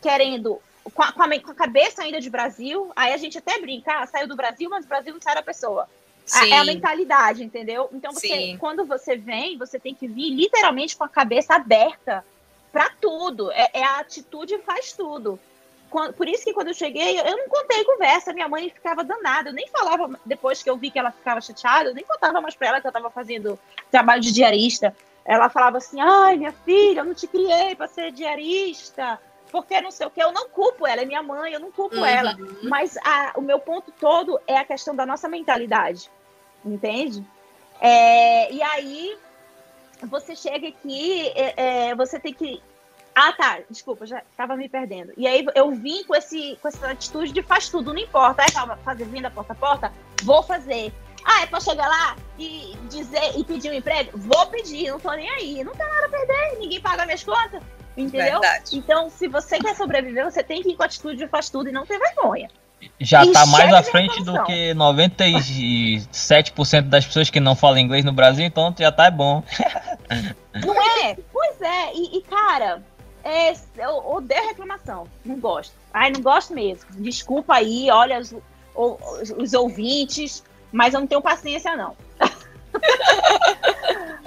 querendo, 0.02 0.60
com 0.92 1.02
a, 1.02 1.12
com 1.12 1.22
a, 1.22 1.54
cabeça 1.54 2.02
ainda 2.02 2.20
de 2.20 2.28
Brasil, 2.28 2.90
aí 2.96 3.12
a 3.12 3.16
gente 3.16 3.38
até 3.38 3.58
brinca, 3.58 4.02
ah, 4.02 4.06
saiu 4.06 4.28
do 4.28 4.36
Brasil, 4.36 4.68
mas 4.68 4.84
o 4.84 4.88
Brasil 4.88 5.14
não 5.14 5.20
sai 5.20 5.34
da 5.34 5.42
pessoa. 5.42 5.88
Sim. 6.26 6.52
É 6.52 6.58
a 6.58 6.64
mentalidade, 6.64 7.42
entendeu? 7.42 7.88
Então, 7.92 8.12
você, 8.12 8.56
quando 8.58 8.84
você 8.84 9.16
vem, 9.16 9.56
você 9.56 9.80
tem 9.80 9.94
que 9.94 10.06
vir 10.06 10.30
literalmente 10.30 10.96
com 10.96 11.04
a 11.04 11.08
cabeça 11.08 11.54
aberta 11.54 12.24
para 12.72 12.90
tudo. 13.00 13.50
É, 13.52 13.70
é, 13.74 13.84
a 13.84 13.98
atitude 13.98 14.58
faz 14.58 14.92
tudo. 14.92 15.38
Por 16.16 16.28
isso 16.28 16.44
que 16.44 16.52
quando 16.52 16.68
eu 16.68 16.74
cheguei, 16.74 17.18
eu 17.18 17.36
não 17.36 17.48
contei 17.48 17.82
conversa, 17.84 18.32
minha 18.32 18.48
mãe 18.48 18.70
ficava 18.70 19.02
danada. 19.02 19.50
Eu 19.50 19.54
nem 19.54 19.66
falava, 19.68 20.20
depois 20.24 20.62
que 20.62 20.70
eu 20.70 20.76
vi 20.76 20.90
que 20.90 20.98
ela 20.98 21.10
ficava 21.10 21.40
chateada, 21.40 21.90
eu 21.90 21.94
nem 21.94 22.04
contava 22.04 22.40
mais 22.40 22.54
para 22.54 22.68
ela 22.68 22.80
que 22.80 22.86
eu 22.86 22.90
estava 22.90 23.10
fazendo 23.10 23.58
trabalho 23.90 24.20
de 24.20 24.32
diarista 24.32 24.94
ela 25.24 25.48
falava 25.48 25.78
assim: 25.78 26.00
ai, 26.00 26.36
minha 26.36 26.52
filha, 26.52 27.00
eu 27.00 27.04
não 27.04 27.14
te 27.14 27.26
criei 27.26 27.74
para 27.74 27.86
ser 27.86 28.10
diarista, 28.10 29.16
porque 29.50 29.80
não 29.80 29.90
sei 29.90 30.06
o 30.06 30.10
que. 30.10 30.22
Eu 30.22 30.32
não 30.32 30.48
culpo 30.48 30.86
ela, 30.86 31.02
é 31.02 31.04
minha 31.04 31.22
mãe, 31.22 31.52
eu 31.52 31.60
não 31.60 31.70
culpo 31.70 31.96
uhum. 31.96 32.04
ela. 32.04 32.36
Mas 32.62 32.96
a, 32.98 33.32
o 33.36 33.40
meu 33.40 33.58
ponto 33.58 33.92
todo 33.92 34.40
é 34.46 34.56
a 34.56 34.64
questão 34.64 34.94
da 34.94 35.06
nossa 35.06 35.28
mentalidade, 35.28 36.10
entende? 36.64 37.24
É, 37.80 38.52
e 38.52 38.62
aí, 38.62 39.16
você 40.06 40.34
chega 40.34 40.68
aqui, 40.68 41.28
é, 41.28 41.88
é, 41.88 41.94
você 41.94 42.18
tem 42.18 42.32
que. 42.32 42.62
Ah, 43.14 43.32
tá, 43.32 43.60
desculpa, 43.68 44.06
já 44.06 44.22
estava 44.30 44.56
me 44.56 44.68
perdendo. 44.68 45.12
E 45.16 45.26
aí 45.26 45.44
eu 45.54 45.70
vim 45.72 46.04
com, 46.04 46.14
esse, 46.14 46.56
com 46.62 46.68
essa 46.68 46.90
atitude 46.90 47.32
de 47.32 47.42
faz 47.42 47.68
tudo, 47.68 47.92
não 47.92 48.00
importa. 48.00 48.42
É, 48.42 48.50
calma, 48.50 48.76
fazer 48.84 49.04
vinda 49.04 49.30
porta 49.30 49.52
a 49.52 49.56
porta? 49.56 49.92
Vou 50.22 50.42
fazer. 50.42 50.92
Ah, 51.24 51.42
é 51.42 51.46
pra 51.46 51.60
chegar 51.60 51.86
lá 51.86 52.16
e 52.38 52.76
dizer 52.88 53.36
e 53.36 53.44
pedir 53.44 53.70
um 53.70 53.74
emprego? 53.74 54.16
Vou 54.16 54.46
pedir, 54.46 54.90
não 54.90 54.98
tô 54.98 55.12
nem 55.12 55.28
aí. 55.28 55.62
Não 55.64 55.74
tem 55.74 55.86
nada 55.86 56.06
a 56.06 56.08
perder, 56.08 56.58
ninguém 56.58 56.80
paga 56.80 57.04
minhas 57.04 57.22
contas. 57.22 57.62
Entendeu? 57.96 58.40
Verdade. 58.40 58.78
Então, 58.78 59.10
se 59.10 59.28
você 59.28 59.58
quer 59.58 59.74
sobreviver, 59.74 60.24
você 60.24 60.42
tem 60.42 60.62
que 60.62 60.70
ir 60.70 60.76
com 60.76 60.82
a 60.82 60.86
atitude 60.86 61.16
de 61.16 61.28
faz 61.28 61.50
tudo 61.50 61.68
e 61.68 61.72
não 61.72 61.84
ter 61.84 61.98
vergonha. 61.98 62.48
Já 62.98 63.24
e 63.24 63.32
tá 63.32 63.46
mais 63.46 63.72
à 63.72 63.82
frente 63.82 64.22
do 64.24 64.44
que 64.44 64.74
97% 64.74 66.82
das 66.82 67.06
pessoas 67.06 67.30
que 67.30 67.40
não 67.40 67.56
falam 67.56 67.78
inglês 67.78 68.04
no 68.04 68.12
Brasil, 68.12 68.44
então 68.44 68.74
já 68.78 68.92
tá 68.92 69.10
bom. 69.10 69.42
Não 70.64 70.74
é? 70.98 71.16
Pois 71.32 71.62
é. 71.62 71.94
E, 71.94 72.18
e 72.18 72.22
cara, 72.22 72.82
é, 73.22 73.52
eu 73.78 74.06
odeio 74.06 74.48
reclamação. 74.48 75.06
Não 75.24 75.38
gosto. 75.38 75.72
Ai, 75.92 76.10
não 76.10 76.20
gosto 76.20 76.52
mesmo. 76.52 76.84
Desculpa 76.98 77.54
aí, 77.54 77.88
olha 77.90 78.18
os, 78.18 78.34
os, 78.74 79.30
os 79.36 79.54
ouvintes 79.54 80.42
mas 80.72 80.94
eu 80.94 81.00
não 81.00 81.06
tenho 81.06 81.20
paciência, 81.20 81.76
não. 81.76 81.94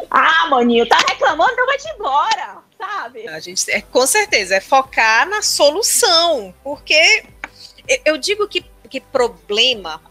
ah, 0.09 0.47
maninho, 0.49 0.87
tá 0.87 0.97
reclamando, 0.97 1.53
então 1.53 1.65
vai-te 1.65 1.89
embora, 1.89 2.57
sabe? 2.77 3.27
A 3.27 3.39
gente, 3.39 3.69
é, 3.71 3.81
com 3.81 4.05
certeza, 4.05 4.55
é 4.55 4.59
focar 4.59 5.27
na 5.27 5.41
solução, 5.41 6.53
porque 6.63 7.25
eu 8.05 8.17
digo 8.17 8.47
que, 8.47 8.65
que 8.89 8.99
problema 8.99 10.01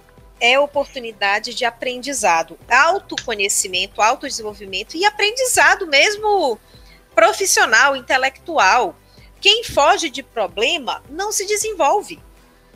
é 0.41 0.59
oportunidade 0.59 1.55
de 1.55 1.65
aprendizado, 1.65 2.59
autoconhecimento, 2.69 4.03
autodesenvolvimento 4.03 4.97
e 4.97 5.05
aprendizado 5.05 5.87
mesmo 5.87 6.59
profissional, 7.15 7.95
intelectual. 7.95 8.97
Quem 9.41 9.65
foge 9.65 10.11
de 10.11 10.23
problema 10.23 11.03
não 11.09 11.31
se 11.31 11.47
desenvolve. 11.47 12.19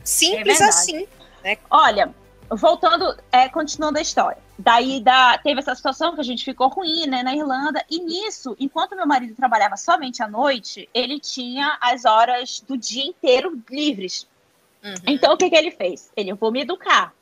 Simples 0.03 0.61
é 0.61 0.63
assim. 0.65 1.07
Né? 1.43 1.57
Olha, 1.69 2.13
voltando, 2.49 3.17
é, 3.31 3.49
continuando 3.49 3.99
a 3.99 4.01
história. 4.01 4.41
Daí 4.57 5.01
da, 5.01 5.37
teve 5.37 5.59
essa 5.59 5.75
situação 5.75 6.15
que 6.15 6.21
a 6.21 6.23
gente 6.23 6.43
ficou 6.43 6.67
ruim, 6.69 7.05
né, 7.05 7.21
na 7.21 7.35
Irlanda. 7.35 7.83
E 7.89 7.99
nisso, 7.99 8.55
enquanto 8.59 8.95
meu 8.95 9.05
marido 9.05 9.35
trabalhava 9.35 9.75
somente 9.75 10.23
à 10.23 10.27
noite, 10.27 10.89
ele 10.93 11.19
tinha 11.19 11.77
as 11.81 12.05
horas 12.05 12.61
do 12.61 12.77
dia 12.77 13.05
inteiro 13.05 13.61
livres. 13.69 14.27
Uhum. 14.87 14.95
Então, 15.07 15.33
o 15.33 15.37
que, 15.37 15.49
que 15.49 15.55
ele 15.55 15.71
fez? 15.71 16.11
Ele, 16.15 16.31
eu 16.31 16.35
vou 16.35 16.51
me 16.51 16.61
educar. 16.61 17.13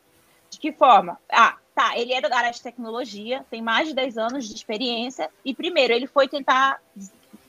De 0.50 0.60
que 0.60 0.72
forma? 0.72 1.20
Ah, 1.30 1.58
tá, 1.74 1.98
ele 1.98 2.14
era 2.14 2.30
da 2.30 2.38
área 2.38 2.52
de 2.52 2.62
tecnologia, 2.62 3.46
tem 3.50 3.62
mais 3.62 3.88
de 3.88 3.94
10 3.94 4.18
anos 4.18 4.48
de 4.48 4.56
experiência, 4.56 5.30
e 5.44 5.54
primeiro, 5.54 5.94
ele 5.94 6.08
foi 6.08 6.28
tentar, 6.28 6.82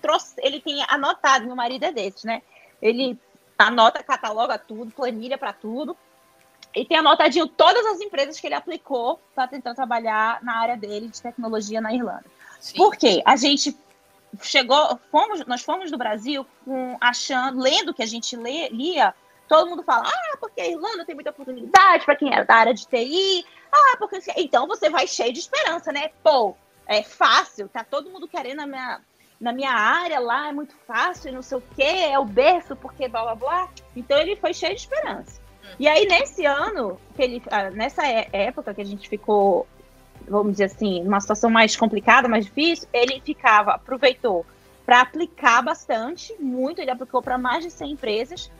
trouxe, 0.00 0.34
ele 0.38 0.60
tem 0.60 0.82
anotado, 0.88 1.46
meu 1.46 1.54
marido 1.54 1.84
é 1.84 1.92
desse, 1.92 2.26
né? 2.26 2.42
Ele 2.80 3.18
anota, 3.58 4.02
cataloga 4.02 4.58
tudo, 4.58 4.90
planilha 4.90 5.38
para 5.38 5.52
tudo, 5.52 5.96
e 6.74 6.84
tem 6.84 6.98
anotadinho 6.98 7.46
todas 7.46 7.86
as 7.86 8.00
empresas 8.00 8.38
que 8.38 8.46
ele 8.46 8.54
aplicou 8.54 9.20
para 9.34 9.48
tentar 9.48 9.74
trabalhar 9.74 10.42
na 10.42 10.58
área 10.58 10.76
dele 10.76 11.08
de 11.08 11.22
tecnologia 11.22 11.80
na 11.80 11.94
Irlanda. 11.94 12.24
Sim. 12.60 12.76
Por 12.76 12.96
quê? 12.96 13.22
A 13.24 13.36
gente 13.36 13.76
chegou, 14.42 14.98
fomos, 15.10 15.46
nós 15.46 15.62
fomos 15.62 15.90
do 15.90 15.96
Brasil 15.96 16.46
com, 16.64 16.96
achando, 17.00 17.60
lendo 17.60 17.94
que 17.94 18.02
a 18.02 18.06
gente 18.06 18.36
lê, 18.36 18.68
lia, 18.68 19.14
todo 19.48 19.68
mundo 19.68 19.82
fala, 19.82 20.04
ah, 20.06 20.36
porque 20.38 20.60
a 20.60 20.68
Irlanda 20.68 21.04
tem 21.04 21.14
muita 21.14 21.30
oportunidade 21.30 22.04
para 22.04 22.16
quem 22.16 22.34
é 22.34 22.44
da 22.44 22.54
área 22.54 22.74
de 22.74 22.86
TI, 22.86 23.44
ah, 23.72 23.96
porque 23.98 24.18
então 24.36 24.66
você 24.66 24.90
vai 24.90 25.06
cheio 25.06 25.32
de 25.32 25.40
esperança, 25.40 25.92
né? 25.92 26.10
Pô, 26.22 26.56
é 26.86 27.02
fácil, 27.02 27.68
tá 27.68 27.84
todo 27.84 28.10
mundo 28.10 28.28
querendo 28.28 28.58
na 28.58 28.66
minha, 28.66 29.00
na 29.40 29.52
minha 29.52 29.72
área 29.72 30.18
lá, 30.18 30.48
é 30.48 30.52
muito 30.52 30.74
fácil, 30.86 31.32
não 31.32 31.42
sei 31.42 31.58
o 31.58 31.62
quê, 31.74 31.82
é 31.82 32.18
o 32.18 32.24
berço, 32.24 32.76
porque 32.76 33.08
blá 33.08 33.22
blá 33.22 33.34
blá. 33.34 33.68
Então 33.94 34.18
ele 34.18 34.36
foi 34.36 34.54
cheio 34.54 34.74
de 34.74 34.80
esperança. 34.80 35.40
E 35.78 35.88
aí, 35.88 36.06
nesse 36.06 36.46
ano, 36.46 36.98
que 37.14 37.22
ele, 37.22 37.42
ah, 37.50 37.70
nessa 37.70 38.06
é, 38.06 38.28
época 38.32 38.72
que 38.72 38.80
a 38.80 38.84
gente 38.84 39.08
ficou 39.08 39.66
vamos 40.28 40.52
dizer 40.52 40.64
assim, 40.64 41.02
numa 41.02 41.20
situação 41.20 41.50
mais 41.50 41.76
complicada, 41.76 42.28
mais 42.28 42.46
difícil, 42.46 42.88
ele 42.92 43.20
ficava, 43.20 43.72
aproveitou 43.72 44.44
para 44.84 45.00
aplicar 45.00 45.62
bastante, 45.62 46.34
muito, 46.38 46.80
ele 46.80 46.90
aplicou 46.90 47.20
para 47.20 47.36
mais 47.36 47.64
de 47.64 47.70
100 47.70 47.90
empresas. 47.92 48.50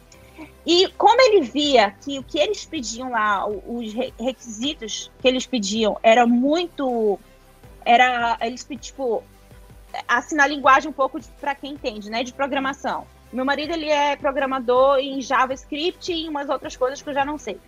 E 0.65 0.89
como 0.99 1.21
ele 1.21 1.43
via 1.43 1.91
que 1.91 2.19
o 2.19 2.23
que 2.23 2.39
eles 2.39 2.65
pediam 2.65 3.11
lá, 3.11 3.47
os 3.47 3.93
requisitos 4.19 5.11
que 5.21 5.29
eles 5.29 5.47
pediam, 5.47 5.99
era 6.03 6.27
muito. 6.27 7.19
Era. 7.85 8.37
Eles 8.41 8.67
tipo. 8.81 9.23
Assim, 10.09 10.35
na 10.35 10.47
linguagem 10.47 10.91
um 10.91 10.93
pouco 10.93 11.19
para 11.41 11.55
quem 11.55 11.73
entende, 11.73 12.11
né? 12.11 12.23
De 12.23 12.33
programação. 12.33 13.07
Meu 13.33 13.45
marido 13.45 13.73
ele 13.73 13.89
é 13.89 14.17
programador 14.17 14.99
em 14.99 15.21
JavaScript 15.21 16.13
e 16.13 16.29
umas 16.29 16.49
outras 16.49 16.77
coisas 16.77 17.01
que 17.01 17.09
eu 17.09 17.15
já 17.15 17.25
não 17.25 17.39
sei. 17.39 17.59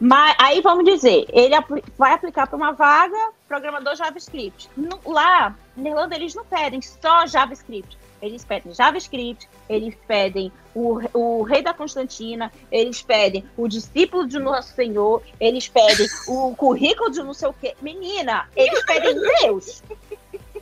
Mas 0.00 0.34
aí 0.38 0.62
vamos 0.62 0.84
dizer, 0.84 1.26
ele 1.30 1.54
vai 1.98 2.14
aplicar 2.14 2.46
para 2.46 2.56
uma 2.56 2.72
vaga 2.72 3.32
programador 3.46 3.94
JavaScript. 3.94 4.70
No, 4.74 4.98
lá, 5.04 5.54
na 5.76 5.90
Irlanda, 5.90 6.16
eles 6.16 6.34
não 6.34 6.44
pedem 6.44 6.80
só 6.80 7.26
JavaScript. 7.26 7.98
Eles 8.22 8.44
pedem 8.44 8.72
JavaScript, 8.74 9.48
eles 9.68 9.94
pedem 10.06 10.52
o, 10.74 11.00
o 11.12 11.42
rei 11.42 11.62
da 11.62 11.74
Constantina, 11.74 12.52
eles 12.70 13.02
pedem 13.02 13.44
o 13.56 13.66
discípulo 13.66 14.26
de 14.26 14.38
Nosso 14.38 14.74
Senhor, 14.74 15.22
eles 15.38 15.68
pedem 15.68 16.06
o 16.28 16.54
currículo 16.54 17.10
de 17.10 17.22
não 17.22 17.34
sei 17.34 17.48
o 17.48 17.52
quê. 17.54 17.74
Menina, 17.80 18.48
eles 18.56 18.84
pedem 18.84 19.14
Deus. 19.42 19.82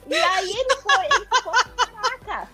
E 0.06 0.14
aí 0.14 0.50
ele 0.50 0.76
foi, 0.76 1.04
ele 1.04 1.26
ficou, 1.26 1.52
caraca, 1.76 2.48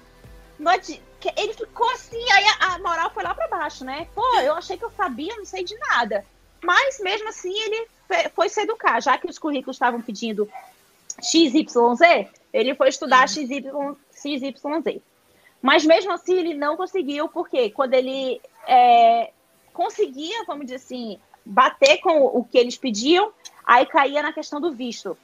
ele 1.36 1.54
ficou 1.54 1.88
assim, 1.90 2.30
aí 2.32 2.44
a, 2.60 2.74
a 2.74 2.78
moral 2.78 3.10
foi 3.10 3.22
lá 3.22 3.34
para 3.34 3.48
baixo, 3.48 3.84
né? 3.84 4.06
Pô, 4.14 4.22
eu 4.40 4.54
achei 4.54 4.76
que 4.76 4.84
eu 4.84 4.90
sabia, 4.96 5.34
não 5.36 5.44
sei 5.44 5.64
de 5.64 5.76
nada. 5.78 6.24
Mas 6.64 6.98
mesmo 7.00 7.28
assim 7.28 7.52
ele 7.52 7.86
foi 8.34 8.48
se 8.48 8.62
educar, 8.62 9.00
já 9.00 9.18
que 9.18 9.28
os 9.28 9.38
currículos 9.38 9.76
estavam 9.76 10.00
pedindo 10.00 10.48
XYZ, 11.22 12.28
ele 12.52 12.74
foi 12.74 12.88
estudar 12.88 13.28
XY, 13.28 13.64
XYZ. 14.12 15.00
Mas 15.60 15.84
mesmo 15.84 16.12
assim 16.12 16.34
ele 16.34 16.54
não 16.54 16.76
conseguiu, 16.76 17.28
porque 17.28 17.70
quando 17.70 17.94
ele 17.94 18.40
é, 18.66 19.30
conseguia, 19.72 20.44
vamos 20.46 20.66
dizer 20.66 20.76
assim, 20.76 21.18
bater 21.44 21.98
com 21.98 22.24
o 22.24 22.44
que 22.44 22.58
eles 22.58 22.76
pediam, 22.76 23.32
aí 23.64 23.86
caía 23.86 24.22
na 24.22 24.32
questão 24.32 24.60
do 24.60 24.72
visto. 24.72 25.16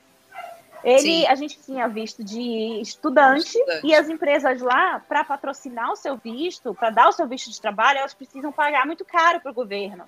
Ele, 0.83 1.01
Sim. 1.01 1.27
a 1.27 1.35
gente 1.35 1.59
tinha 1.61 1.87
visto 1.89 2.25
de 2.25 2.81
estudante, 2.81 3.49
estudante. 3.49 3.87
e 3.87 3.95
as 3.95 4.09
empresas 4.09 4.63
lá, 4.63 4.99
para 5.07 5.23
patrocinar 5.23 5.93
o 5.93 5.97
seu 5.97 6.17
visto, 6.17 6.75
para 6.75 6.89
dar 6.89 7.09
o 7.09 7.13
seu 7.13 7.27
visto 7.27 7.51
de 7.51 7.61
trabalho, 7.61 7.99
elas 7.99 8.15
precisam 8.15 8.51
pagar 8.51 8.87
muito 8.87 9.05
caro 9.05 9.41
para 9.41 9.51
o 9.51 9.55
governo. 9.55 10.05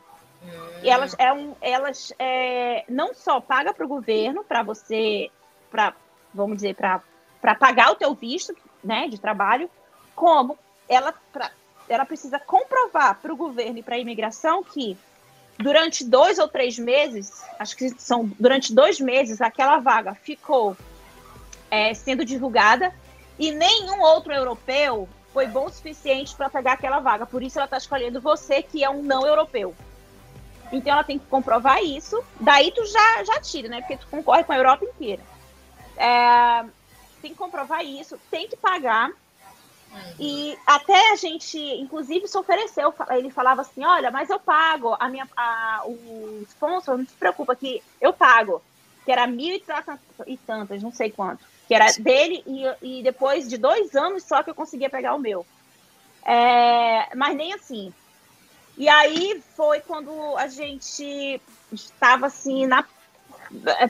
E 0.82 0.90
elas, 0.90 1.14
é 1.18 1.32
um, 1.32 1.54
elas 1.60 2.12
é, 2.18 2.84
não 2.88 3.14
só 3.14 3.40
paga 3.40 3.72
para 3.72 3.84
o 3.84 3.88
governo, 3.88 4.44
para 4.44 4.62
você, 4.62 5.30
para 5.70 5.94
vamos 6.34 6.56
dizer, 6.56 6.74
para 6.74 7.54
pagar 7.54 7.92
o 7.92 7.94
teu 7.94 8.14
visto 8.14 8.54
né, 8.82 9.06
de 9.08 9.18
trabalho, 9.18 9.70
como 10.14 10.58
ela, 10.88 11.14
pra, 11.32 11.50
ela 11.88 12.04
precisa 12.04 12.38
comprovar 12.38 13.18
para 13.20 13.32
o 13.32 13.36
governo 13.36 13.78
e 13.78 13.82
para 13.82 13.94
a 13.94 13.98
imigração 13.98 14.64
que 14.64 14.96
durante 15.58 16.04
dois 16.04 16.38
ou 16.38 16.48
três 16.48 16.78
meses, 16.78 17.44
acho 17.58 17.76
que 17.76 17.90
são 17.90 18.30
durante 18.38 18.74
dois 18.74 18.98
meses, 18.98 19.40
aquela 19.40 19.78
vaga 19.78 20.14
ficou 20.14 20.76
é, 21.70 21.94
sendo 21.94 22.24
divulgada 22.24 22.92
e 23.38 23.52
nenhum 23.52 24.00
outro 24.00 24.32
europeu 24.32 25.08
foi 25.32 25.46
bom 25.46 25.66
o 25.66 25.70
suficiente 25.70 26.34
para 26.34 26.50
pegar 26.50 26.72
aquela 26.72 27.00
vaga. 27.00 27.24
Por 27.24 27.42
isso 27.42 27.58
ela 27.58 27.64
está 27.64 27.78
escolhendo 27.78 28.20
você, 28.20 28.62
que 28.62 28.84
é 28.84 28.90
um 28.90 29.02
não 29.02 29.26
europeu. 29.26 29.74
Então 30.72 30.92
ela 30.92 31.04
tem 31.04 31.18
que 31.18 31.26
comprovar 31.26 31.82
isso. 31.82 32.22
Daí 32.40 32.72
tu 32.72 32.84
já, 32.86 33.24
já 33.24 33.40
tira, 33.40 33.68
né? 33.68 33.80
Porque 33.80 33.98
tu 33.98 34.06
concorre 34.10 34.42
com 34.42 34.52
a 34.52 34.56
Europa 34.56 34.84
inteira. 34.84 35.22
É, 35.96 36.64
tem 37.20 37.32
que 37.32 37.36
comprovar 37.36 37.84
isso, 37.84 38.18
tem 38.30 38.48
que 38.48 38.56
pagar. 38.56 39.12
E 40.18 40.56
até 40.66 41.12
a 41.12 41.16
gente, 41.16 41.58
inclusive, 41.58 42.26
se 42.26 42.38
ofereceu. 42.38 42.94
Ele 43.10 43.30
falava 43.30 43.60
assim: 43.60 43.84
olha, 43.84 44.10
mas 44.10 44.30
eu 44.30 44.40
pago 44.40 44.96
a 44.98 45.08
minha, 45.08 45.28
a, 45.36 45.82
o 45.84 46.42
sponsor, 46.48 46.96
não 46.96 47.06
se 47.06 47.14
preocupa 47.14 47.54
que 47.54 47.82
eu 48.00 48.12
pago. 48.12 48.62
Que 49.04 49.12
era 49.12 49.26
mil 49.26 49.54
e 50.26 50.36
tantas, 50.38 50.82
não 50.82 50.92
sei 50.92 51.10
quanto. 51.10 51.44
Que 51.66 51.74
era 51.74 51.92
dele, 51.98 52.42
e, 52.46 53.00
e 53.00 53.02
depois 53.02 53.48
de 53.48 53.58
dois 53.58 53.94
anos 53.94 54.22
só 54.22 54.42
que 54.42 54.50
eu 54.50 54.54
conseguia 54.54 54.88
pegar 54.88 55.14
o 55.14 55.18
meu. 55.18 55.44
É, 56.24 57.14
mas 57.14 57.36
nem 57.36 57.52
assim. 57.52 57.92
E 58.76 58.88
aí 58.88 59.42
foi 59.56 59.80
quando 59.80 60.36
a 60.36 60.46
gente 60.48 61.40
estava 61.72 62.26
assim, 62.26 62.66
na, 62.66 62.84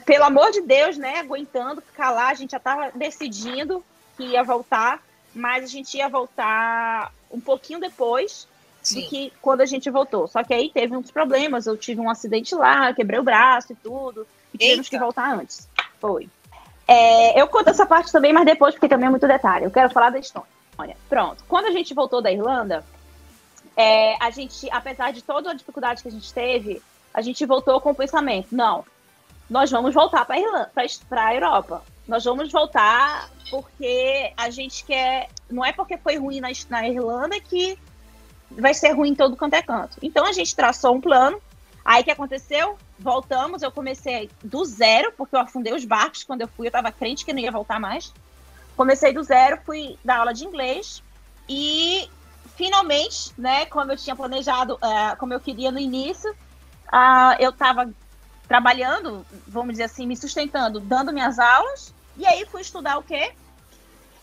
pelo 0.05 0.25
amor 0.25 0.51
de 0.51 0.61
Deus, 0.61 0.97
né, 0.97 1.19
aguentando 1.19 1.81
ficar 1.81 2.11
lá, 2.11 2.29
a 2.29 2.33
gente 2.33 2.51
já 2.51 2.57
estava 2.57 2.91
decidindo 2.93 3.83
que 4.17 4.23
ia 4.23 4.43
voltar, 4.43 5.01
mas 5.33 5.63
a 5.63 5.67
gente 5.67 5.97
ia 5.97 6.09
voltar 6.09 7.11
um 7.31 7.39
pouquinho 7.39 7.79
depois 7.79 8.47
Sim. 8.81 9.01
do 9.01 9.09
que 9.09 9.33
quando 9.41 9.61
a 9.61 9.65
gente 9.65 9.89
voltou. 9.89 10.27
Só 10.27 10.43
que 10.43 10.53
aí 10.53 10.69
teve 10.69 10.95
uns 10.95 11.09
problemas, 11.09 11.65
eu 11.65 11.77
tive 11.77 12.01
um 12.01 12.09
acidente 12.09 12.53
lá, 12.53 12.93
quebrei 12.93 13.19
o 13.19 13.23
braço 13.23 13.71
e 13.71 13.75
tudo, 13.75 14.27
e 14.53 14.57
tivemos 14.57 14.89
que 14.89 14.99
voltar 14.99 15.33
antes. 15.33 15.67
Foi. 15.99 16.29
É, 16.87 17.39
eu 17.41 17.47
conto 17.47 17.69
essa 17.69 17.85
parte 17.85 18.11
também, 18.11 18.33
mas 18.33 18.45
depois, 18.45 18.75
porque 18.75 18.89
também 18.89 19.07
é 19.07 19.09
muito 19.09 19.27
detalhe. 19.27 19.65
Eu 19.65 19.71
quero 19.71 19.89
falar 19.89 20.09
da 20.09 20.19
história. 20.19 20.49
Olha, 20.77 20.97
pronto. 21.07 21.43
Quando 21.47 21.67
a 21.67 21.71
gente 21.71 21.93
voltou 21.93 22.21
da 22.21 22.31
Irlanda, 22.31 22.83
é, 23.75 24.15
a 24.23 24.29
gente, 24.29 24.69
apesar 24.71 25.11
de 25.11 25.21
toda 25.21 25.51
a 25.51 25.53
dificuldade 25.53 26.01
que 26.01 26.07
a 26.07 26.11
gente 26.11 26.33
teve, 26.33 26.81
a 27.13 27.21
gente 27.21 27.45
voltou 27.45 27.79
com 27.81 27.91
o 27.91 27.95
pensamento: 27.95 28.47
não, 28.51 28.85
nós 29.49 29.69
vamos 29.71 29.93
voltar 29.93 30.25
para 30.25 31.25
a 31.25 31.33
Europa. 31.33 31.83
Nós 32.07 32.23
vamos 32.23 32.51
voltar 32.51 33.29
porque 33.49 34.33
a 34.35 34.49
gente 34.49 34.83
quer. 34.83 35.29
Não 35.49 35.63
é 35.63 35.71
porque 35.71 35.97
foi 35.97 36.17
ruim 36.17 36.39
na, 36.39 36.49
na 36.69 36.87
Irlanda 36.87 37.39
que 37.39 37.77
vai 38.51 38.73
ser 38.73 38.91
ruim 38.91 39.11
em 39.11 39.15
todo 39.15 39.35
quanto 39.35 39.53
é 39.53 39.61
canto. 39.61 39.97
Então 40.01 40.25
a 40.25 40.31
gente 40.31 40.55
traçou 40.55 40.95
um 40.95 41.01
plano. 41.01 41.41
Aí 41.85 42.01
o 42.01 42.03
que 42.05 42.11
aconteceu? 42.11 42.77
Voltamos, 42.97 43.61
eu 43.61 43.71
comecei 43.71 44.29
do 44.41 44.63
zero, 44.63 45.11
porque 45.17 45.35
eu 45.35 45.39
afundei 45.39 45.73
os 45.73 45.83
barcos 45.83 46.23
quando 46.23 46.41
eu 46.41 46.47
fui, 46.47 46.67
eu 46.67 46.69
estava 46.69 46.91
crente 46.91 47.25
que 47.25 47.33
não 47.33 47.39
ia 47.39 47.51
voltar 47.51 47.79
mais. 47.79 48.13
Comecei 48.77 49.11
do 49.11 49.21
zero, 49.21 49.59
fui 49.65 49.97
dar 50.03 50.19
aula 50.19 50.33
de 50.33 50.45
inglês 50.45 51.03
e 51.47 52.09
finalmente, 52.55 53.31
né, 53.37 53.65
como 53.65 53.91
eu 53.91 53.97
tinha 53.97 54.15
planejado, 54.15 54.75
uh, 54.75 55.17
como 55.17 55.33
eu 55.33 55.39
queria 55.39 55.71
no 55.71 55.79
início, 55.79 56.31
uh, 56.31 57.35
eu 57.39 57.49
estava 57.49 57.89
trabalhando, 58.47 59.25
vamos 59.47 59.73
dizer 59.73 59.83
assim, 59.83 60.05
me 60.05 60.15
sustentando, 60.15 60.79
dando 60.79 61.13
minhas 61.13 61.39
aulas, 61.39 61.93
e 62.17 62.25
aí 62.25 62.45
fui 62.45 62.61
estudar 62.61 62.97
o 62.97 63.03
quê? 63.03 63.31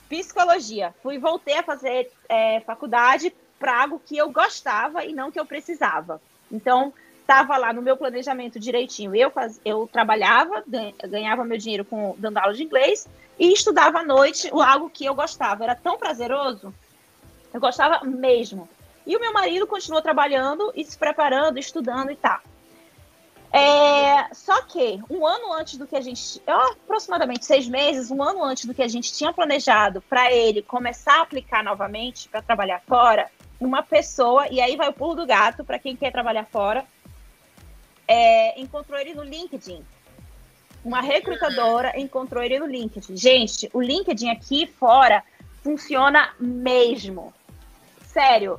Psicologia. 0.09 0.95
Fui 1.03 1.18
voltei 1.18 1.59
a 1.59 1.62
fazer 1.62 2.12
é, 2.28 2.61
faculdade 2.61 3.33
para 3.59 3.83
algo 3.83 4.01
que 4.05 4.16
eu 4.16 4.31
gostava 4.31 5.05
e 5.05 5.12
não 5.12 5.31
que 5.31 5.39
eu 5.39 5.47
precisava. 5.47 6.20
Então, 6.51 6.93
estava 7.20 7.57
lá 7.57 7.72
no 7.72 7.83
meu 7.83 7.97
planejamento 7.97 8.59
direitinho. 8.59 9.14
Eu, 9.14 9.31
faz, 9.31 9.61
eu 9.64 9.89
trabalhava, 9.93 10.64
ganhava 11.09 11.45
meu 11.45 11.59
dinheiro 11.59 11.85
com 11.85 12.14
dando 12.18 12.39
aula 12.39 12.55
de 12.55 12.62
inglês 12.62 13.07
e 13.39 13.53
estudava 13.53 14.01
à 14.01 14.05
noite 14.05 14.51
algo 14.53 14.91
que 14.91 15.05
eu 15.05 15.14
gostava. 15.14 15.64
Era 15.64 15.74
tão 15.74 15.97
prazeroso 15.97 16.74
eu 17.53 17.61
gostava 17.61 18.05
mesmo. 18.05 18.68
E 19.07 19.16
o 19.16 19.20
meu 19.20 19.32
marido 19.32 19.66
continuou 19.66 20.03
trabalhando 20.03 20.72
e 20.74 20.84
se 20.84 20.96
preparando, 20.96 21.59
estudando 21.59 22.11
e 22.11 22.16
tal. 22.16 22.40
É, 23.53 24.32
só 24.32 24.62
que 24.62 25.01
um 25.11 25.26
ano 25.26 25.53
antes 25.53 25.76
do 25.76 25.86
que 25.86 25.96
a 25.96 26.01
gente, 26.01 26.40
aproximadamente 26.46 27.44
seis 27.44 27.66
meses, 27.66 28.11
um 28.11 28.22
ano 28.22 28.44
antes 28.44 28.64
do 28.64 28.72
que 28.72 28.82
a 28.82 28.88
gente 28.88 29.12
tinha 29.12 29.32
planejado 29.32 30.01
para 30.03 30.32
ele 30.32 30.62
começar 30.62 31.18
a 31.18 31.22
aplicar 31.22 31.64
novamente 31.64 32.28
para 32.28 32.40
trabalhar 32.40 32.80
fora, 32.86 33.28
uma 33.59 33.82
pessoa, 33.82 34.46
e 34.48 34.61
aí 34.61 34.76
vai 34.76 34.88
o 34.88 34.92
pulo 34.92 35.16
do 35.16 35.26
gato 35.26 35.64
para 35.64 35.80
quem 35.80 35.96
quer 35.96 36.12
trabalhar 36.12 36.46
fora, 36.46 36.84
é, 38.07 38.61
encontrou 38.61 38.98
ele 38.98 39.14
no 39.14 39.24
LinkedIn. 39.24 39.84
Uma 40.84 41.01
recrutadora 41.01 41.98
encontrou 41.98 42.42
ele 42.42 42.59
no 42.59 42.66
LinkedIn. 42.66 43.16
Gente, 43.16 43.68
o 43.72 43.82
LinkedIn 43.82 44.30
aqui 44.30 44.66
fora 44.66 45.22
funciona 45.62 46.32
mesmo. 46.38 47.34
Sério. 48.12 48.58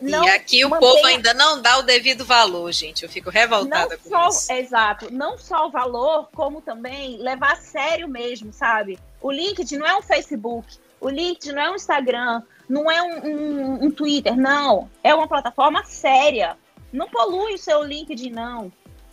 Não 0.00 0.24
e 0.24 0.30
aqui 0.30 0.64
o 0.64 0.68
mantenha... 0.68 0.92
povo 0.92 1.06
ainda 1.06 1.32
não 1.32 1.62
dá 1.62 1.78
o 1.78 1.82
devido 1.82 2.24
valor, 2.24 2.70
gente. 2.72 3.02
Eu 3.02 3.08
fico 3.08 3.30
revoltada 3.30 3.98
não 4.04 4.10
com 4.10 4.28
isso. 4.28 4.52
Exato. 4.52 5.12
Não 5.12 5.38
só 5.38 5.68
o 5.68 5.70
valor, 5.70 6.28
como 6.34 6.60
também 6.60 7.16
levar 7.18 7.52
a 7.52 7.56
sério 7.56 8.08
mesmo, 8.08 8.52
sabe? 8.52 8.98
O 9.20 9.30
LinkedIn 9.30 9.76
não 9.76 9.86
é 9.86 9.96
um 9.96 10.02
Facebook. 10.02 10.66
O 11.00 11.08
LinkedIn 11.08 11.52
não 11.52 11.62
é 11.62 11.70
um 11.70 11.76
Instagram. 11.76 12.42
Não 12.68 12.90
é 12.90 13.02
um, 13.02 13.26
um, 13.26 13.84
um 13.84 13.90
Twitter. 13.90 14.36
Não. 14.36 14.90
É 15.02 15.14
uma 15.14 15.28
plataforma 15.28 15.84
séria. 15.84 16.56
Não 16.92 17.08
polui 17.08 17.54
o 17.54 17.58
seu 17.58 17.82
LinkedIn, 17.82 18.30
não. 18.30 18.70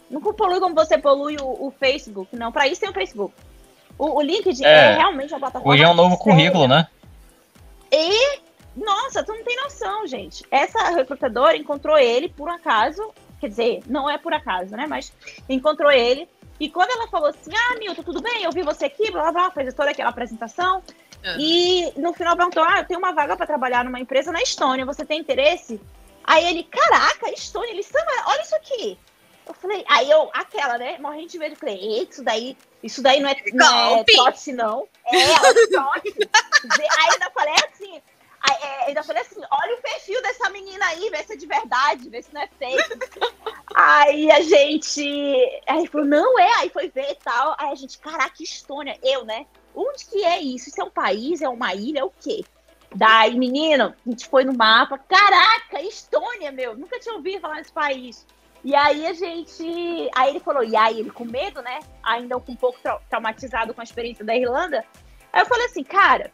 Não 0.10 0.22
polui 0.22 0.60
como 0.60 0.76
você 0.76 0.98
polui 0.98 1.38
o, 1.40 1.68
o 1.68 1.74
Facebook, 1.80 2.36
não. 2.36 2.52
Para 2.52 2.68
isso 2.68 2.82
tem 2.82 2.90
o 2.90 2.94
Facebook. 2.94 3.34
O, 3.98 4.18
o 4.18 4.22
LinkedIn 4.22 4.64
é, 4.64 4.70
é, 4.70 4.98
realmente 4.98 5.34
uma 5.34 5.40
plataforma. 5.40 5.74
Hoje 5.74 5.84
é 5.84 5.88
um 5.88 5.94
novo 5.94 6.18
séria. 6.18 6.24
currículo, 6.24 6.68
né? 6.68 6.88
E, 7.92 8.40
nossa, 8.78 9.24
tu 9.24 9.34
não 9.34 9.44
tem 9.44 9.56
noção, 9.58 10.06
gente. 10.08 10.46
Essa 10.52 10.90
recrutadora 10.90 11.58
encontrou 11.58 11.98
ele 11.98 12.30
por 12.30 12.50
acaso. 12.50 13.14
Quer 13.40 13.50
dizer, 13.50 13.84
não 13.88 14.10
é 14.10 14.18
por 14.18 14.34
acaso, 14.34 14.76
né? 14.76 14.86
Mas 14.88 15.12
encontrou 15.50 15.92
ele. 15.92 16.28
E 16.60 16.70
quando 16.70 16.92
ela 16.92 17.08
falou 17.08 17.30
assim: 17.30 17.52
Ah, 17.54 17.76
Milton, 17.78 18.04
tudo 18.04 18.22
bem? 18.22 18.44
Eu 18.44 18.52
vi 18.52 18.64
você 18.64 18.86
aqui, 18.86 19.12
blá 19.12 19.24
blá 19.24 19.32
blá, 19.32 19.52
fez 19.52 19.74
toda 19.74 19.92
aquela 19.92 20.10
apresentação. 20.10 20.78
Uhum. 21.24 21.40
E 21.40 21.94
no 21.98 22.14
final 22.14 22.36
perguntou: 22.36 22.64
Ah, 22.64 22.80
eu 22.80 22.86
tenho 22.86 23.00
uma 23.00 23.14
vaga 23.14 23.36
para 23.36 23.46
trabalhar 23.46 23.84
numa 23.84 24.00
empresa 24.00 24.32
na 24.32 24.42
Estônia, 24.42 24.86
você 24.86 25.06
tem 25.06 25.20
interesse? 25.20 25.80
Aí 26.24 26.46
ele, 26.46 26.64
caraca, 26.64 27.30
Estônia, 27.32 27.72
ele, 27.72 27.86
olha 28.26 28.42
isso 28.42 28.56
aqui. 28.56 28.98
Eu 29.48 29.54
falei, 29.54 29.86
aí 29.88 30.10
eu, 30.10 30.30
aquela, 30.34 30.78
né, 30.78 30.98
morrendo 31.00 31.30
de 31.30 31.40
medo, 31.40 31.54
eu 31.54 31.58
falei, 31.58 32.04
isso 32.04 32.22
daí, 32.22 32.58
isso 32.84 33.02
daí 33.02 33.22
não 33.22 33.30
é, 33.30 33.36
não 33.54 33.98
é 34.00 34.04
trote, 34.04 34.52
não. 34.52 34.86
É, 35.06 35.18
é 35.18 35.38
trote. 35.72 36.18
aí 36.20 37.10
ainda 37.14 37.32
falei 37.32 37.54
assim, 37.54 37.96
é, 37.96 38.02
ainda 38.88 39.04
falei 39.04 39.22
assim, 39.22 39.42
olha 39.52 39.76
o 39.76 39.82
perfil 39.82 40.22
dessa 40.22 40.50
menina 40.50 40.86
aí, 40.86 41.10
vê 41.10 41.24
se 41.24 41.34
é 41.34 41.36
de 41.36 41.46
verdade, 41.46 42.10
vê 42.10 42.22
se 42.22 42.34
não 42.34 42.42
é 42.42 42.48
fake. 42.48 43.00
aí 43.76 44.32
a 44.32 44.42
gente, 44.42 45.62
aí 45.68 45.88
falou, 45.88 46.08
não 46.08 46.40
é, 46.40 46.54
aí 46.56 46.70
foi 46.70 46.90
ver 46.90 47.12
e 47.12 47.16
tal. 47.16 47.56
Aí 47.58 47.72
a 47.72 47.76
gente, 47.76 47.98
caraca, 48.00 48.42
Estônia, 48.42 48.98
eu, 49.04 49.26
né? 49.26 49.46
Onde 49.76 50.06
que 50.06 50.24
é 50.24 50.40
isso? 50.40 50.70
Isso 50.70 50.82
é 50.82 50.84
um 50.84 50.90
país, 50.90 51.42
é 51.42 51.50
uma 51.50 51.74
ilha, 51.74 52.00
é 52.00 52.04
o 52.04 52.10
quê? 52.10 52.44
Daí, 52.96 53.38
menino, 53.38 53.94
a 54.06 54.10
gente 54.10 54.28
foi 54.28 54.44
no 54.44 54.54
mapa. 54.54 54.98
Caraca, 54.98 55.82
Estônia, 55.82 56.52
meu. 56.52 56.76
Nunca 56.76 57.00
tinha 57.00 57.16
ouvido 57.16 57.42
falar 57.42 57.56
nesse 57.56 57.72
país. 57.72 58.26
E 58.64 58.76
aí 58.76 59.06
a 59.06 59.14
gente. 59.14 60.10
Aí 60.16 60.30
ele 60.32 60.40
falou, 60.40 60.64
e 60.64 60.76
aí 60.76 61.00
ele 61.00 61.12
com 61.12 61.26
medo, 61.26 61.62
né? 61.62 61.80
Ainda 62.02 62.38
um 62.38 62.56
pouco 62.56 62.80
tra 62.82 63.00
traumatizado 63.10 63.74
com 63.74 63.82
a 63.82 63.84
experiência 63.84 64.26
da 64.26 64.36
Irlanda. 64.36 64.86
Aí 65.32 65.42
eu 65.42 65.46
falei 65.46 65.66
assim, 65.66 65.84
cara, 65.84 66.32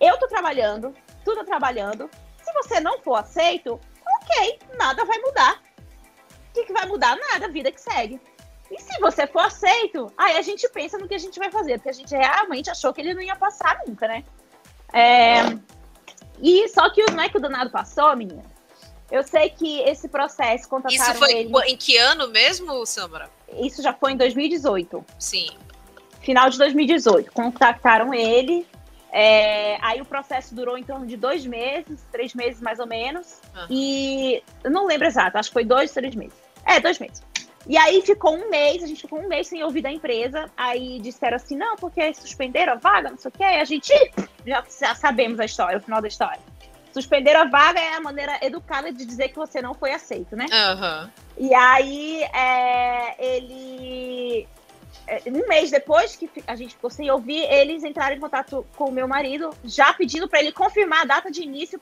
eu 0.00 0.16
tô 0.18 0.28
trabalhando, 0.28 0.94
tu 1.24 1.34
tá 1.34 1.44
trabalhando. 1.44 2.10
Se 2.42 2.52
você 2.52 2.80
não 2.80 3.00
for 3.00 3.16
aceito, 3.16 3.80
ok, 4.06 4.58
nada 4.76 5.04
vai 5.04 5.18
mudar. 5.18 5.62
O 6.50 6.52
que, 6.54 6.64
que 6.64 6.72
vai 6.72 6.86
mudar? 6.86 7.16
Nada, 7.16 7.48
vida 7.48 7.70
que 7.70 7.80
segue. 7.80 8.20
E 8.70 8.80
se 8.80 9.00
você 9.00 9.26
for 9.26 9.40
aceito, 9.40 10.12
aí 10.16 10.36
a 10.36 10.42
gente 10.42 10.68
pensa 10.70 10.98
no 10.98 11.08
que 11.08 11.14
a 11.14 11.18
gente 11.18 11.38
vai 11.38 11.50
fazer, 11.50 11.78
porque 11.78 11.88
a 11.88 11.94
gente 11.94 12.14
realmente 12.14 12.70
achou 12.70 12.92
que 12.92 13.00
ele 13.00 13.14
não 13.14 13.22
ia 13.22 13.36
passar 13.36 13.80
nunca, 13.86 14.06
né? 14.06 14.24
É, 14.92 15.58
e 16.40 16.68
só 16.68 16.88
que 16.90 17.02
não 17.10 17.22
é 17.22 17.28
que 17.28 17.36
o 17.36 17.40
danado 17.40 17.70
passou, 17.70 18.14
menina. 18.16 18.44
Eu 19.10 19.22
sei 19.22 19.48
que 19.48 19.80
esse 19.80 20.08
processo 20.08 20.68
contrataram 20.68 21.12
Isso 21.12 21.18
foi 21.18 21.32
ele... 21.32 21.52
em 21.66 21.76
que 21.76 21.96
ano 21.96 22.28
mesmo, 22.28 22.84
Samara? 22.84 23.30
Isso 23.58 23.82
já 23.82 23.94
foi 23.94 24.12
em 24.12 24.16
2018. 24.16 25.04
Sim. 25.18 25.48
Final 26.20 26.50
de 26.50 26.58
2018. 26.58 27.32
Contactaram 27.32 28.12
ele. 28.12 28.66
É... 29.12 29.78
aí 29.80 30.00
o 30.00 30.04
processo 30.04 30.54
durou 30.54 30.76
em 30.76 30.84
torno 30.84 31.06
de 31.06 31.16
dois 31.16 31.46
meses, 31.46 32.04
três 32.12 32.34
meses 32.34 32.60
mais 32.60 32.78
ou 32.78 32.86
menos. 32.86 33.40
Uhum. 33.54 33.66
E 33.70 34.42
eu 34.62 34.70
não 34.70 34.86
lembro 34.86 35.06
exato, 35.06 35.38
acho 35.38 35.50
que 35.50 35.54
foi 35.54 35.64
dois, 35.64 35.92
três 35.92 36.14
meses. 36.14 36.36
É, 36.64 36.80
dois 36.80 36.98
meses. 36.98 37.22
E 37.66 37.76
aí 37.76 38.00
ficou 38.02 38.34
um 38.34 38.48
mês, 38.48 38.82
a 38.82 38.86
gente 38.86 39.02
ficou 39.02 39.20
um 39.20 39.28
mês 39.28 39.48
sem 39.48 39.62
ouvir 39.62 39.82
da 39.82 39.90
empresa. 39.90 40.50
Aí 40.56 40.98
disseram 41.00 41.36
assim, 41.36 41.56
não, 41.56 41.76
porque 41.76 42.14
suspenderam 42.14 42.72
a 42.74 42.76
vaga, 42.76 43.10
não 43.10 43.18
sei 43.18 43.28
o 43.28 43.32
quê. 43.32 43.44
Aí 43.44 43.60
a 43.60 43.64
gente 43.64 43.92
já, 44.46 44.64
já 44.80 44.94
sabemos 44.94 45.38
a 45.38 45.44
história, 45.44 45.76
o 45.76 45.80
final 45.80 46.00
da 46.00 46.08
história. 46.08 46.40
Suspender 46.92 47.36
a 47.36 47.44
vaga 47.44 47.78
é 47.78 47.94
a 47.94 48.00
maneira 48.00 48.38
educada 48.42 48.90
de 48.90 49.04
dizer 49.04 49.28
que 49.28 49.36
você 49.36 49.60
não 49.60 49.74
foi 49.74 49.92
aceito, 49.92 50.34
né? 50.34 50.46
Uhum. 50.46 51.10
E 51.36 51.54
aí 51.54 52.22
é, 52.34 53.36
ele. 53.36 54.48
É, 55.08 55.22
um 55.26 55.48
mês 55.48 55.70
depois 55.70 56.14
que 56.14 56.30
a 56.46 56.54
gente 56.54 56.74
ficou 56.74 56.90
sem 56.90 57.10
ouvir, 57.10 57.40
eles 57.50 57.82
entraram 57.82 58.14
em 58.14 58.20
contato 58.20 58.66
com 58.76 58.84
o 58.90 58.92
meu 58.92 59.08
marido, 59.08 59.48
já 59.64 59.94
pedindo 59.94 60.28
para 60.28 60.40
ele 60.40 60.52
confirmar 60.52 61.00
a 61.02 61.06
data 61.06 61.30
de 61.30 61.42
início 61.42 61.80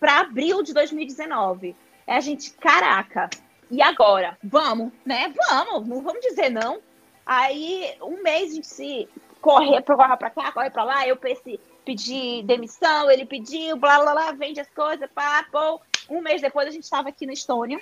para 0.00 0.20
abril 0.20 0.62
de 0.62 0.72
2019. 0.72 1.76
É 2.06 2.16
a 2.16 2.20
gente, 2.20 2.50
caraca, 2.54 3.28
e 3.70 3.82
agora? 3.82 4.38
Vamos, 4.42 4.90
né? 5.04 5.32
Vamos, 5.48 5.86
não 5.86 6.02
vamos 6.02 6.22
dizer 6.22 6.48
não. 6.48 6.80
Aí, 7.26 7.94
um 8.00 8.22
mês 8.22 8.52
a 8.52 8.54
gente 8.54 8.66
se 8.66 9.08
correr, 9.42 9.82
corre 9.82 10.16
pra 10.16 10.30
cá, 10.30 10.50
corre 10.50 10.70
pra 10.70 10.82
lá, 10.82 11.06
eu 11.06 11.16
pensei, 11.16 11.60
pedi 11.84 12.42
demissão, 12.42 13.10
ele 13.10 13.26
pediu, 13.26 13.76
blá 13.76 14.00
blá 14.00 14.12
blá, 14.12 14.32
vende 14.32 14.60
as 14.60 14.70
coisas, 14.70 15.08
pá, 15.14 15.44
pô. 15.52 15.78
Um 16.08 16.22
mês 16.22 16.40
depois 16.40 16.66
a 16.66 16.70
gente 16.70 16.84
estava 16.84 17.10
aqui 17.10 17.26
na 17.26 17.34
Estônia. 17.34 17.78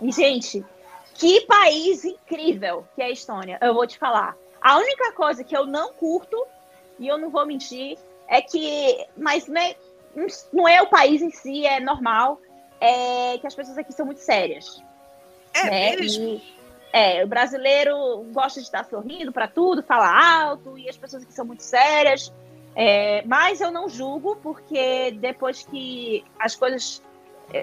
E, 0.00 0.12
gente, 0.12 0.64
que 1.18 1.40
país 1.42 2.04
incrível 2.04 2.86
que 2.94 3.02
é 3.02 3.06
a 3.06 3.10
Estônia. 3.10 3.58
Eu 3.60 3.74
vou 3.74 3.86
te 3.86 3.98
falar. 3.98 4.36
A 4.60 4.78
única 4.78 5.12
coisa 5.12 5.42
que 5.44 5.56
eu 5.56 5.66
não 5.66 5.92
curto, 5.92 6.42
e 6.98 7.08
eu 7.08 7.18
não 7.18 7.28
vou 7.28 7.44
mentir, 7.44 7.98
é 8.28 8.40
que. 8.40 9.04
Mas 9.16 9.48
né, 9.48 9.74
não 10.52 10.66
é 10.66 10.80
o 10.80 10.86
país 10.86 11.20
em 11.20 11.30
si, 11.30 11.66
é 11.66 11.80
normal. 11.80 12.40
É 12.80 13.36
que 13.38 13.46
as 13.46 13.54
pessoas 13.54 13.76
aqui 13.76 13.92
são 13.92 14.06
muito 14.06 14.20
sérias. 14.20 14.82
É 15.52 15.64
né? 15.64 15.96
E, 15.96 16.40
é, 16.92 17.24
o 17.24 17.26
brasileiro 17.26 18.24
gosta 18.32 18.60
de 18.60 18.66
estar 18.66 18.84
sorrindo 18.84 19.32
para 19.32 19.48
tudo, 19.48 19.82
fala 19.82 20.46
alto, 20.46 20.78
e 20.78 20.88
as 20.88 20.96
pessoas 20.96 21.24
aqui 21.24 21.32
são 21.32 21.44
muito 21.44 21.62
sérias. 21.62 22.32
É, 22.76 23.22
mas 23.26 23.60
eu 23.60 23.72
não 23.72 23.88
julgo, 23.88 24.36
porque 24.36 25.10
depois 25.18 25.64
que 25.64 26.24
as 26.38 26.54
coisas. 26.54 27.02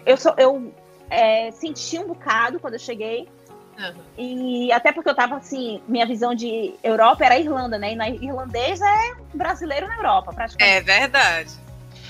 Eu, 0.06 0.18
sou, 0.18 0.34
eu 0.38 0.74
é, 1.10 1.52
senti 1.52 1.98
um 1.98 2.08
bocado 2.08 2.60
quando 2.60 2.74
eu 2.74 2.80
cheguei. 2.80 3.30
Uhum. 3.78 3.94
E 4.18 4.72
até 4.72 4.92
porque 4.92 5.10
eu 5.10 5.16
tava 5.16 5.36
assim, 5.36 5.82
minha 5.88 6.06
visão 6.06 6.34
de 6.34 6.74
Europa 6.82 7.26
era 7.26 7.38
Irlanda, 7.38 7.78
né? 7.78 7.94
E 7.94 7.96
na 7.96 8.10
irlandês 8.10 8.80
é 8.82 9.14
brasileiro 9.34 9.88
na 9.88 9.96
Europa, 9.96 10.32
praticamente. 10.34 10.78
É 10.78 10.82
verdade. 10.82 11.52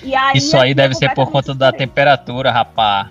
Aí, 0.03 0.38
Isso 0.38 0.55
aí 0.57 0.74
deve 0.74 0.93
ser 0.93 1.13
por 1.13 1.32
conta 1.32 1.53
da 1.53 1.72
temperatura, 1.72 2.51
rapá. 2.51 3.09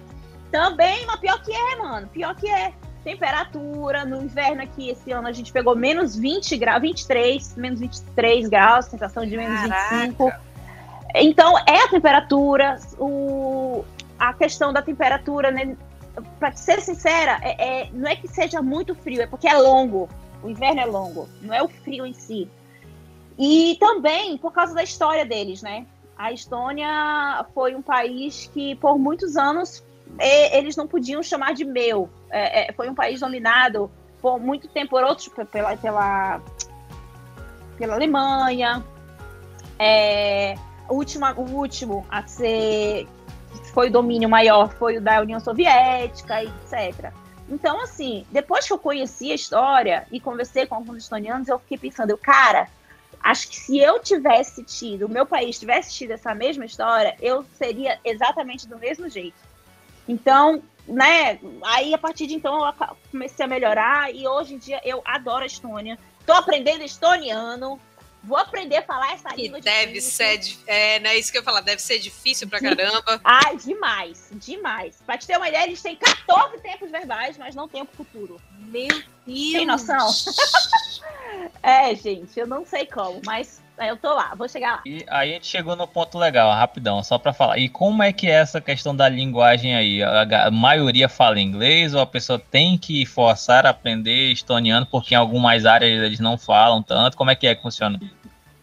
Também, 0.50 1.04
mas 1.06 1.16
pior 1.18 1.42
que 1.42 1.52
é, 1.52 1.76
mano. 1.76 2.06
Pior 2.08 2.34
que 2.34 2.48
é. 2.48 2.72
Temperatura, 3.02 4.04
no 4.04 4.22
inverno 4.22 4.62
aqui, 4.62 4.90
esse 4.90 5.10
ano 5.12 5.28
a 5.28 5.32
gente 5.32 5.52
pegou 5.52 5.76
menos 5.76 6.16
20 6.16 6.56
graus, 6.56 6.80
23, 6.80 7.56
menos 7.56 7.80
23 7.80 8.48
graus, 8.48 8.86
sensação 8.86 9.26
de 9.26 9.36
menos 9.36 9.60
Caraca. 9.60 9.96
25. 9.96 10.32
Então, 11.16 11.58
é 11.58 11.84
a 11.84 11.88
temperatura, 11.88 12.78
o, 12.98 13.84
a 14.18 14.32
questão 14.32 14.72
da 14.72 14.80
temperatura, 14.80 15.50
né? 15.50 15.76
Pra 16.38 16.52
ser 16.52 16.80
sincera, 16.80 17.38
é, 17.42 17.82
é, 17.82 17.90
não 17.92 18.08
é 18.08 18.14
que 18.14 18.28
seja 18.28 18.62
muito 18.62 18.94
frio, 18.94 19.22
é 19.22 19.26
porque 19.26 19.48
é 19.48 19.56
longo. 19.56 20.08
O 20.42 20.48
inverno 20.48 20.80
é 20.80 20.84
longo, 20.84 21.28
não 21.40 21.54
é 21.54 21.62
o 21.62 21.68
frio 21.68 22.06
em 22.06 22.12
si. 22.12 22.48
E 23.38 23.76
também 23.80 24.36
por 24.38 24.52
causa 24.52 24.74
da 24.74 24.82
história 24.82 25.24
deles, 25.24 25.62
né? 25.62 25.86
A 26.16 26.32
Estônia 26.32 27.44
foi 27.52 27.74
um 27.74 27.82
país 27.82 28.48
que 28.52 28.76
por 28.76 28.98
muitos 28.98 29.36
anos 29.36 29.82
eles 30.18 30.76
não 30.76 30.86
podiam 30.86 31.22
chamar 31.22 31.54
de 31.54 31.64
meu. 31.64 32.08
É, 32.30 32.68
é, 32.68 32.72
foi 32.72 32.88
um 32.88 32.94
país 32.94 33.20
dominado 33.20 33.90
por 34.20 34.38
muito 34.38 34.68
tempo 34.68 34.90
por 34.90 35.02
outros, 35.02 35.28
pela, 35.50 35.76
pela, 35.76 36.40
pela 37.76 37.94
Alemanha. 37.94 38.84
É, 39.78 40.54
o, 40.88 40.94
último, 40.94 41.26
o 41.36 41.50
último 41.56 42.06
a 42.08 42.26
ser 42.26 43.08
foi 43.74 43.88
o 43.88 43.92
domínio 43.92 44.28
maior 44.28 44.72
foi 44.72 44.96
o 44.96 45.00
da 45.00 45.20
União 45.20 45.40
Soviética, 45.40 46.42
etc. 46.44 47.12
Então, 47.48 47.80
assim, 47.82 48.24
depois 48.30 48.66
que 48.66 48.72
eu 48.72 48.78
conheci 48.78 49.32
a 49.32 49.34
história 49.34 50.06
e 50.10 50.18
conversei 50.20 50.64
com 50.64 50.76
alguns 50.76 51.02
estonianos, 51.02 51.48
eu 51.48 51.58
fiquei 51.58 51.76
pensando, 51.76 52.10
eu, 52.10 52.16
cara, 52.16 52.68
acho 53.20 53.48
que 53.48 53.56
se 53.56 53.78
eu 53.78 54.00
tivesse 54.00 54.62
tido, 54.62 55.06
o 55.06 55.08
meu 55.08 55.26
país 55.26 55.58
tivesse 55.58 55.92
tido 55.92 56.12
essa 56.12 56.34
mesma 56.34 56.64
história, 56.64 57.16
eu 57.20 57.44
seria 57.58 57.98
exatamente 58.04 58.66
do 58.66 58.78
mesmo 58.78 59.08
jeito. 59.10 59.36
Então, 60.08 60.62
né, 60.86 61.38
aí 61.64 61.92
a 61.92 61.98
partir 61.98 62.26
de 62.26 62.34
então 62.34 62.64
eu 62.64 62.72
comecei 63.10 63.44
a 63.44 63.48
melhorar 63.48 64.14
e 64.14 64.26
hoje 64.28 64.54
em 64.54 64.58
dia 64.58 64.80
eu 64.84 65.02
adoro 65.04 65.42
a 65.42 65.46
Estônia. 65.46 65.98
Tô 66.24 66.32
aprendendo 66.32 66.82
estoniano, 66.82 67.78
vou 68.24 68.36
aprender 68.36 68.78
a 68.78 68.82
falar 68.82 69.12
essa 69.12 69.28
que 69.30 69.42
língua 69.42 69.60
deve 69.60 69.92
difícil. 69.94 70.10
ser, 70.10 70.58
é, 70.66 70.98
não 71.00 71.10
é 71.10 71.18
isso 71.18 71.30
que 71.30 71.38
eu 71.38 71.40
ia 71.42 71.44
falar, 71.44 71.60
deve 71.60 71.80
ser 71.80 71.98
difícil 71.98 72.48
pra 72.48 72.60
caramba. 72.60 73.20
Ai, 73.22 73.56
demais, 73.56 74.28
demais. 74.32 74.96
Pra 75.04 75.16
te 75.18 75.26
ter 75.26 75.36
uma 75.36 75.48
ideia, 75.48 75.64
eles 75.64 75.82
têm 75.82 75.96
14 75.96 76.58
tempos 76.58 76.90
verbais, 76.90 77.36
mas 77.36 77.54
não 77.54 77.68
tempo 77.68 77.94
futuro. 77.96 78.40
Meu 78.58 78.88
Deus! 79.26 79.52
Tem 79.52 79.66
noção? 79.66 80.08
É, 81.62 81.94
gente, 81.94 82.38
eu 82.38 82.46
não 82.46 82.64
sei 82.64 82.86
como, 82.86 83.20
mas 83.24 83.60
eu 83.78 83.96
tô 83.96 84.12
lá, 84.14 84.34
vou 84.36 84.48
chegar 84.48 84.76
lá. 84.76 84.82
E 84.86 85.04
aí 85.08 85.30
a 85.30 85.34
gente 85.34 85.46
chegou 85.46 85.74
no 85.74 85.86
ponto 85.86 86.16
legal, 86.16 86.52
rapidão, 86.52 87.02
só 87.02 87.18
para 87.18 87.32
falar. 87.32 87.58
E 87.58 87.68
como 87.68 88.02
é 88.02 88.12
que 88.12 88.28
é 88.28 88.34
essa 88.34 88.60
questão 88.60 88.94
da 88.94 89.08
linguagem 89.08 89.74
aí? 89.74 90.02
A, 90.02 90.50
maioria 90.50 91.08
fala 91.08 91.40
inglês 91.40 91.92
ou 91.92 92.00
a 92.00 92.06
pessoa 92.06 92.38
tem 92.38 92.78
que 92.78 93.04
forçar 93.04 93.66
a 93.66 93.70
aprender 93.70 94.32
estoniano 94.32 94.86
porque 94.86 95.14
em 95.14 95.18
algumas 95.18 95.66
áreas 95.66 96.02
eles 96.04 96.20
não 96.20 96.38
falam 96.38 96.82
tanto? 96.82 97.16
Como 97.16 97.30
é 97.30 97.34
que 97.34 97.46
é 97.46 97.54
que 97.54 97.62
funciona? 97.62 97.98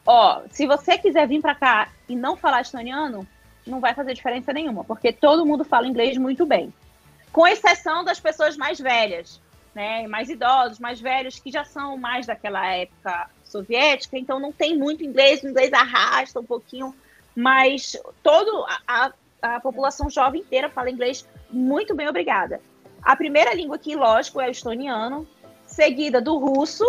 Ó, 0.06 0.42
se 0.50 0.66
você 0.66 0.98
quiser 0.98 1.28
vir 1.28 1.42
para 1.42 1.56
cá 1.56 1.90
e 2.08 2.16
não 2.16 2.38
falar 2.38 2.62
estoniano, 2.62 3.28
não 3.68 3.80
vai 3.80 3.94
fazer 3.94 4.14
diferença 4.14 4.54
nenhuma, 4.54 4.84
porque 4.84 5.12
todo 5.12 5.46
mundo 5.46 5.64
fala 5.64 5.88
inglês 5.88 6.18
muito 6.18 6.46
bem. 6.46 6.74
Com 7.32 7.46
exceção 7.48 8.04
das 8.04 8.20
pessoas 8.20 8.58
mais 8.58 8.80
velhas, 8.80 9.42
né, 9.76 10.08
mais 10.08 10.30
idosos, 10.30 10.80
mais 10.80 11.00
velhos, 11.00 11.40
que 11.40 11.52
já 11.52 11.64
são 11.64 11.98
mais 11.98 12.26
daquela 12.26 12.66
época 12.66 13.30
soviética, 13.52 14.18
então 14.18 14.40
não 14.40 14.52
tem 14.52 14.78
muito 14.78 15.04
inglês, 15.04 15.44
o 15.44 15.48
inglês 15.48 15.72
arrasta 15.74 16.40
um 16.40 16.46
pouquinho, 16.46 16.96
mas 17.36 17.96
todo 18.24 18.66
a, 18.88 19.12
a, 19.42 19.60
população 19.60 20.10
jovem 20.10 20.42
inteira 20.42 20.70
fala 20.70 20.90
inglês 20.90 21.28
muito 21.50 21.96
bem, 21.96 22.08
obrigada. 22.08 22.62
A 23.02 23.16
primeira 23.16 23.54
língua 23.54 23.76
aqui, 23.76 23.96
lógico, 23.96 24.40
é 24.40 24.48
o 24.48 24.52
estoniano, 24.52 25.28
seguida 25.66 26.22
do 26.22 26.38
russo, 26.38 26.86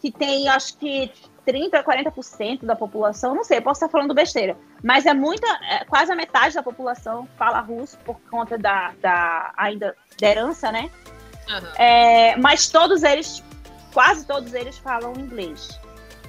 que 0.00 0.10
tem, 0.10 0.48
acho 0.48 0.76
que 0.76 1.10
30% 1.46 1.74
a 1.74 1.84
40% 1.84 2.64
da 2.64 2.74
população, 2.74 3.34
não 3.34 3.44
sei, 3.44 3.60
posso 3.60 3.78
estar 3.84 3.88
falando 3.88 4.14
besteira, 4.14 4.56
mas 4.82 5.06
é 5.06 5.14
muita, 5.14 5.46
é, 5.70 5.84
quase 5.84 6.10
a 6.10 6.16
metade 6.16 6.54
da 6.54 6.62
população 6.62 7.28
fala 7.38 7.60
russo 7.60 7.98
por 7.98 8.18
conta 8.30 8.58
da, 8.58 8.92
da 9.00 9.52
ainda 9.56 9.94
da 10.20 10.28
herança, 10.28 10.72
né? 10.72 10.90
Uhum. 11.48 11.68
É, 11.76 12.36
mas 12.36 12.68
todos 12.68 13.02
eles, 13.02 13.42
quase 13.92 14.26
todos 14.26 14.54
eles 14.54 14.78
falam 14.78 15.12
inglês. 15.14 15.78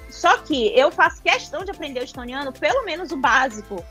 Só 0.08 0.38
que 0.38 0.68
eu 0.78 0.90
faço 0.90 1.22
questão 1.22 1.64
de 1.64 1.70
aprender 1.70 2.00
o 2.00 2.04
estoniano, 2.04 2.52
pelo 2.52 2.84
menos 2.84 3.10
o 3.12 3.16
básico, 3.16 3.84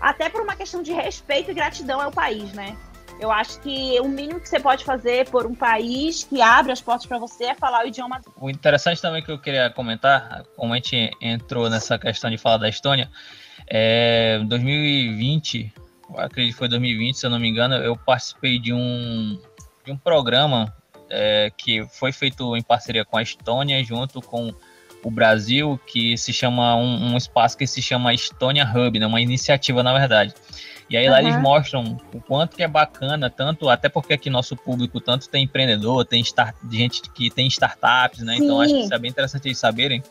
até 0.00 0.28
por 0.28 0.42
uma 0.42 0.56
questão 0.56 0.82
de 0.82 0.92
respeito 0.92 1.50
e 1.50 1.54
gratidão 1.54 2.00
ao 2.00 2.10
país, 2.10 2.52
né? 2.52 2.76
Eu 3.20 3.32
acho 3.32 3.60
que 3.60 3.98
o 4.00 4.08
mínimo 4.08 4.38
que 4.38 4.48
você 4.48 4.60
pode 4.60 4.84
fazer 4.84 5.28
por 5.28 5.44
um 5.44 5.54
país 5.54 6.22
que 6.22 6.40
abre 6.40 6.70
as 6.70 6.80
portas 6.80 7.04
para 7.04 7.18
você 7.18 7.46
é 7.46 7.54
falar 7.54 7.84
o 7.84 7.88
idioma. 7.88 8.20
O 8.40 8.48
interessante 8.48 9.02
também 9.02 9.22
que 9.22 9.30
eu 9.30 9.38
queria 9.40 9.70
comentar, 9.70 10.44
como 10.56 10.72
a 10.72 10.76
gente 10.76 11.10
entrou 11.20 11.68
nessa 11.68 11.98
questão 11.98 12.30
de 12.30 12.38
falar 12.38 12.58
da 12.58 12.68
Estônia, 12.68 13.10
é 13.66 14.40
2020, 14.46 15.72
acredito 16.16 16.52
que 16.52 16.58
foi 16.58 16.68
2020, 16.68 17.18
se 17.18 17.26
eu 17.26 17.30
não 17.30 17.40
me 17.40 17.48
engano, 17.48 17.74
eu 17.74 17.96
participei 17.96 18.58
de 18.58 18.72
um, 18.72 19.40
de 19.84 19.90
um 19.90 19.96
programa 19.96 20.72
é, 21.10 21.50
que 21.56 21.84
foi 21.88 22.12
feito 22.12 22.56
em 22.56 22.62
parceria 22.62 23.04
com 23.04 23.16
a 23.16 23.22
Estônia, 23.22 23.82
junto 23.82 24.22
com 24.22 24.54
o 25.02 25.10
Brasil, 25.10 25.80
que 25.86 26.16
se 26.16 26.32
chama 26.32 26.76
um, 26.76 27.12
um 27.12 27.16
espaço 27.16 27.56
que 27.56 27.66
se 27.66 27.80
chama 27.80 28.12
Estônia 28.12 28.64
Hub, 28.64 28.98
né, 28.98 29.06
uma 29.06 29.20
iniciativa 29.20 29.82
na 29.82 29.96
verdade. 29.96 30.34
E 30.90 30.96
aí 30.96 31.06
uhum. 31.06 31.12
lá 31.12 31.22
eles 31.22 31.40
mostram 31.40 31.98
o 32.14 32.20
quanto 32.20 32.56
que 32.56 32.62
é 32.62 32.68
bacana, 32.68 33.28
tanto 33.28 33.68
até 33.68 33.88
porque 33.88 34.14
aqui 34.14 34.30
nosso 34.30 34.56
público 34.56 35.00
tanto 35.00 35.28
tem 35.28 35.44
empreendedor, 35.44 36.04
tem 36.04 36.20
start, 36.22 36.54
gente 36.70 37.02
que 37.10 37.30
tem 37.30 37.46
startups, 37.46 38.20
né? 38.20 38.36
Sim. 38.36 38.44
Então 38.44 38.60
acho 38.60 38.74
que 38.74 38.80
isso 38.80 38.94
é 38.94 38.98
bem 38.98 39.10
interessante 39.10 39.46
eles 39.46 39.58
saberem 39.58 40.02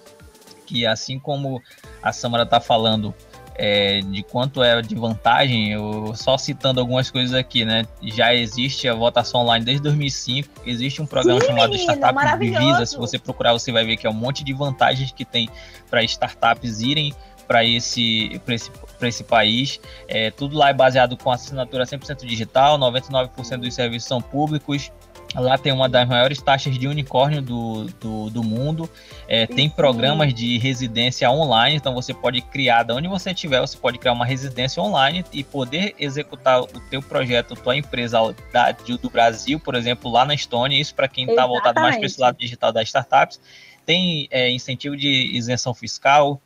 que 0.67 0.85
assim 0.85 1.17
como 1.17 1.61
a 2.03 2.11
Samara 2.11 2.43
está 2.43 2.59
falando 2.59 3.15
é, 3.57 4.01
de 4.01 4.23
quanto 4.23 4.61
é 4.61 4.81
de 4.81 4.95
vantagem, 4.95 5.71
eu 5.71 6.13
só 6.15 6.37
citando 6.37 6.79
algumas 6.79 7.09
coisas 7.09 7.33
aqui, 7.33 7.65
né? 7.65 7.85
Já 8.03 8.33
existe 8.33 8.87
a 8.87 8.93
votação 8.93 9.41
online 9.41 9.65
desde 9.65 9.81
2005, 9.83 10.61
existe 10.65 11.01
um 11.01 11.07
programa 11.07 11.41
Sim, 11.41 11.47
chamado 11.47 11.71
menino, 11.71 11.93
Startup 11.93 12.39
Divisa, 12.39 12.85
se 12.85 12.97
você 12.97 13.17
procurar 13.17 13.53
você 13.53 13.71
vai 13.71 13.83
ver 13.83 13.97
que 13.97 14.05
é 14.05 14.09
um 14.09 14.13
monte 14.13 14.43
de 14.43 14.53
vantagens 14.53 15.11
que 15.11 15.25
tem 15.25 15.49
para 15.89 16.03
startups 16.03 16.81
irem 16.81 17.13
para 17.47 17.63
esse, 17.63 18.41
esse, 18.47 18.71
esse 19.01 19.23
país. 19.23 19.79
É, 20.07 20.29
tudo 20.29 20.57
lá 20.57 20.69
é 20.69 20.73
baseado 20.73 21.15
com 21.15 21.31
assinatura 21.31 21.85
100% 21.85 22.25
digital, 22.25 22.77
99% 22.77 23.57
dos 23.57 23.73
serviços 23.73 24.07
são 24.07 24.21
públicos. 24.21 24.91
Lá 25.35 25.57
tem 25.57 25.71
uma 25.71 25.89
das 25.89 26.07
maiores 26.07 26.41
taxas 26.41 26.77
de 26.77 26.87
unicórnio 26.87 27.41
do, 27.41 27.85
do, 27.99 28.29
do 28.29 28.43
mundo. 28.43 28.89
É, 29.27 29.45
tem 29.45 29.69
programas 29.69 30.33
de 30.33 30.57
residência 30.57 31.29
online, 31.29 31.75
então 31.75 31.93
você 31.93 32.13
pode 32.13 32.41
criar, 32.41 32.83
de 32.83 32.93
onde 32.93 33.07
você 33.07 33.31
estiver, 33.31 33.59
você 33.59 33.77
pode 33.77 33.97
criar 33.97 34.13
uma 34.13 34.25
residência 34.25 34.81
online 34.81 35.25
e 35.33 35.43
poder 35.43 35.93
executar 35.99 36.61
o 36.61 36.79
teu 36.89 37.01
projeto, 37.01 37.55
tua 37.55 37.75
empresa 37.75 38.19
da, 38.51 38.71
do 38.71 39.09
Brasil, 39.09 39.59
por 39.59 39.75
exemplo, 39.75 40.09
lá 40.09 40.25
na 40.25 40.33
Estônia. 40.33 40.79
Isso 40.79 40.95
para 40.95 41.07
quem 41.07 41.25
está 41.29 41.45
voltado 41.45 41.79
mais 41.79 41.97
para 41.97 42.05
esse 42.05 42.19
lado 42.19 42.37
digital 42.37 42.71
das 42.71 42.87
startups. 42.87 43.39
Tem 43.85 44.27
é, 44.31 44.49
incentivo 44.49 44.95
de 44.97 45.07
isenção 45.33 45.73
fiscal, 45.73 46.41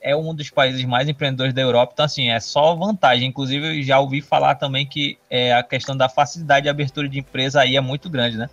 é 0.00 0.14
um 0.14 0.34
dos 0.34 0.50
países 0.50 0.84
mais 0.84 1.08
empreendedores 1.08 1.52
da 1.52 1.62
Europa, 1.62 1.92
então 1.94 2.04
assim, 2.04 2.30
é 2.30 2.38
só 2.40 2.74
vantagem. 2.74 3.28
Inclusive, 3.28 3.78
eu 3.78 3.82
já 3.82 3.98
ouvi 3.98 4.20
falar 4.20 4.54
também 4.54 4.86
que 4.86 5.18
é, 5.28 5.54
a 5.54 5.62
questão 5.62 5.96
da 5.96 6.08
facilidade 6.08 6.64
de 6.64 6.68
abertura 6.68 7.08
de 7.08 7.18
empresa 7.18 7.60
aí 7.60 7.76
é 7.76 7.80
muito 7.80 8.08
grande, 8.08 8.36
né? 8.36 8.48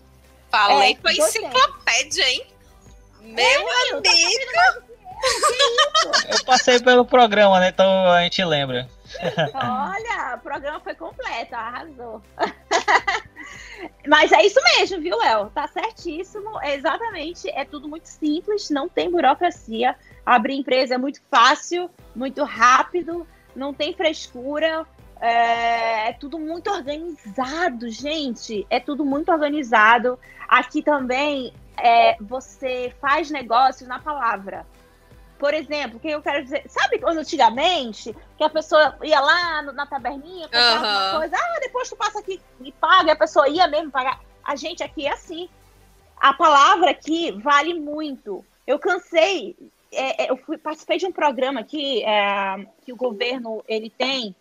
Falei 0.49 0.91
é, 0.91 0.95
com 0.95 1.07
a 1.07 1.13
enciclopédia, 1.13 2.29
hein? 2.29 2.45
Meu 3.21 3.43
é, 3.43 3.89
amigo! 3.91 4.93
Eu 6.29 6.45
passei 6.45 6.79
pelo 6.79 7.05
programa, 7.05 7.59
né? 7.59 7.69
Então 7.69 8.11
a 8.11 8.21
gente 8.23 8.43
lembra. 8.43 8.87
Olha, 9.53 10.35
o 10.35 10.39
programa 10.39 10.79
foi 10.79 10.95
completo, 10.95 11.55
arrasou. 11.55 12.21
Mas 14.07 14.31
é 14.31 14.45
isso 14.45 14.59
mesmo, 14.75 15.01
viu, 15.01 15.17
Léo? 15.17 15.49
Tá 15.51 15.67
certíssimo. 15.67 16.59
É 16.61 16.75
exatamente, 16.75 17.49
é 17.49 17.63
tudo 17.63 17.87
muito 17.87 18.07
simples, 18.07 18.69
não 18.69 18.89
tem 18.89 19.09
burocracia. 19.09 19.95
Abrir 20.25 20.55
empresa 20.55 20.95
é 20.95 20.97
muito 20.97 21.21
fácil, 21.29 21.89
muito 22.15 22.43
rápido, 22.43 23.27
não 23.55 23.73
tem 23.73 23.93
frescura. 23.93 24.85
É, 25.19 26.09
é 26.09 26.13
tudo 26.13 26.37
muito 26.37 26.69
organizado, 26.69 27.89
gente. 27.89 28.65
É 28.69 28.79
tudo 28.79 29.05
muito 29.05 29.31
organizado. 29.31 30.19
Aqui 30.47 30.81
também 30.81 31.53
é, 31.77 32.17
você 32.19 32.93
faz 32.99 33.29
negócio 33.29 33.87
na 33.87 33.99
palavra. 33.99 34.65
Por 35.43 35.53
exemplo, 35.53 35.97
o 35.97 35.99
que 35.99 36.09
eu 36.09 36.21
quero 36.21 36.43
dizer? 36.43 36.63
Sabe 36.69 36.99
quando 36.99 37.17
antigamente 37.17 38.15
que 38.37 38.43
a 38.43 38.49
pessoa 38.49 38.97
ia 39.03 39.19
lá 39.19 39.61
na 39.61 39.85
taberninha, 39.85 40.47
comprava 40.47 40.85
uhum. 40.85 41.09
uma 41.09 41.19
coisa, 41.19 41.35
ah, 41.35 41.59
depois 41.59 41.89
tu 41.89 41.97
passa 41.97 42.19
aqui 42.19 42.39
e 42.61 42.71
paga, 42.71 43.09
e 43.09 43.11
a 43.11 43.15
pessoa 43.15 43.49
ia 43.49 43.67
mesmo 43.67 43.91
pagar. 43.91 44.21
A 44.43 44.55
gente 44.55 44.83
aqui 44.83 45.05
é 45.05 45.11
assim. 45.11 45.49
A 46.15 46.33
palavra 46.33 46.91
aqui 46.91 47.31
vale 47.41 47.73
muito. 47.73 48.45
Eu 48.65 48.79
cansei. 48.79 49.57
É, 49.93 50.23
é, 50.23 50.31
eu 50.31 50.37
fui, 50.37 50.57
participei 50.57 50.97
de 50.97 51.05
um 51.05 51.11
programa 51.11 51.59
aqui 51.59 52.03
é, 52.03 52.65
que 52.83 52.91
o 52.91 52.95
governo 52.95 53.63
ele 53.67 53.89
tem 53.89 54.35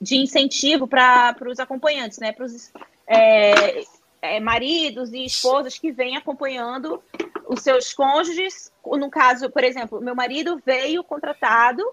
de 0.00 0.16
incentivo 0.16 0.86
para 0.88 1.36
os 1.46 1.60
acompanhantes, 1.60 2.18
né? 2.18 2.32
Para 2.32 2.46
os 2.46 2.72
é, 3.06 3.84
é, 4.20 4.40
maridos 4.40 5.12
e 5.12 5.24
esposas 5.24 5.78
que 5.78 5.92
vêm 5.92 6.16
acompanhando 6.16 7.02
os 7.46 7.60
seus 7.62 7.92
cônjuges. 7.92 8.72
No 8.84 9.10
caso, 9.10 9.50
por 9.50 9.62
exemplo, 9.62 10.00
meu 10.00 10.14
marido 10.14 10.60
veio 10.64 11.04
contratado 11.04 11.84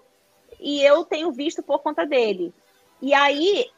e 0.58 0.82
eu 0.82 1.04
tenho 1.04 1.30
visto 1.30 1.62
por 1.62 1.80
conta 1.80 2.04
dele. 2.04 2.52
E 3.00 3.14
aí, 3.14 3.70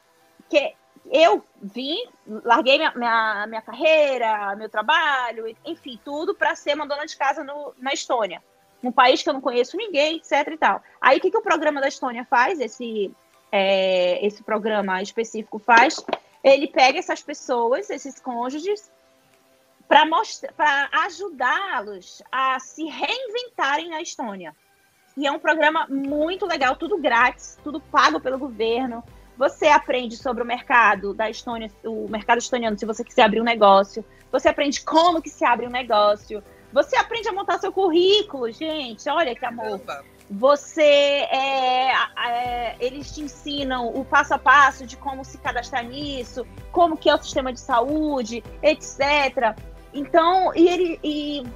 que 0.49 0.75
eu 1.11 1.45
vim, 1.61 2.07
larguei 2.27 2.79
minha, 2.79 2.93
minha, 2.95 3.47
minha 3.47 3.63
carreira, 3.63 4.55
meu 4.57 4.69
trabalho, 4.69 5.55
enfim, 5.65 6.01
tudo 6.05 6.35
para 6.35 6.55
ser 6.55 6.75
uma 6.75 6.87
dona 6.87 7.07
de 7.07 7.17
casa 7.17 7.45
no, 7.45 7.75
na 7.79 7.93
Estônia. 7.93 8.43
Um 8.83 8.93
país 8.93 9.23
que 9.23 9.29
eu 9.29 9.35
não 9.35 9.41
conheço 9.41 9.77
ninguém, 9.77 10.17
etc 10.17 10.49
e 10.49 10.57
tal. 10.57 10.83
Aí, 11.01 11.19
o 11.19 11.21
que, 11.21 11.31
que 11.31 11.39
o 11.39 11.43
programa 11.43 11.81
da 11.81 11.89
Estônia 11.89 12.25
faz? 12.25 12.61
Esse, 12.61 13.15
é, 13.51 14.25
esse 14.27 14.43
programa 14.43 15.01
específico 15.01 15.59
faz? 15.59 16.05
Ele 16.43 16.67
pega 16.67 16.99
essas 16.99 17.23
pessoas, 17.23 17.89
esses 17.91 18.19
cônjuges, 18.19 18.91
para 19.87 20.89
ajudá-los 21.05 22.23
a 22.33 22.59
se 22.59 22.85
reinventarem 22.85 23.91
na 23.91 24.01
Estônia. 24.01 24.55
E 25.17 25.27
é 25.27 25.31
um 25.31 25.39
programa 25.39 25.87
muito 25.89 26.47
legal, 26.47 26.75
tudo 26.77 26.97
grátis, 26.97 27.59
tudo 27.63 27.81
pago 27.81 28.19
pelo 28.19 28.39
governo. 28.39 29.05
Você 29.37 29.67
aprende 29.67 30.17
sobre 30.17 30.43
o 30.43 30.47
mercado 30.47 31.13
da 31.13 31.29
Estônia, 31.29 31.71
o 31.85 32.09
mercado 32.09 32.39
estoniano, 32.39 32.79
se 32.79 32.87
você 32.87 33.05
quiser 33.05 33.23
abrir 33.23 33.41
um 33.41 33.45
negócio. 33.45 34.05
Você 34.31 34.49
aprende 34.49 34.83
como 34.83 35.21
que 35.21 35.29
se 35.29 35.45
abre 35.45 35.67
um 35.67 35.71
negócio. 35.71 36.43
Você 36.73 36.97
aprende 36.97 37.29
a 37.29 37.33
montar 37.33 37.59
seu 37.59 37.73
currículo, 37.73 38.51
gente. 38.51 39.09
Olha 39.09 39.35
que 39.35 39.45
amor. 39.45 39.81
Você, 40.31 40.83
é, 40.83 41.93
é, 42.27 42.77
eles 42.81 43.13
te 43.13 43.21
ensinam 43.21 43.89
o 43.89 44.05
passo 44.05 44.33
a 44.33 44.39
passo 44.39 44.87
de 44.87 44.97
como 44.97 45.25
se 45.25 45.37
cadastrar 45.37 45.85
nisso, 45.85 46.47
como 46.71 46.97
que 46.97 47.11
é 47.11 47.15
o 47.15 47.23
sistema 47.23 47.53
de 47.53 47.61
saúde, 47.61 48.43
etc. 48.63 49.55
Então, 49.93 50.55
e, 50.55 50.69
ele, 50.69 51.01
e 51.05 51.47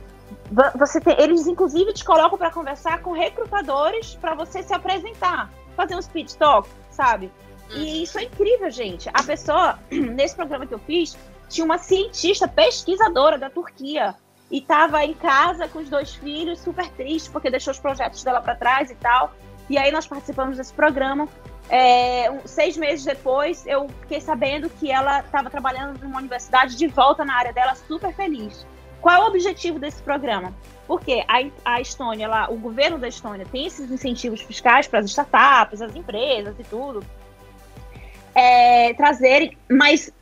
você 0.74 1.00
tem, 1.00 1.16
eles 1.18 1.46
inclusive 1.46 1.94
te 1.94 2.04
colocam 2.04 2.36
para 2.36 2.50
conversar 2.50 3.00
com 3.00 3.12
recrutadores 3.12 4.14
para 4.16 4.34
você 4.34 4.62
se 4.62 4.74
apresentar, 4.74 5.50
fazer 5.74 5.96
um 5.96 6.02
speed 6.02 6.32
talk, 6.32 6.68
sabe? 6.90 7.32
E 7.70 7.78
uhum. 7.78 7.84
isso 8.02 8.18
é 8.18 8.24
incrível, 8.24 8.70
gente. 8.70 9.08
A 9.14 9.22
pessoa, 9.22 9.78
nesse 9.90 10.36
programa 10.36 10.66
que 10.66 10.74
eu 10.74 10.78
fiz, 10.80 11.16
tinha 11.48 11.64
uma 11.64 11.78
cientista 11.78 12.46
pesquisadora 12.46 13.38
da 13.38 13.48
Turquia 13.48 14.14
e 14.50 14.58
estava 14.58 15.04
em 15.04 15.14
casa 15.14 15.68
com 15.68 15.80
os 15.80 15.88
dois 15.88 16.14
filhos, 16.14 16.60
super 16.60 16.88
triste, 16.90 17.30
porque 17.30 17.50
deixou 17.50 17.72
os 17.72 17.78
projetos 17.78 18.22
dela 18.22 18.40
para 18.40 18.54
trás 18.54 18.90
e 18.90 18.94
tal. 18.94 19.32
E 19.68 19.76
aí 19.76 19.90
nós 19.90 20.06
participamos 20.06 20.56
desse 20.56 20.72
programa. 20.72 21.28
É, 21.68 22.30
um, 22.30 22.46
seis 22.46 22.76
meses 22.76 23.04
depois, 23.04 23.66
eu 23.66 23.88
fiquei 24.02 24.20
sabendo 24.20 24.70
que 24.70 24.90
ela 24.90 25.20
estava 25.20 25.50
trabalhando 25.50 26.00
numa 26.00 26.18
universidade 26.18 26.76
de 26.76 26.86
volta 26.86 27.24
na 27.24 27.36
área 27.36 27.52
dela, 27.52 27.74
super 27.74 28.14
feliz. 28.14 28.64
Qual 29.00 29.14
é 29.14 29.24
o 29.24 29.28
objetivo 29.28 29.78
desse 29.78 30.00
programa? 30.02 30.54
Porque 30.86 31.24
a, 31.26 31.74
a 31.76 31.80
Estônia, 31.80 32.28
lá, 32.28 32.48
o 32.50 32.56
governo 32.56 32.98
da 32.98 33.08
Estônia 33.08 33.44
tem 33.50 33.66
esses 33.66 33.90
incentivos 33.90 34.40
fiscais 34.40 34.86
para 34.86 35.00
as 35.00 35.06
startups, 35.06 35.82
as 35.82 35.94
empresas 35.96 36.54
e 36.58 36.62
tudo, 36.64 37.04
é, 38.34 38.94
trazerem, 38.94 39.56
mas 39.68 40.12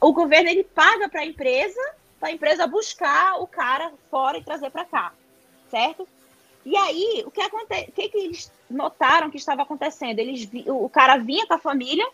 o 0.00 0.12
governo 0.12 0.50
ele 0.50 0.64
paga 0.64 1.08
para 1.08 1.20
a 1.20 1.26
empresa, 1.26 1.80
para 2.18 2.30
a 2.30 2.32
empresa 2.32 2.66
buscar 2.66 3.40
o 3.40 3.46
cara 3.46 3.92
fora 4.10 4.38
e 4.38 4.44
trazer 4.44 4.70
para 4.70 4.84
cá, 4.84 5.12
certo? 5.70 6.06
E 6.64 6.76
aí, 6.76 7.22
o 7.24 7.30
que 7.30 7.40
acontece? 7.40 7.90
O 7.90 7.92
que, 7.92 8.08
que 8.08 8.18
eles 8.18 8.52
notaram 8.68 9.30
que 9.30 9.36
estava 9.36 9.62
acontecendo? 9.62 10.18
Eles 10.18 10.48
o 10.66 10.88
cara 10.88 11.16
vinha 11.16 11.46
com 11.46 11.54
a 11.54 11.58
família, 11.58 12.04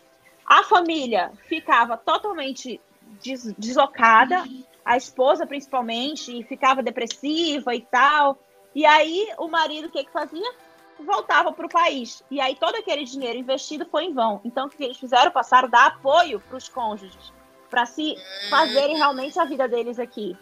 a 0.45 0.61
família 0.63 1.31
ficava 1.47 1.97
totalmente 1.97 2.79
des 3.21 3.51
deslocada, 3.57 4.43
a 4.85 4.95
esposa 4.95 5.47
principalmente, 5.47 6.39
e 6.39 6.43
ficava 6.43 6.83
depressiva 6.83 7.73
e 7.73 7.81
tal. 7.81 8.37
E 8.75 8.85
aí 8.85 9.27
o 9.39 9.47
marido 9.47 9.87
o 9.87 9.91
que 9.91 10.03
que 10.03 10.11
fazia? 10.11 10.53
Voltava 10.99 11.51
para 11.51 11.65
o 11.65 11.69
país. 11.69 12.23
E 12.29 12.39
aí 12.39 12.55
todo 12.55 12.75
aquele 12.75 13.05
dinheiro 13.05 13.39
investido 13.39 13.87
foi 13.87 14.05
em 14.05 14.13
vão. 14.13 14.39
Então 14.45 14.67
o 14.67 14.69
que 14.69 14.83
eles 14.83 14.97
fizeram? 14.97 15.31
Passaram 15.31 15.67
a 15.67 15.71
dar 15.71 15.85
apoio 15.87 16.39
para 16.41 16.57
os 16.57 16.69
cônjuges, 16.69 17.33
para 17.73 17.87
se 17.87 18.15
fazerem 18.51 18.97
realmente 18.97 19.39
a 19.39 19.45
vida 19.45 19.67
deles 19.67 19.97
aqui. 19.97 20.37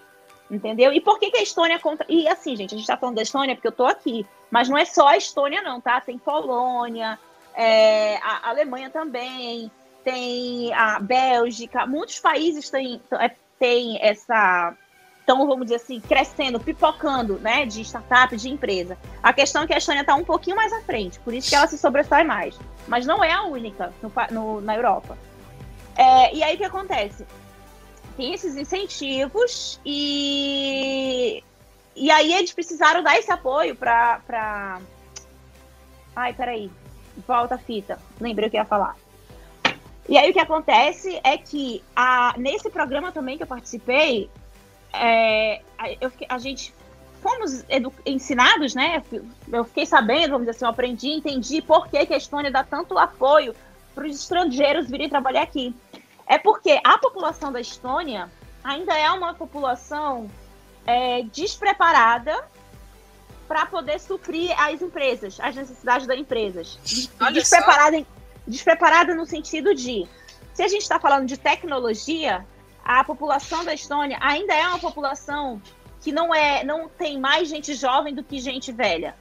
Entendeu? 0.50 0.92
E 0.92 1.00
por 1.00 1.18
que, 1.18 1.32
que 1.32 1.38
a 1.38 1.42
Estônia 1.42 1.80
contra. 1.80 2.06
E 2.10 2.28
assim, 2.28 2.58
gente, 2.58 2.76
a 2.76 2.78
gente 2.78 2.84
está 2.84 2.98
falando 2.98 3.16
da 3.16 3.22
Estônia 3.22 3.56
porque 3.56 3.70
eu 3.70 3.72
estou 3.72 3.88
aqui. 3.88 4.28
Mas 4.50 4.68
não 4.68 4.78
é 4.78 4.84
só 4.84 5.08
a 5.08 5.16
Estônia, 5.16 5.62
não, 5.62 5.80
tá? 5.80 6.02
Tem 6.02 6.18
Polônia, 6.18 7.18
é, 7.56 8.18
a 8.18 8.50
Alemanha 8.50 8.90
também, 8.90 9.72
tem 10.04 10.74
a 10.74 11.00
Bélgica, 11.00 11.86
muitos 11.86 12.20
países 12.20 12.70
têm, 12.70 13.02
é, 13.14 13.32
têm 13.58 13.98
essa. 14.02 14.76
Estão, 15.22 15.48
vamos 15.48 15.68
dizer 15.68 15.76
assim, 15.76 16.02
crescendo, 16.02 16.60
pipocando, 16.60 17.40
né? 17.40 17.66
De 17.66 17.80
startup, 17.86 18.36
de 18.36 18.50
empresa. 18.50 18.98
A 19.24 19.32
questão 19.32 19.64
é 19.64 19.68
que 19.68 19.74
a 19.74 19.78
Estônia 19.78 20.02
está 20.02 20.16
um 20.16 20.26
pouquinho 20.26 20.58
mais 20.58 20.74
à 20.74 20.82
frente, 20.82 21.18
por 21.22 21.34
isso 21.34 21.48
que 21.48 21.56
ela 21.56 21.68
se 21.68 21.78
sobressai 21.78 22.26
mais. 22.26 22.60
Mas 22.90 23.06
não 23.06 23.24
é 23.24 23.32
a 23.32 23.44
única 23.44 23.94
no, 24.02 24.12
no, 24.32 24.60
na 24.60 24.76
Europa. 24.76 25.18
É, 25.96 26.34
e 26.34 26.44
aí 26.44 26.56
o 26.56 26.58
que 26.58 26.64
acontece? 26.64 27.26
tem 28.16 28.34
esses 28.34 28.56
incentivos 28.56 29.80
e 29.86 31.44
e 31.96 32.10
aí 32.10 32.34
eles 32.34 32.54
precisaram 32.54 33.04
dar 33.04 33.18
esse 33.18 33.32
apoio 33.32 33.76
para 33.76 34.20
pra... 34.20 34.82
ai 36.16 36.34
peraí 36.34 36.72
volta 37.28 37.56
a 37.56 37.58
fita 37.58 38.00
lembrei 38.20 38.48
o 38.48 38.52
que 38.52 38.58
ia 38.58 38.66
falar 38.66 38.96
e 40.08 40.18
aí 40.18 40.30
o 40.30 40.34
que 40.34 40.40
acontece 40.40 41.20
é 41.24 41.38
que 41.38 41.84
a, 41.96 42.34
nesse 42.38 42.70
programa 42.70 43.12
também 43.12 43.38
que 43.38 43.44
eu 43.44 43.48
participei 43.48 44.30
é, 44.94 45.62
eu, 46.00 46.12
a 46.28 46.38
gente 46.38 46.74
fomos 47.22 47.64
ensinados, 48.04 48.74
né? 48.74 49.04
Eu 49.54 49.64
fiquei 49.64 49.86
sabendo, 49.86 50.32
vamos 50.32 50.48
dizer 50.48 50.52
assim, 50.52 50.66
eu 50.66 50.70
aprendi, 50.70 51.10
entendi 51.12 51.62
por 51.62 51.88
que, 51.88 52.04
que 52.04 52.16
a 52.16 52.18
Estônia 52.18 52.50
dá 52.50 52.64
tanto 52.64 52.98
apoio 52.98 53.56
para 53.94 54.08
os 54.08 54.16
estrangeiros 54.16 54.90
virem 54.90 55.10
trabalhar 55.10 55.44
aqui. 55.44 55.76
É 56.28 56.38
porque 56.38 56.80
a 56.84 56.98
população 56.98 57.52
da 57.52 57.60
Estônia 57.60 58.32
ainda 58.64 58.98
é 58.98 59.12
uma 59.12 59.34
população 59.34 60.30
é, 60.86 61.24
despreparada 61.24 62.44
para 63.48 63.66
poder 63.66 64.00
suprir 64.00 64.54
as 64.58 64.82
empresas, 64.82 65.40
as 65.40 65.56
necessidades 65.56 66.08
das 66.08 66.18
empresas. 66.18 66.80
Despreparada, 67.34 68.06
despreparada 68.48 69.14
no 69.14 69.26
sentido 69.26 69.76
de, 69.76 70.08
se 70.54 70.64
a 70.64 70.68
gente 70.68 70.84
está 70.84 71.00
falando 71.00 71.28
de 71.28 71.38
tecnologia, 71.38 72.46
a 72.84 73.04
população 73.04 73.66
da 73.66 73.74
Estônia 73.74 74.18
ainda 74.22 74.54
é 74.54 74.66
uma 74.68 74.80
população 74.80 75.62
que 76.02 76.12
não 76.12 76.34
é, 76.34 76.64
não 76.64 76.90
tem 76.90 77.20
mais 77.20 77.48
gente 77.48 77.74
jovem 77.74 78.14
do 78.14 78.24
que 78.24 78.40
gente 78.40 78.72
velha. 78.72 79.16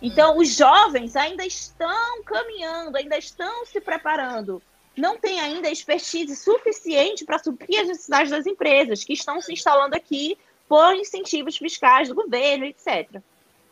Então, 0.00 0.38
os 0.38 0.54
jovens 0.54 1.16
ainda 1.16 1.44
estão 1.44 2.22
caminhando, 2.24 2.96
ainda 2.96 3.18
estão 3.18 3.66
se 3.66 3.80
preparando 3.80 4.62
não 4.98 5.18
tem 5.18 5.40
ainda 5.40 5.70
expertise 5.70 6.34
suficiente 6.36 7.24
para 7.24 7.38
suprir 7.38 7.80
as 7.80 7.88
necessidades 7.88 8.30
das 8.30 8.46
empresas 8.46 9.04
que 9.04 9.12
estão 9.12 9.40
se 9.40 9.52
instalando 9.52 9.94
aqui 9.94 10.36
por 10.68 10.94
incentivos 10.94 11.56
fiscais 11.56 12.08
do 12.08 12.14
governo, 12.14 12.64
etc. 12.64 13.22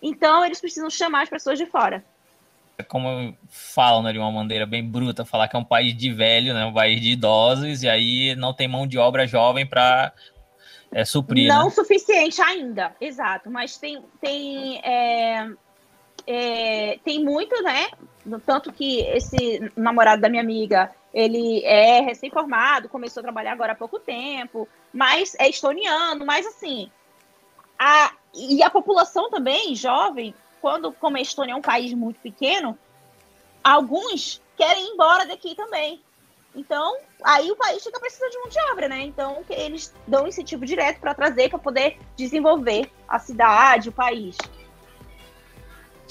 Então, 0.01 0.45
eles 0.45 0.61
precisam 0.61 0.89
chamar 0.89 1.22
as 1.22 1.29
pessoas 1.29 1.59
de 1.59 1.66
fora. 1.66 2.05
É 2.79 2.83
como 2.83 3.37
falam 3.49 4.03
né, 4.03 4.12
de 4.12 4.18
uma 4.18 4.31
maneira 4.31 4.66
bem 4.66 4.85
bruta, 4.87 5.24
falar 5.24 5.49
que 5.49 5.57
é 5.57 5.59
um 5.59 5.64
país 5.64 5.97
de 5.97 6.12
velho, 6.12 6.55
né, 6.55 6.64
um 6.64 6.72
país 6.72 7.01
de 7.01 7.11
idosos, 7.11 7.83
e 7.83 7.89
aí 7.89 8.35
não 8.37 8.55
tem 8.55 8.68
mão 8.68 8.87
de 8.87 8.99
obra 8.99 9.27
jovem 9.27 9.66
para 9.66 10.12
é, 10.93 11.05
suprir. 11.05 11.49
Não 11.49 11.64
né? 11.64 11.70
suficiente 11.70 12.41
ainda, 12.41 12.95
exato. 13.01 13.51
Mas 13.51 13.79
tem, 13.79 14.03
tem, 14.20 14.79
é, 14.85 15.51
é, 16.27 16.99
tem 17.05 17.24
muito, 17.24 17.62
né? 17.62 17.89
Tanto 18.45 18.72
que 18.72 19.01
esse 19.01 19.70
namorado 19.77 20.20
da 20.20 20.29
minha 20.29 20.43
amiga, 20.43 20.93
ele 21.14 21.64
é 21.64 22.01
recém-formado, 22.01 22.89
começou 22.89 23.20
a 23.20 23.24
trabalhar 23.24 23.53
agora 23.53 23.72
há 23.72 23.77
pouco 23.77 23.99
tempo, 24.01 24.68
mas 24.93 25.37
é 25.39 25.49
estoniano, 25.49 26.27
mas 26.27 26.45
assim, 26.47 26.91
a, 27.79 28.12
e 28.35 28.62
a 28.62 28.70
população 28.70 29.31
também, 29.31 29.74
jovem, 29.74 30.35
quando, 30.61 30.93
como 30.93 31.16
a 31.16 31.20
Estônia 31.20 31.53
é 31.53 31.57
um 31.57 31.62
país 31.62 31.93
muito 31.95 32.18
pequeno, 32.20 32.77
alguns 33.62 34.43
querem 34.57 34.89
ir 34.89 34.93
embora 34.95 35.27
daqui 35.27 35.55
também. 35.55 36.03
Então, 36.55 36.97
aí 37.22 37.51
o 37.51 37.57
país 37.57 37.85
fica 37.85 38.01
precisando 38.01 38.31
de 38.31 38.39
mão 38.39 38.49
de 38.49 38.59
obra, 38.72 38.89
né? 38.89 39.03
Então, 39.03 39.45
eles 39.51 39.95
dão 40.07 40.27
incentivo 40.27 40.64
direto 40.64 41.01
para 41.01 41.14
trazer, 41.14 41.51
para 41.51 41.59
poder 41.59 41.99
desenvolver 42.16 42.91
a 43.07 43.18
cidade, 43.18 43.91
o 43.91 43.93
país. 43.93 44.37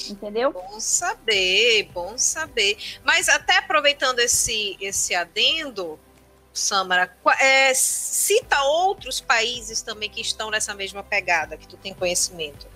Entendeu? 0.10 0.52
Bom 0.52 0.80
saber, 0.80 1.89
bom 1.93 2.18
saber. 2.18 2.78
Mas 3.04 3.30
até 3.30 3.58
aproveitando 3.58 4.20
esse, 4.20 4.78
esse 4.80 5.16
adendo, 5.16 6.00
Samara, 6.54 7.14
é, 7.39 7.74
cita 7.74 8.62
outros 8.64 9.20
países 9.20 9.82
também 9.82 10.10
que 10.10 10.22
estão 10.22 10.50
nessa 10.50 10.74
mesma 10.74 11.04
pegada, 11.04 11.58
que 11.58 11.68
tu 11.68 11.78
tem 11.78 11.93
conhecimento. 11.93 12.68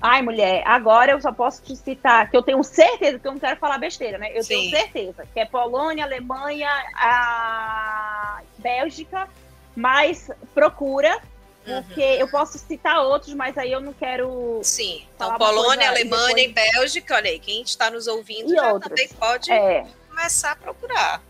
Ai, 0.00 0.20
mulher, 0.20 0.62
agora 0.66 1.12
eu 1.12 1.20
só 1.20 1.32
posso 1.32 1.62
te 1.62 1.74
citar, 1.74 2.30
que 2.30 2.36
eu 2.36 2.42
tenho 2.42 2.62
certeza, 2.62 3.18
que 3.18 3.26
eu 3.26 3.32
não 3.32 3.38
quero 3.38 3.58
falar 3.58 3.78
besteira, 3.78 4.18
né? 4.18 4.30
Eu 4.34 4.42
Sim. 4.42 4.48
tenho 4.48 4.70
certeza 4.70 5.26
que 5.32 5.40
é 5.40 5.46
Polônia, 5.46 6.04
Alemanha, 6.04 6.68
a 6.94 8.42
Bélgica, 8.58 9.26
mas 9.74 10.30
procura 10.52 11.18
porque 11.64 12.02
uhum. 12.02 12.20
eu 12.20 12.28
posso 12.28 12.58
citar 12.58 13.02
outros, 13.02 13.32
mas 13.34 13.56
aí 13.56 13.72
eu 13.72 13.80
não 13.80 13.92
quero. 13.92 14.60
Sim. 14.62 15.06
Então, 15.14 15.36
Polônia, 15.38 15.88
Alemanha 15.88 16.44
e, 16.44 16.48
depois... 16.48 16.68
e 16.68 16.72
Bélgica, 16.72 17.14
olha 17.16 17.30
aí, 17.30 17.38
quem 17.38 17.62
está 17.62 17.90
nos 17.90 18.06
ouvindo 18.06 18.52
e 18.52 18.56
já 18.56 18.72
outros. 18.72 18.90
também 18.90 19.08
pode 19.08 19.50
é. 19.50 19.86
começar 20.08 20.52
a 20.52 20.56
procurar. 20.56 21.22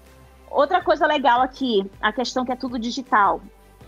Outra 0.51 0.83
coisa 0.83 1.07
legal 1.07 1.41
aqui, 1.41 1.89
a 2.01 2.13
questão 2.13 2.45
que 2.45 2.53
é 2.53 2.57
tudo 2.57 2.79
digital, 2.79 3.41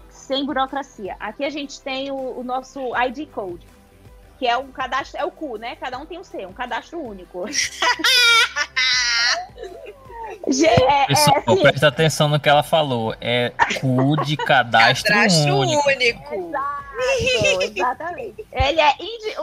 sem 0.08 0.44
burocracia. 0.44 1.16
Aqui 1.20 1.44
a 1.44 1.50
gente 1.50 1.80
tem 1.80 2.10
o, 2.10 2.38
o 2.38 2.44
nosso 2.44 2.80
ID 2.96 3.28
Code, 3.30 3.66
que 4.38 4.46
é 4.46 4.56
um 4.56 4.70
cadastro, 4.72 5.20
é 5.20 5.24
o 5.24 5.30
cu, 5.30 5.56
né? 5.56 5.76
Cada 5.76 5.98
um 5.98 6.06
tem 6.06 6.18
o 6.18 6.24
seu, 6.24 6.48
um 6.48 6.52
cadastro 6.52 7.00
único. 7.00 7.44
É, 10.26 11.06
Pessoal, 11.06 11.36
é, 11.36 11.42
assim, 11.46 11.62
presta 11.62 11.88
atenção 11.88 12.28
no 12.28 12.40
que 12.40 12.48
ela 12.48 12.62
falou. 12.62 13.14
É 13.20 13.52
cu 13.80 14.16
de 14.24 14.36
cadastro, 14.44 15.12
cadastro 15.12 15.56
único. 15.56 15.88
único. 15.88 16.34
Exato, 16.34 17.62
exatamente. 17.62 18.46
Ele 18.52 18.80
é, 18.80 18.94
indi... 19.00 19.36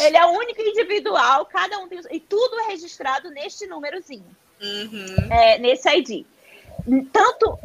ele 0.00 0.16
é 0.16 0.26
único 0.26 0.60
individual, 0.60 1.46
cada 1.46 1.78
um 1.78 1.88
tem. 1.88 2.00
E 2.10 2.20
tudo 2.20 2.58
é 2.60 2.66
registrado 2.68 3.30
neste 3.30 3.66
númerozinho. 3.66 4.26
Uhum. 4.60 5.30
É, 5.30 5.58
nesse 5.58 5.88
ID. 5.88 6.26
Tanto. 7.12 7.58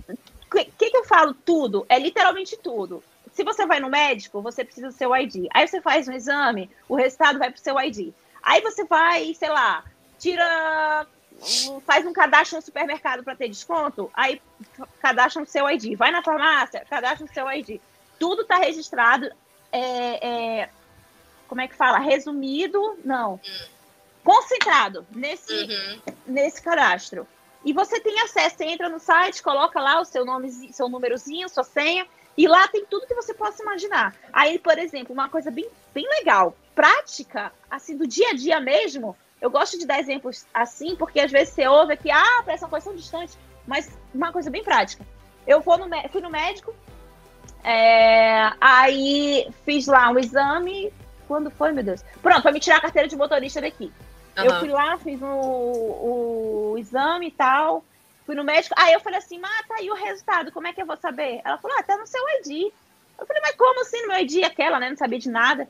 O 0.53 0.65
que, 0.78 0.89
que 0.89 0.97
eu 0.97 1.05
falo? 1.05 1.34
Tudo. 1.34 1.86
É 1.89 1.97
literalmente 1.97 2.57
tudo. 2.57 3.03
Se 3.34 3.43
você 3.43 3.65
vai 3.65 3.80
no 3.80 3.89
médico, 3.89 4.41
você 4.41 4.63
precisa 4.63 4.88
do 4.88 4.93
seu 4.93 5.15
ID. 5.15 5.47
Aí 5.53 5.67
você 5.67 5.82
faz 5.82 6.07
um 6.07 6.11
exame, 6.11 6.69
o 6.89 6.95
resultado 6.95 7.39
vai 7.39 7.49
pro 7.49 7.61
seu 7.61 7.80
ID. 7.80 8.13
Aí 8.43 8.61
você 8.61 8.84
vai, 8.84 9.34
sei 9.34 9.49
lá, 9.49 9.84
tira 10.19 11.07
faz 11.86 12.06
um 12.06 12.14
cadastro 12.14 12.58
no 12.58 12.62
supermercado 12.62 13.24
para 13.24 13.36
ter 13.36 13.50
desconto, 13.50 14.12
aí 14.14 14.42
cadastra 15.00 15.42
no 15.42 15.48
seu 15.48 15.70
ID. 15.70 15.96
Vai 15.96 16.12
na 16.12 16.24
farmácia, 16.24 16.86
cadastra 16.89 17.26
no 17.26 17.34
seu 17.34 17.50
ID. 17.52 17.80
Tudo 18.20 18.44
está 18.44 18.58
registrado. 18.58 19.32
É, 19.72 20.62
é, 20.62 20.70
como 21.48 21.62
é 21.62 21.68
que 21.68 21.76
fala? 21.76 21.98
Resumido? 21.98 23.00
Não. 23.04 23.39
Concentrado 24.24 25.06
nesse, 25.12 25.52
uhum. 25.52 26.02
nesse 26.28 26.62
cadastro. 26.62 27.28
E 27.64 27.74
você 27.74 28.00
tem 28.00 28.20
acesso, 28.22 28.58
você 28.58 28.66
entra 28.66 28.89
no 28.89 29.00
site, 29.00 29.42
coloca 29.42 29.80
lá 29.80 30.00
o 30.00 30.06
seu 30.06 30.26
nome, 30.26 30.52
seu 30.74 30.89
númerozinho, 30.89 31.50
sua 31.50 31.64
senha, 31.64 32.08
E 32.38 32.48
lá 32.48 32.68
tem 32.68 32.86
tudo 32.86 33.06
que 33.06 33.14
você 33.14 33.34
possa 33.34 33.62
imaginar. 33.62 34.16
Aí, 34.32 34.58
por 34.58 34.78
exemplo, 34.80 35.14
uma 35.14 35.30
coisa 35.30 35.52
bem, 35.52 35.68
bem 35.94 36.08
legal, 36.08 36.56
prática, 36.74 37.52
assim, 37.70 37.96
do 37.98 38.08
dia 38.08 38.30
a 38.30 38.34
dia 38.34 38.60
mesmo. 38.60 39.16
Eu 39.42 39.50
gosto 39.50 39.78
de 39.78 39.88
dar 39.88 40.00
exemplos 40.00 40.46
assim, 40.54 40.96
porque 40.96 41.20
às 41.20 41.32
vezes 41.32 41.54
você 41.54 41.68
ouve 41.68 41.98
que, 41.98 42.12
ah, 42.12 42.44
parece 42.46 42.64
uma 42.64 42.70
coisa 42.70 42.86
tão 42.86 42.96
distante, 42.96 43.36
mas 43.68 43.92
uma 44.14 44.32
coisa 44.32 44.50
bem 44.52 44.64
prática. 44.64 45.04
Eu 45.48 45.58
no, 45.58 46.10
fui 46.12 46.22
no 46.22 46.30
médico, 46.30 46.74
é, 47.64 48.52
aí 48.60 49.48
fiz 49.66 49.88
lá 49.88 50.10
um 50.10 50.20
exame. 50.20 50.94
Quando 51.28 51.50
foi, 51.50 51.72
meu 51.72 51.84
Deus? 51.84 52.04
Pronto, 52.22 52.42
para 52.42 52.52
me 52.52 52.60
tirar 52.60 52.78
a 52.78 52.82
carteira 52.82 53.08
de 53.08 53.16
motorista 53.16 53.62
daqui. 53.62 53.92
Uhum. 54.38 54.44
Eu 54.44 54.60
fui 54.60 54.70
lá, 54.70 54.98
fiz 54.98 55.22
o, 55.22 55.26
o, 55.26 56.76
exame 56.78 57.28
e 57.28 57.32
tal. 57.32 57.84
Fui 58.26 58.36
no 58.36 58.44
médico. 58.44 58.76
Aí 58.78 58.94
eu 58.94 59.00
falei 59.00 59.20
assim, 59.20 59.39
mas 59.39 59.68
tá 59.68 59.76
aí 59.80 59.89
o 59.89 59.96
resultado, 59.96 60.52
como 60.52 60.68
é 60.68 60.74
que 60.74 60.82
eu 60.82 60.86
vou 60.86 60.98
saber? 60.98 61.42
Ela 61.44 61.58
falou, 61.58 61.78
ah, 61.80 61.84
tá 61.84 61.98
no 61.98 62.06
seu 62.06 62.22
ID. 62.39 62.72
Eu 63.18 63.26
falei, 63.26 63.42
mas 63.42 63.56
como 63.56 63.82
assim 63.82 64.02
no 64.02 64.10
meu 64.10 64.20
ID 64.20 64.44
aquela, 64.44 64.80
né? 64.80 64.89
Não 64.89 64.98
sabia 64.98 65.20
de 65.20 65.30
nada. 65.30 65.68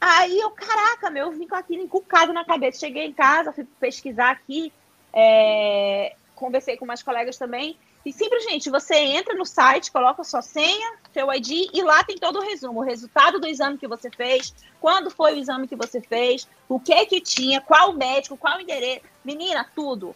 Aí 0.00 0.38
eu, 0.38 0.50
caraca, 0.50 1.10
meu, 1.10 1.26
eu 1.26 1.32
vim 1.32 1.48
com 1.48 1.54
aquilo 1.54 1.82
encucado 1.82 2.32
na 2.32 2.44
cabeça. 2.44 2.80
Cheguei 2.80 3.06
em 3.06 3.12
casa, 3.12 3.52
fui 3.52 3.66
pesquisar 3.80 4.30
aqui, 4.30 4.72
é, 5.12 6.14
conversei 6.34 6.76
com 6.76 6.84
umas 6.84 7.02
colegas 7.02 7.38
também. 7.38 7.76
E 8.04 8.12
simplesmente 8.12 8.68
você 8.68 8.96
entra 8.96 9.34
no 9.34 9.46
site, 9.46 9.90
coloca 9.90 10.22
sua 10.24 10.42
senha, 10.42 10.92
seu 11.12 11.32
ID 11.32 11.70
e 11.72 11.82
lá 11.82 12.04
tem 12.04 12.18
todo 12.18 12.38
o 12.38 12.42
resumo, 12.42 12.80
o 12.80 12.84
resultado 12.84 13.40
do 13.40 13.46
exame 13.46 13.78
que 13.78 13.88
você 13.88 14.10
fez, 14.10 14.54
quando 14.78 15.10
foi 15.10 15.34
o 15.34 15.38
exame 15.38 15.66
que 15.66 15.74
você 15.74 16.02
fez, 16.02 16.46
o 16.68 16.78
que 16.78 17.06
que 17.06 17.18
tinha, 17.18 17.62
qual 17.62 17.94
médico, 17.94 18.36
qual 18.36 18.60
endereço, 18.60 19.06
menina, 19.24 19.66
tudo. 19.74 20.14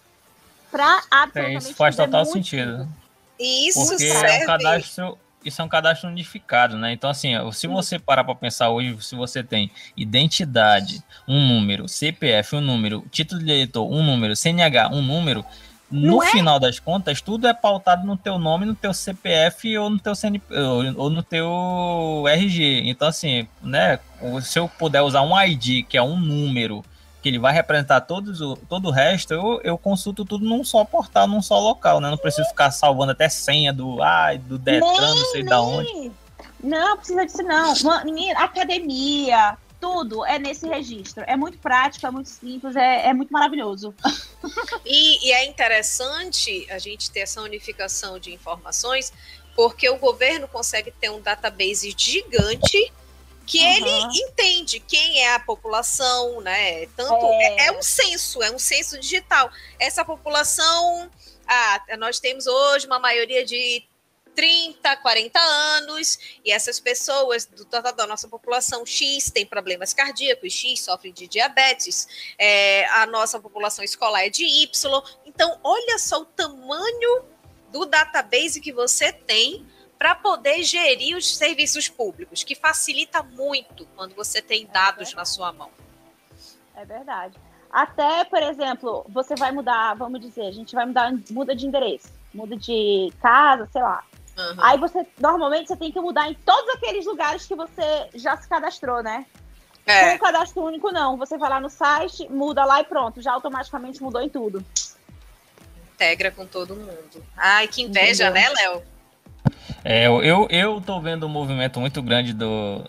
Para 0.70 1.02
absolutamente 1.10 1.54
é, 1.54 1.58
Isso 1.58 1.74
faz 1.74 1.96
total 1.96 2.26
sentido. 2.26 2.86
Isso 3.38 3.86
Porque 3.86 4.06
serve. 4.06 4.32
é 4.32 4.42
um 4.42 4.46
cadastro 4.46 5.18
isso 5.44 5.62
é 5.62 5.64
um 5.64 5.68
cadastro 5.68 6.08
unificado, 6.08 6.76
né? 6.76 6.92
Então, 6.92 7.08
assim, 7.08 7.32
se 7.52 7.66
você 7.66 7.98
parar 7.98 8.24
para 8.24 8.34
pensar 8.34 8.70
hoje, 8.70 8.96
se 9.00 9.14
você 9.14 9.42
tem 9.42 9.70
identidade, 9.96 11.02
um 11.26 11.46
número, 11.46 11.88
CPF, 11.88 12.56
um 12.56 12.60
número, 12.60 13.04
título 13.10 13.42
de 13.42 13.50
eleitor, 13.50 13.90
um 13.90 14.02
número, 14.02 14.34
CNH, 14.34 14.88
um 14.92 15.02
número, 15.02 15.44
no 15.90 16.22
é? 16.22 16.26
final 16.30 16.60
das 16.60 16.78
contas, 16.78 17.22
tudo 17.22 17.46
é 17.46 17.54
pautado 17.54 18.06
no 18.06 18.16
teu 18.16 18.38
nome, 18.38 18.66
no 18.66 18.74
teu 18.74 18.92
CPF 18.92 19.78
ou 19.78 19.88
no 19.88 19.98
teu 19.98 20.14
CNP, 20.14 20.54
ou 20.96 21.08
no 21.08 21.22
teu 21.22 22.24
RG. 22.28 22.82
Então, 22.84 23.08
assim, 23.08 23.48
né? 23.62 23.98
Se 24.42 24.58
eu 24.58 24.68
puder 24.68 25.00
usar 25.00 25.22
um 25.22 25.40
ID, 25.40 25.86
que 25.88 25.96
é 25.96 26.02
um 26.02 26.18
número, 26.18 26.84
que 27.22 27.28
ele 27.28 27.38
vai 27.38 27.52
representar 27.52 28.02
todos 28.02 28.40
o, 28.40 28.56
todo 28.56 28.88
o 28.88 28.90
resto, 28.90 29.34
eu, 29.34 29.60
eu 29.64 29.76
consulto 29.76 30.24
tudo 30.24 30.44
num 30.44 30.62
só 30.62 30.84
portal, 30.84 31.26
num 31.26 31.42
só 31.42 31.58
local, 31.58 32.00
né? 32.00 32.10
Não 32.10 32.18
preciso 32.18 32.48
ficar 32.48 32.70
salvando 32.70 33.12
até 33.12 33.28
senha 33.28 33.72
do, 33.72 34.00
ai, 34.02 34.38
do 34.38 34.58
Detran, 34.58 34.88
nem, 34.88 35.00
não 35.00 35.26
sei 35.30 35.42
nem. 35.42 35.50
da 35.50 35.60
onde. 35.60 36.12
Não, 36.62 36.96
precisa 36.96 37.26
disso 37.26 37.42
não. 37.42 37.74
Menina, 38.04 38.40
academia, 38.40 39.56
tudo 39.80 40.24
é 40.24 40.38
nesse 40.38 40.66
registro. 40.68 41.24
É 41.26 41.36
muito 41.36 41.58
prático, 41.58 42.06
é 42.06 42.10
muito 42.10 42.28
simples, 42.28 42.76
é, 42.76 43.08
é 43.08 43.14
muito 43.14 43.32
maravilhoso. 43.32 43.94
E, 44.86 45.28
e, 45.28 45.32
é 45.32 45.44
interessante 45.44 46.66
a 46.70 46.78
gente 46.78 47.10
ter 47.10 47.20
essa 47.20 47.42
unificação 47.42 48.18
de 48.18 48.32
informações, 48.32 49.12
porque 49.54 49.90
o 49.90 49.98
governo 49.98 50.46
consegue 50.46 50.92
ter 50.92 51.10
um 51.10 51.20
database 51.20 51.92
gigante 51.98 52.92
que 53.48 53.58
uhum. 53.58 53.72
ele 53.72 54.22
entende 54.24 54.78
quem 54.78 55.22
é 55.22 55.34
a 55.34 55.40
população, 55.40 56.38
né? 56.42 56.86
Tanto 56.88 57.24
é. 57.32 57.44
é. 57.44 57.66
é 57.66 57.72
um 57.72 57.82
censo, 57.82 58.42
é 58.42 58.50
um 58.50 58.58
censo 58.58 59.00
digital. 59.00 59.50
Essa 59.80 60.04
população, 60.04 61.10
ah, 61.46 61.82
nós 61.98 62.20
temos 62.20 62.46
hoje 62.46 62.86
uma 62.86 62.98
maioria 62.98 63.46
de 63.46 63.82
30, 64.34 64.98
40 64.98 65.40
anos, 65.40 66.18
e 66.44 66.52
essas 66.52 66.78
pessoas 66.78 67.46
do 67.46 67.64
total 67.64 67.92
da 67.92 68.06
nossa 68.06 68.28
população 68.28 68.84
X 68.84 69.30
tem 69.30 69.46
problemas 69.46 69.94
cardíacos, 69.94 70.52
X 70.52 70.82
sofre 70.82 71.10
de 71.10 71.26
diabetes, 71.26 72.06
é, 72.38 72.86
a 72.90 73.06
nossa 73.06 73.40
população 73.40 73.82
escolar 73.82 74.26
é 74.26 74.28
de 74.28 74.44
Y. 74.44 75.02
Então, 75.24 75.58
olha 75.64 75.98
só 75.98 76.20
o 76.20 76.26
tamanho 76.26 77.24
do 77.72 77.86
database 77.86 78.60
que 78.60 78.72
você 78.72 79.10
tem 79.10 79.66
para 79.98 80.14
poder 80.14 80.62
gerir 80.62 81.16
os 81.16 81.36
serviços 81.36 81.88
públicos, 81.88 82.44
que 82.44 82.54
facilita 82.54 83.22
muito 83.22 83.86
quando 83.96 84.14
você 84.14 84.40
tem 84.40 84.64
é 84.64 84.72
dados 84.72 85.12
é 85.12 85.16
na 85.16 85.24
sua 85.24 85.52
mão. 85.52 85.70
É 86.76 86.84
verdade. 86.84 87.36
Até, 87.70 88.24
por 88.24 88.42
exemplo, 88.42 89.04
você 89.08 89.34
vai 89.34 89.50
mudar, 89.50 89.94
vamos 89.94 90.20
dizer, 90.20 90.46
a 90.46 90.52
gente 90.52 90.74
vai 90.74 90.86
mudar, 90.86 91.12
muda 91.30 91.54
de 91.54 91.66
endereço, 91.66 92.08
muda 92.32 92.56
de 92.56 93.12
casa, 93.20 93.68
sei 93.72 93.82
lá. 93.82 94.04
Uhum. 94.38 94.54
Aí 94.58 94.78
você, 94.78 95.04
normalmente, 95.20 95.66
você 95.66 95.76
tem 95.76 95.90
que 95.90 96.00
mudar 96.00 96.30
em 96.30 96.34
todos 96.34 96.70
aqueles 96.76 97.04
lugares 97.04 97.44
que 97.44 97.56
você 97.56 98.08
já 98.14 98.36
se 98.36 98.48
cadastrou, 98.48 99.02
né? 99.02 99.26
É. 99.84 100.10
Com 100.10 100.16
o 100.16 100.18
cadastro 100.20 100.62
único, 100.62 100.92
não. 100.92 101.16
Você 101.16 101.36
vai 101.36 101.50
lá 101.50 101.60
no 101.60 101.68
site, 101.68 102.30
muda 102.30 102.64
lá 102.64 102.80
e 102.80 102.84
pronto, 102.84 103.20
já 103.20 103.32
automaticamente 103.32 104.02
mudou 104.02 104.22
em 104.22 104.28
tudo. 104.28 104.64
Integra 105.94 106.30
com 106.30 106.46
todo 106.46 106.76
mundo. 106.76 107.24
Ai, 107.36 107.66
que 107.66 107.82
inveja, 107.82 108.28
Entendeu? 108.28 108.54
né, 108.54 108.60
Léo? 108.60 108.97
É, 109.84 110.06
eu, 110.06 110.46
eu 110.50 110.80
tô 110.80 111.00
vendo 111.00 111.26
um 111.26 111.28
movimento 111.28 111.80
muito 111.80 112.02
grande 112.02 112.32
do, 112.32 112.84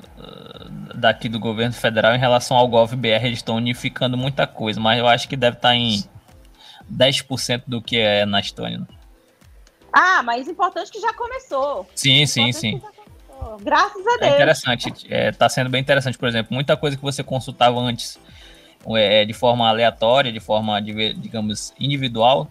daqui 0.96 1.30
do 1.30 1.40
governo 1.40 1.74
federal 1.74 2.14
em 2.16 2.20
relação 2.20 2.58
ao 2.58 2.68
GovBR. 2.68 3.26
Eles 3.26 3.40
estão 3.40 3.56
unificando 3.56 4.18
muita 4.18 4.46
coisa, 4.46 4.80
mas 4.80 5.00
eu 5.00 5.08
acho 5.08 5.28
que 5.28 5.36
deve 5.36 5.58
estar 5.58 5.70
tá 5.70 5.76
em 5.76 6.04
10% 6.92 7.64
do 7.68 7.82
que 7.82 7.98
é 7.98 8.26
na 8.26 8.40
Estônia. 8.40 8.80
Né? 8.80 8.88
Ah, 9.94 10.22
mas 10.24 10.48
importante 10.48 10.92
que 10.92 11.00
já 11.00 11.14
começou. 11.14 11.88
Sim, 11.96 12.26
sim, 12.26 12.52
sim. 12.52 12.82
Graças 13.62 14.06
a 14.06 14.14
é 14.16 14.18
Deus. 14.18 14.32
É 14.32 14.36
interessante, 14.36 14.94
é, 15.10 15.32
tá 15.32 15.48
sendo 15.48 15.70
bem 15.70 15.82
interessante, 15.82 16.18
por 16.18 16.28
exemplo, 16.28 16.54
muita 16.54 16.76
coisa 16.76 16.98
que 16.98 17.02
você 17.02 17.24
consultava 17.24 17.80
antes 17.80 18.20
é, 18.96 19.26
de 19.26 19.34
forma 19.34 19.68
aleatória, 19.68 20.32
de 20.32 20.40
forma, 20.40 20.80
digamos, 20.82 21.74
individual, 21.80 22.50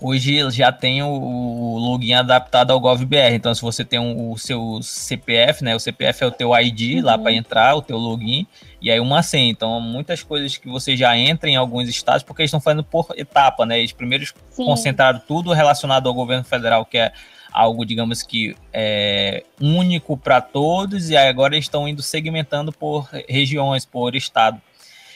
hoje 0.00 0.50
já 0.50 0.70
tem 0.72 1.02
o, 1.02 1.78
login 1.78 2.14
adaptado 2.14 2.70
ao 2.70 2.80
GovBR. 2.80 3.34
Então, 3.34 3.54
se 3.54 3.62
você 3.62 3.84
tem 3.84 3.98
um, 3.98 4.32
o 4.32 4.38
seu 4.38 4.80
CPF, 4.82 5.62
né? 5.62 5.74
O 5.74 5.80
CPF 5.80 6.24
é 6.24 6.26
o 6.26 6.30
teu 6.30 6.56
ID 6.56 6.98
uhum. 6.98 7.04
lá 7.04 7.18
para 7.18 7.32
entrar, 7.32 7.74
o 7.74 7.82
teu 7.82 7.96
login, 7.96 8.46
e 8.80 8.90
aí 8.90 9.00
uma 9.00 9.22
senha. 9.22 9.50
Então, 9.50 9.80
muitas 9.80 10.22
coisas 10.22 10.56
que 10.56 10.68
você 10.68 10.96
já 10.96 11.16
entra 11.16 11.48
em 11.48 11.56
alguns 11.56 11.88
estados, 11.88 12.22
porque 12.22 12.42
eles 12.42 12.48
estão 12.48 12.60
fazendo 12.60 12.84
por 12.84 13.08
etapa, 13.16 13.64
né? 13.64 13.78
Eles 13.78 13.92
primeiro 13.92 14.24
Sim. 14.26 14.64
concentraram 14.64 15.20
tudo 15.26 15.52
relacionado 15.52 16.08
ao 16.08 16.14
governo 16.14 16.44
federal, 16.44 16.84
que 16.84 16.98
é 16.98 17.12
algo, 17.52 17.86
digamos 17.86 18.22
que 18.22 18.54
é, 18.72 19.44
único 19.60 20.16
para 20.16 20.40
todos, 20.40 21.10
e 21.10 21.16
agora 21.16 21.54
eles 21.54 21.64
estão 21.64 21.88
indo 21.88 22.02
segmentando 22.02 22.72
por 22.72 23.08
regiões, 23.28 23.84
por 23.84 24.14
estado. 24.14 24.60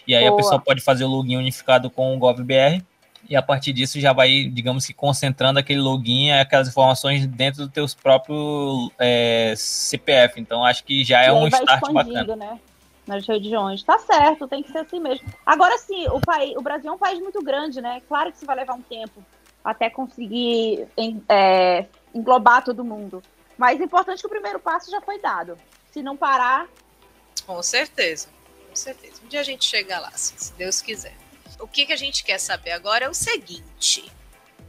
E 0.07 0.15
aí 0.15 0.25
Boa. 0.25 0.35
a 0.35 0.37
pessoa 0.37 0.61
pode 0.61 0.81
fazer 0.81 1.05
o 1.05 1.09
login 1.09 1.37
unificado 1.37 1.91
com 1.91 2.17
o 2.17 2.19
GovBR 2.19 2.83
e 3.31 3.37
a 3.37 3.41
partir 3.41 3.73
disso 3.73 4.01
já 4.01 4.13
vai, 4.13 4.51
digamos 4.53 4.85
que, 4.85 4.93
concentrando 4.93 5.61
aquele 5.61 5.79
login, 5.79 6.33
aquelas 6.33 6.67
informações 6.67 7.25
dentro 7.29 7.65
do 7.65 7.71
teus 7.71 7.95
próprio 7.95 8.91
é, 8.99 9.55
CPF. 9.57 10.41
Então, 10.41 10.65
acho 10.65 10.83
que 10.83 11.05
já 11.05 11.23
é 11.23 11.33
um 11.33 11.47
start 11.47 11.93
bacana. 11.93 12.35
Né? 12.35 12.59
Nas 13.07 13.25
regiões. 13.25 13.85
Tá 13.85 14.01
certo, 14.01 14.49
tem 14.49 14.65
que 14.65 14.73
ser 14.73 14.79
assim 14.79 14.99
mesmo. 14.99 15.29
Agora 15.47 15.79
sim, 15.79 16.09
o, 16.09 16.21
país, 16.21 16.57
o 16.57 16.61
Brasil 16.61 16.91
é 16.91 16.93
um 16.93 16.99
país 16.99 17.21
muito 17.21 17.41
grande, 17.41 17.81
né? 17.81 18.03
Claro 18.09 18.33
que 18.33 18.39
isso 18.39 18.47
vai 18.47 18.57
levar 18.57 18.75
um 18.75 18.83
tempo 18.83 19.25
até 19.65 19.89
conseguir 19.89 20.89
é, 21.29 21.87
englobar 22.13 22.65
todo 22.65 22.85
mundo. 22.85 23.23
Mas 23.57 23.81
é 23.81 23.85
importante 23.85 24.21
que 24.21 24.27
o 24.27 24.31
primeiro 24.31 24.59
passo 24.59 24.91
já 24.91 25.01
foi 25.01 25.21
dado. 25.21 25.57
Se 25.93 26.03
não 26.03 26.17
parar. 26.17 26.67
Com 27.47 27.63
certeza, 27.63 28.29
com 28.69 28.75
certeza. 28.75 29.21
Um 29.25 29.29
dia 29.29 29.41
a 29.41 29.45
gente 29.45 29.65
chega 29.65 30.01
lá, 30.01 30.11
se 30.11 30.53
Deus 30.55 30.83
quiser 30.83 31.20
o 31.61 31.69
que, 31.69 31.87
que 31.87 31.93
a 31.93 31.97
gente 31.97 32.25
quer 32.25 32.39
saber 32.39 32.73
agora 32.73 33.07
é 33.07 33.09
o 33.09 33.15
seguinte. 33.15 34.11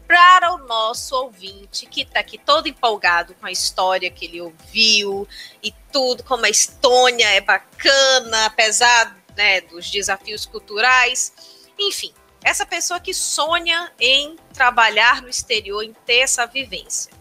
Para 0.08 0.54
o 0.54 0.58
nosso 0.58 1.16
ouvinte 1.16 1.86
que 1.86 2.02
está 2.02 2.20
aqui 2.20 2.38
todo 2.38 2.68
empolgado 2.68 3.34
com 3.36 3.46
a 3.46 3.52
história 3.52 4.12
que 4.12 4.26
ele 4.26 4.42
ouviu 4.42 5.28
e 5.64 5.74
tudo, 5.92 6.24
como 6.24 6.46
a 6.46 6.50
Estônia 6.50 7.28
é 7.30 7.40
bacana, 7.40 8.46
apesar 8.46 9.18
né, 9.36 9.62
dos 9.62 9.90
desafios 9.90 10.46
culturais, 10.46 11.32
enfim, 11.80 12.14
essa 12.44 12.66
pessoa 12.66 13.00
que 13.00 13.14
sonha 13.14 13.92
em 14.00 14.36
trabalhar 14.54 15.22
no 15.22 15.30
exterior, 15.30 15.84
em 15.84 15.94
ter 16.06 16.20
essa 16.20 16.46
vivência. 16.46 17.12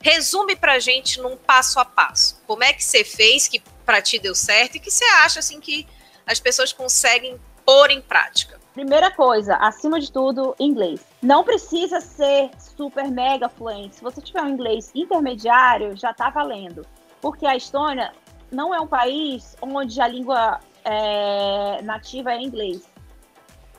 Resume 0.00 0.54
para 0.54 0.74
a 0.74 0.78
gente 0.78 1.20
num 1.20 1.36
passo 1.36 1.78
a 1.80 1.84
passo. 1.84 2.40
Como 2.46 2.62
é 2.62 2.72
que 2.72 2.84
você 2.84 3.04
fez 3.04 3.48
que 3.48 3.60
para 3.84 4.00
ti 4.00 4.18
deu 4.18 4.34
certo 4.34 4.76
e 4.76 4.80
que 4.80 4.90
você 4.90 5.04
acha 5.04 5.40
assim 5.40 5.60
que 5.60 5.86
as 6.26 6.38
pessoas 6.38 6.72
conseguem 6.72 7.38
pôr 7.66 7.90
em 7.90 8.00
prática? 8.00 8.57
Primeira 8.78 9.10
coisa, 9.10 9.56
acima 9.56 9.98
de 9.98 10.12
tudo, 10.12 10.54
inglês. 10.56 11.04
Não 11.20 11.42
precisa 11.42 12.00
ser 12.00 12.48
super 12.60 13.10
mega 13.10 13.48
fluente. 13.48 13.96
Se 13.96 14.02
você 14.04 14.20
tiver 14.20 14.40
um 14.40 14.50
inglês 14.50 14.92
intermediário, 14.94 15.96
já 15.96 16.12
está 16.12 16.30
valendo. 16.30 16.86
Porque 17.20 17.44
a 17.44 17.56
Estônia 17.56 18.12
não 18.52 18.72
é 18.72 18.78
um 18.80 18.86
país 18.86 19.56
onde 19.60 20.00
a 20.00 20.06
língua 20.06 20.60
é, 20.84 21.82
nativa 21.82 22.32
é 22.32 22.40
inglês. 22.40 22.88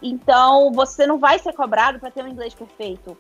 Então, 0.02 0.70
você 0.74 1.08
não 1.08 1.18
vai 1.18 1.40
ser 1.40 1.54
cobrado 1.54 1.98
para 1.98 2.12
ter 2.12 2.26
um 2.26 2.28
inglês 2.28 2.54
perfeito. 2.54 3.18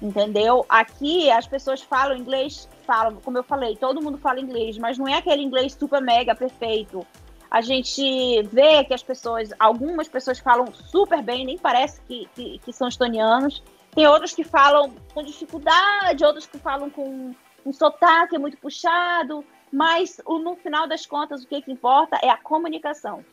Entendeu? 0.00 0.64
Aqui 0.66 1.30
as 1.30 1.46
pessoas 1.46 1.82
falam 1.82 2.16
inglês, 2.16 2.70
falam, 2.86 3.16
como 3.16 3.36
eu 3.36 3.42
falei, 3.42 3.76
todo 3.76 4.00
mundo 4.00 4.16
fala 4.16 4.40
inglês, 4.40 4.78
mas 4.78 4.96
não 4.96 5.06
é 5.06 5.16
aquele 5.16 5.42
inglês 5.42 5.74
super 5.74 6.00
mega 6.00 6.34
perfeito. 6.34 7.06
A 7.50 7.60
gente 7.60 8.42
vê 8.44 8.84
que 8.84 8.92
as 8.92 9.02
pessoas, 9.02 9.50
algumas 9.58 10.08
pessoas 10.08 10.38
falam 10.38 10.66
super 10.72 11.22
bem, 11.22 11.44
nem 11.44 11.58
parece 11.58 12.00
que, 12.02 12.28
que, 12.34 12.58
que 12.58 12.72
são 12.72 12.88
estonianos. 12.88 13.62
Tem 13.94 14.06
outros 14.06 14.34
que 14.34 14.44
falam 14.44 14.92
com 15.14 15.22
dificuldade, 15.22 16.24
outros 16.24 16.46
que 16.46 16.58
falam 16.58 16.90
com 16.90 17.34
um 17.64 17.72
sotaque 17.72 18.38
muito 18.38 18.56
puxado, 18.58 19.44
mas 19.72 20.20
no 20.26 20.56
final 20.56 20.86
das 20.86 21.06
contas, 21.06 21.42
o 21.42 21.46
que, 21.46 21.62
que 21.62 21.72
importa 21.72 22.18
é 22.22 22.28
a 22.28 22.36
comunicação. 22.36 23.24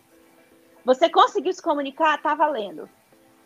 Você 0.86 1.09
conseguiu 1.09 1.53
se 1.53 1.61
comunicar, 1.61 2.22
tá 2.22 2.36
valendo. 2.36 2.89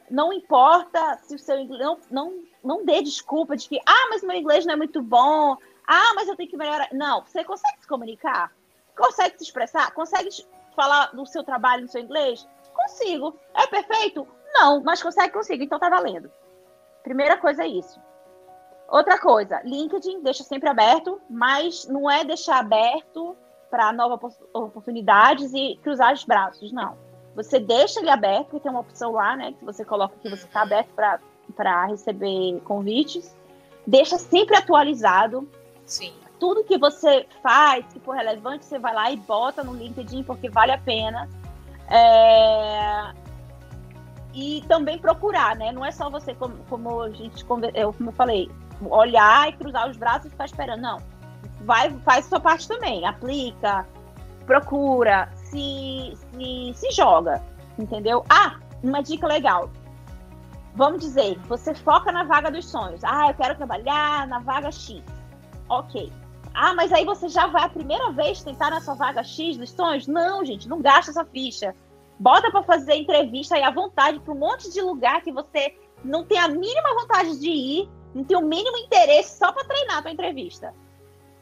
Não 0.09 0.31
importa 0.31 1.19
se 1.23 1.35
o 1.35 1.39
seu 1.39 1.59
inglês. 1.59 1.81
Não, 1.81 1.99
não, 2.09 2.43
não 2.63 2.85
dê 2.85 3.01
desculpa 3.01 3.55
de 3.55 3.67
que, 3.67 3.79
ah, 3.85 4.07
mas 4.09 4.23
meu 4.23 4.35
inglês 4.35 4.65
não 4.65 4.73
é 4.73 4.77
muito 4.77 5.01
bom. 5.01 5.57
Ah, 5.85 6.13
mas 6.15 6.27
eu 6.27 6.35
tenho 6.35 6.49
que 6.49 6.57
melhorar. 6.57 6.89
Não, 6.91 7.23
você 7.23 7.43
consegue 7.43 7.81
se 7.81 7.87
comunicar? 7.87 8.51
Consegue 8.95 9.37
se 9.37 9.43
expressar? 9.43 9.91
Consegue 9.91 10.29
falar 10.77 11.07
do 11.07 11.25
seu 11.25 11.43
trabalho 11.43 11.81
no 11.81 11.89
seu 11.89 12.01
inglês? 12.01 12.47
Consigo. 12.73 13.35
É 13.53 13.67
perfeito? 13.67 14.25
Não, 14.53 14.81
mas 14.81 15.03
consegue, 15.03 15.33
consigo. 15.33 15.63
Então 15.63 15.79
tá 15.79 15.89
valendo. 15.89 16.31
Primeira 17.03 17.35
coisa 17.35 17.63
é 17.63 17.67
isso. 17.67 17.99
Outra 18.87 19.19
coisa, 19.19 19.61
LinkedIn 19.65 20.21
deixa 20.21 20.43
sempre 20.43 20.69
aberto, 20.69 21.19
mas 21.29 21.85
não 21.87 22.09
é 22.09 22.23
deixar 22.23 22.59
aberto 22.59 23.35
para 23.69 23.91
novas 23.91 24.39
oportunidades 24.53 25.53
e 25.53 25.77
cruzar 25.83 26.13
os 26.13 26.23
braços, 26.23 26.71
não. 26.71 26.95
Você 27.35 27.59
deixa 27.59 27.99
ele 27.99 28.09
aberto, 28.09 28.45
porque 28.45 28.61
tem 28.61 28.71
uma 28.71 28.79
opção 28.79 29.11
lá, 29.11 29.35
né? 29.35 29.51
Que 29.51 29.65
você 29.65 29.83
coloca 29.83 30.15
que 30.21 30.29
você 30.29 30.45
está 30.45 30.61
aberto 30.61 30.89
para 30.93 31.85
receber 31.85 32.61
convites. 32.61 33.35
Deixa 33.85 34.17
sempre 34.17 34.55
atualizado. 34.55 35.49
Sim. 35.85 36.13
Tudo 36.39 36.63
que 36.63 36.77
você 36.77 37.27
faz, 37.41 37.85
que 37.91 37.99
for 37.99 38.15
relevante, 38.15 38.65
você 38.65 38.77
vai 38.77 38.93
lá 38.93 39.11
e 39.11 39.17
bota 39.17 39.63
no 39.63 39.73
LinkedIn, 39.73 40.23
porque 40.23 40.49
vale 40.49 40.71
a 40.71 40.77
pena. 40.77 41.27
É... 41.89 43.13
E 44.33 44.63
também 44.67 44.99
procurar, 44.99 45.55
né? 45.55 45.71
Não 45.71 45.83
é 45.83 45.91
só 45.91 46.09
você, 46.09 46.35
como, 46.35 46.57
como 46.69 47.01
a 47.01 47.09
gente 47.09 47.43
eu, 47.73 47.93
como 47.93 48.09
eu 48.09 48.13
falei, 48.13 48.51
olhar 48.81 49.49
e 49.49 49.53
cruzar 49.53 49.89
os 49.89 49.97
braços 49.97 50.27
e 50.27 50.29
ficar 50.29 50.45
esperando. 50.45 50.81
Não. 50.81 50.97
Vai, 51.61 51.89
faz 51.99 52.25
sua 52.25 52.39
parte 52.39 52.67
também. 52.67 53.05
Aplica, 53.05 53.85
procura, 54.45 55.29
se, 55.33 56.15
se, 56.15 56.73
se 56.73 56.91
joga, 56.91 57.43
entendeu? 57.79 58.23
Ah, 58.29 58.57
uma 58.83 59.01
dica 59.01 59.27
legal. 59.27 59.69
Vamos 60.75 61.01
dizer, 61.01 61.39
você 61.47 61.73
foca 61.73 62.11
na 62.11 62.23
vaga 62.23 62.51
dos 62.51 62.69
sonhos. 62.69 63.03
Ah, 63.03 63.29
eu 63.29 63.33
quero 63.33 63.55
trabalhar 63.55 64.27
na 64.27 64.39
vaga 64.39 64.71
X. 64.71 65.01
Ok. 65.67 66.11
Ah, 66.59 66.73
mas 66.73 66.91
aí 66.91 67.05
você 67.05 67.29
já 67.29 67.45
vai 67.45 67.65
a 67.65 67.69
primeira 67.69 68.09
vez 68.09 68.41
tentar 68.41 68.71
na 68.71 68.81
sua 68.81 68.95
vaga 68.95 69.23
X 69.23 69.57
dos 69.57 69.69
sonhos? 69.69 70.07
Não, 70.07 70.43
gente, 70.43 70.67
não 70.67 70.81
gasta 70.81 71.11
essa 71.11 71.23
ficha. 71.23 71.75
Bota 72.17 72.49
para 72.49 72.63
fazer 72.63 72.95
entrevista 72.95 73.53
aí 73.53 73.61
à 73.61 73.69
vontade 73.69 74.19
para 74.19 74.33
um 74.33 74.39
monte 74.39 74.73
de 74.73 74.81
lugar 74.81 75.21
que 75.21 75.31
você 75.31 75.77
não 76.03 76.23
tem 76.23 76.39
a 76.39 76.47
mínima 76.47 76.95
vontade 76.99 77.39
de 77.39 77.47
ir, 77.47 77.89
não 78.11 78.23
tem 78.23 78.35
o 78.35 78.41
mínimo 78.41 78.75
interesse 78.75 79.37
só 79.37 79.51
para 79.51 79.65
treinar 79.65 80.01
para 80.01 80.09
entrevista. 80.09 80.73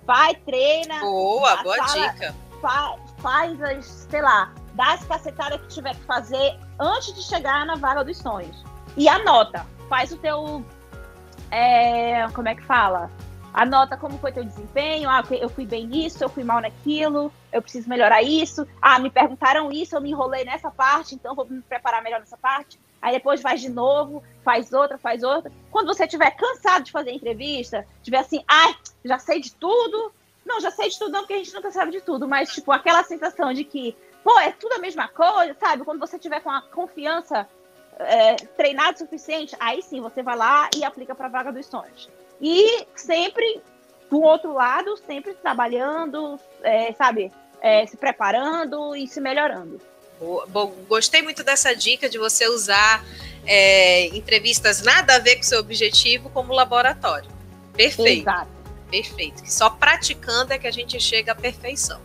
Vai, 0.05 0.35
treina. 0.35 0.99
Boa, 0.99 1.63
boa 1.63 1.87
sala, 1.87 2.09
dica. 2.09 2.35
Faz, 2.61 2.99
faz 3.19 3.63
as, 3.63 3.85
sei 3.85 4.21
lá, 4.21 4.53
dá 4.73 4.95
as 4.95 5.05
cacetadas 5.05 5.61
que 5.61 5.67
tiver 5.69 5.95
que 5.95 6.03
fazer 6.03 6.59
antes 6.77 7.13
de 7.13 7.23
chegar 7.23 7.65
na 7.65 7.75
vaga 7.75 8.03
dos 8.03 8.17
sonhos. 8.17 8.61
E 8.97 9.07
anota, 9.07 9.65
faz 9.87 10.11
o 10.11 10.17
teu. 10.17 10.61
É, 11.51 12.27
como 12.33 12.49
é 12.49 12.55
que 12.55 12.63
fala? 12.63 13.09
Anota 13.55 13.95
como 13.95 14.17
foi 14.17 14.33
teu 14.33 14.43
desempenho. 14.43 15.09
Ah, 15.09 15.23
eu 15.31 15.47
fui 15.47 15.65
bem 15.65 15.87
nisso, 15.87 16.21
eu 16.21 16.27
fui 16.27 16.43
mal 16.43 16.59
naquilo, 16.59 17.31
eu 17.53 17.61
preciso 17.61 17.87
melhorar 17.87 18.21
isso. 18.21 18.67
Ah, 18.81 18.99
me 18.99 19.09
perguntaram 19.09 19.71
isso, 19.71 19.95
eu 19.95 20.01
me 20.01 20.09
enrolei 20.09 20.43
nessa 20.43 20.69
parte, 20.69 21.15
então 21.15 21.33
vou 21.33 21.45
me 21.45 21.61
preparar 21.61 22.03
melhor 22.03 22.19
nessa 22.19 22.35
parte. 22.35 22.77
Aí 23.01 23.13
depois 23.13 23.41
faz 23.41 23.61
de 23.61 23.69
novo, 23.69 24.21
faz 24.43 24.73
outra, 24.73 24.97
faz 24.97 25.23
outra. 25.23 25.49
Quando 25.71 25.87
você 25.87 26.03
estiver 26.03 26.31
cansado 26.31 26.83
de 26.83 26.91
fazer 26.91 27.11
entrevista, 27.11 27.87
tiver 28.03 28.17
assim, 28.17 28.43
ai, 28.45 28.75
já 29.05 29.17
sei 29.19 29.39
de 29.39 29.53
tudo, 29.55 30.11
não, 30.45 30.59
já 30.59 30.69
sei 30.69 30.89
de 30.89 30.99
tudo, 30.99 31.11
não, 31.11 31.21
porque 31.21 31.35
a 31.35 31.37
gente 31.37 31.53
nunca 31.53 31.71
sabe 31.71 31.91
de 31.91 32.01
tudo, 32.01 32.27
mas, 32.27 32.53
tipo, 32.53 32.73
aquela 32.73 33.03
sensação 33.03 33.53
de 33.53 33.63
que, 33.63 33.95
pô, 34.21 34.37
é 34.37 34.51
tudo 34.51 34.73
a 34.73 34.79
mesma 34.79 35.07
coisa, 35.07 35.55
sabe? 35.57 35.85
Quando 35.85 35.99
você 35.99 36.19
tiver 36.19 36.41
com 36.41 36.51
a 36.51 36.61
confiança 36.61 37.47
é, 37.99 38.35
treinada 38.35 38.95
o 38.95 38.99
suficiente, 38.99 39.55
aí 39.61 39.81
sim 39.81 40.01
você 40.01 40.21
vai 40.21 40.35
lá 40.35 40.69
e 40.75 40.83
aplica 40.83 41.15
para 41.15 41.27
a 41.27 41.29
vaga 41.29 41.53
dos 41.53 41.67
sonhos. 41.67 42.09
E 42.41 42.85
sempre, 42.95 43.61
do 44.09 44.21
outro 44.21 44.53
lado, 44.53 44.97
sempre 45.05 45.33
trabalhando, 45.33 46.39
é, 46.63 46.93
sabe? 46.93 47.31
É, 47.61 47.85
se 47.85 47.97
preparando 47.97 48.95
e 48.95 49.07
se 49.07 49.19
melhorando. 49.19 49.79
Bom, 50.19 50.73
gostei 50.87 51.21
muito 51.21 51.43
dessa 51.43 51.75
dica 51.75 52.07
de 52.07 52.17
você 52.17 52.47
usar 52.47 53.03
é, 53.45 54.07
entrevistas 54.07 54.81
nada 54.81 55.15
a 55.15 55.19
ver 55.19 55.35
com 55.35 55.41
o 55.41 55.45
seu 55.45 55.59
objetivo 55.59 56.29
como 56.29 56.53
laboratório. 56.53 57.29
Perfeito. 57.73 58.21
Exato. 58.21 58.55
Perfeito. 58.89 59.43
Que 59.43 59.51
só 59.51 59.69
praticando 59.69 60.53
é 60.53 60.57
que 60.57 60.67
a 60.67 60.71
gente 60.71 60.99
chega 60.99 61.33
à 61.33 61.35
perfeição. 61.35 61.99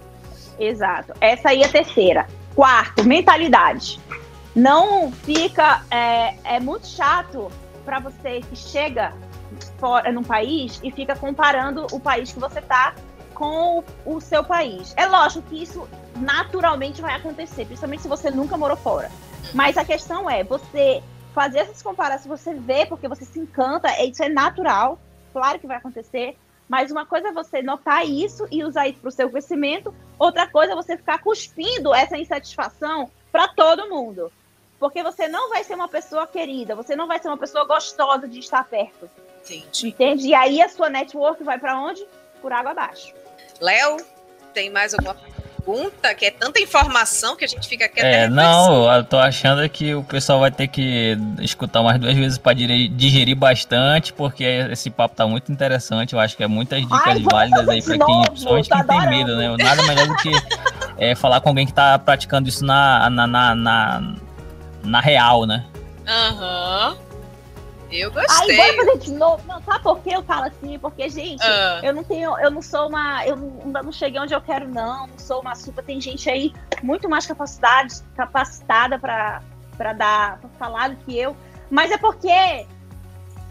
Exato. 0.59 1.15
Essa 1.21 1.51
aí 1.51 1.63
é 1.63 1.67
a 1.67 1.69
terceira. 1.69 2.29
Quarto, 2.55 3.05
mentalidade. 3.05 4.01
Não 4.55 5.13
fica. 5.13 5.85
É, 5.91 6.57
é 6.57 6.61
muito 6.61 6.87
chato 6.87 7.51
para 7.85 8.01
você 8.01 8.41
que 8.41 8.57
chega 8.57 9.15
fora 9.79 10.13
num 10.13 10.23
país 10.23 10.81
e 10.83 10.91
fica 10.91 11.17
comparando 11.17 11.87
o 11.93 12.01
país 12.01 12.33
que 12.33 12.39
você 12.39 12.59
está 12.59 12.95
com 13.35 13.83
o, 14.07 14.17
o 14.17 14.21
seu 14.21 14.45
país. 14.45 14.93
É 14.97 15.07
lógico 15.07 15.49
que 15.49 15.63
isso 15.63 15.89
naturalmente 16.17 17.01
vai 17.01 17.15
acontecer, 17.15 17.65
principalmente 17.65 18.03
se 18.03 18.09
você 18.09 18.31
nunca 18.31 18.57
morou 18.57 18.77
fora. 18.77 19.11
Mas 19.55 19.77
a 19.77 19.85
questão 19.85 20.29
é 20.29 20.45
você 20.45 21.03
fazer 21.35 21.61
essas 21.61 21.83
comparações, 21.83 22.41
você 22.41 22.55
vê 22.55 22.87
porque 22.87 23.09
você 23.09 23.25
se 23.25 23.39
encanta, 23.39 23.89
isso 24.03 24.23
é 24.23 24.29
natural, 24.29 24.99
claro 25.33 25.59
que 25.59 25.67
vai 25.67 25.77
acontecer, 25.77 26.37
mas 26.69 26.91
uma 26.91 27.07
coisa 27.07 27.29
é 27.29 27.33
você 27.33 27.63
notar 27.63 28.07
isso 28.07 28.47
e 28.51 28.63
usar 28.63 28.89
isso 28.89 29.01
para 29.01 29.09
o 29.09 29.13
seu 29.13 29.31
crescimento, 29.31 29.95
outra 30.19 30.47
coisa 30.47 30.73
é 30.73 30.77
você 30.77 30.97
ficar 30.97 31.19
cuspindo 31.23 31.95
essa 31.95 32.17
insatisfação 32.19 33.11
para 33.33 33.49
todo 33.49 33.89
mundo. 33.89 34.31
Porque 34.79 35.03
você 35.03 35.29
não 35.29 35.51
vai 35.51 35.63
ser 35.63 35.75
uma 35.75 35.89
pessoa 35.89 36.27
querida, 36.27 36.75
você 36.75 36.97
não 36.97 37.07
vai 37.07 37.19
ser 37.19 37.29
uma 37.29 37.37
pessoa 37.37 37.67
gostosa 37.67 38.27
de 38.29 38.39
estar 38.39 38.65
perto. 38.65 39.11
Entendi. 39.45 39.89
Entende? 39.89 40.29
E 40.29 40.35
aí 40.35 40.63
a 40.63 40.69
sua 40.69 40.89
network 40.89 41.43
vai 41.43 41.59
para 41.59 41.79
onde? 41.81 42.05
Por 42.41 42.53
água 42.53 42.73
abaixo. 42.73 43.13
Léo, 43.61 43.99
tem 44.55 44.71
mais 44.71 44.95
alguma 44.95 45.15
pergunta, 45.15 46.15
que 46.15 46.25
é 46.25 46.31
tanta 46.31 46.61
informação 46.61 47.37
que 47.37 47.45
a 47.45 47.49
gente 47.49 47.69
fica 47.69 47.85
aqui 47.85 48.01
até 48.01 48.25
É, 48.25 48.29
não, 48.29 48.91
eu 48.93 49.05
tô 49.05 49.19
achando 49.19 49.67
que 49.69 49.95
o 49.95 50.03
pessoal 50.03 50.41
vai 50.41 50.51
ter 50.51 50.69
que 50.69 51.17
escutar 51.41 51.81
umas 51.81 51.99
duas 51.99 52.15
vezes 52.15 52.39
para 52.39 52.55
digerir 52.55 53.37
bastante, 53.37 54.13
porque 54.13 54.45
esse 54.45 54.91
papo 54.91 55.15
tá 55.15 55.27
muito 55.27 55.53
interessante. 55.53 56.15
Eu 56.15 56.21
acho 56.21 56.37
que 56.37 56.43
é 56.43 56.47
muitas 56.47 56.81
dicas 56.81 57.01
Ai, 57.07 57.21
válidas 57.21 57.69
aí 57.69 57.83
para 57.83 57.99
quem, 57.99 58.23
principalmente 58.25 58.71
quem 58.71 58.85
tem 58.85 59.09
medo, 59.09 59.37
né? 59.37 59.57
Nada 59.59 59.83
melhor 59.83 60.07
do 60.07 60.17
que 60.17 60.31
é, 60.97 61.15
falar 61.15 61.41
com 61.41 61.51
alguém 61.51 61.67
que 61.67 61.75
tá 61.75 61.99
praticando 61.99 62.49
isso 62.49 62.65
na, 62.65 63.11
na, 63.11 63.27
na, 63.27 63.55
na, 63.55 64.15
na 64.83 65.01
real, 65.01 65.47
né? 65.47 65.65
Aham. 66.07 66.97
Uhum. 66.99 67.10
Eu 67.91 68.11
gostei. 68.11 68.61
Aí 68.61 68.75
bora 68.75 68.87
fazer 68.87 68.99
de 68.99 69.13
novo. 69.13 69.43
Não, 69.47 69.63
sabe 69.63 69.83
por 69.83 70.01
que 70.01 70.13
eu 70.13 70.23
falo 70.23 70.45
assim? 70.45 70.79
Porque, 70.79 71.09
gente, 71.09 71.43
uh. 71.43 71.85
eu 71.85 71.93
não 71.93 72.05
tenho, 72.05 72.39
eu 72.39 72.51
não 72.51 72.63
sou 72.63 72.89
uma. 72.89 73.27
Eu 73.27 73.37
não, 73.37 73.83
não 73.83 73.93
cheguei 73.93 74.21
onde 74.21 74.35
eu 74.35 74.41
quero, 74.41 74.69
não. 74.69 75.07
Não 75.07 75.19
sou 75.19 75.41
uma 75.41 75.55
super. 75.55 75.85
Tem 75.85 76.01
gente 76.01 76.31
aí 76.31 76.53
muito 76.83 77.09
mais 77.09 77.27
capacidade, 77.27 78.03
capacitada 78.17 78.99
para 78.99 79.93
dar, 79.93 80.39
pra 80.39 80.51
falar 80.59 80.91
do 80.91 80.97
que 80.97 81.19
eu. 81.19 81.37
Mas 81.71 81.91
é 81.91 81.99
porque 81.99 82.67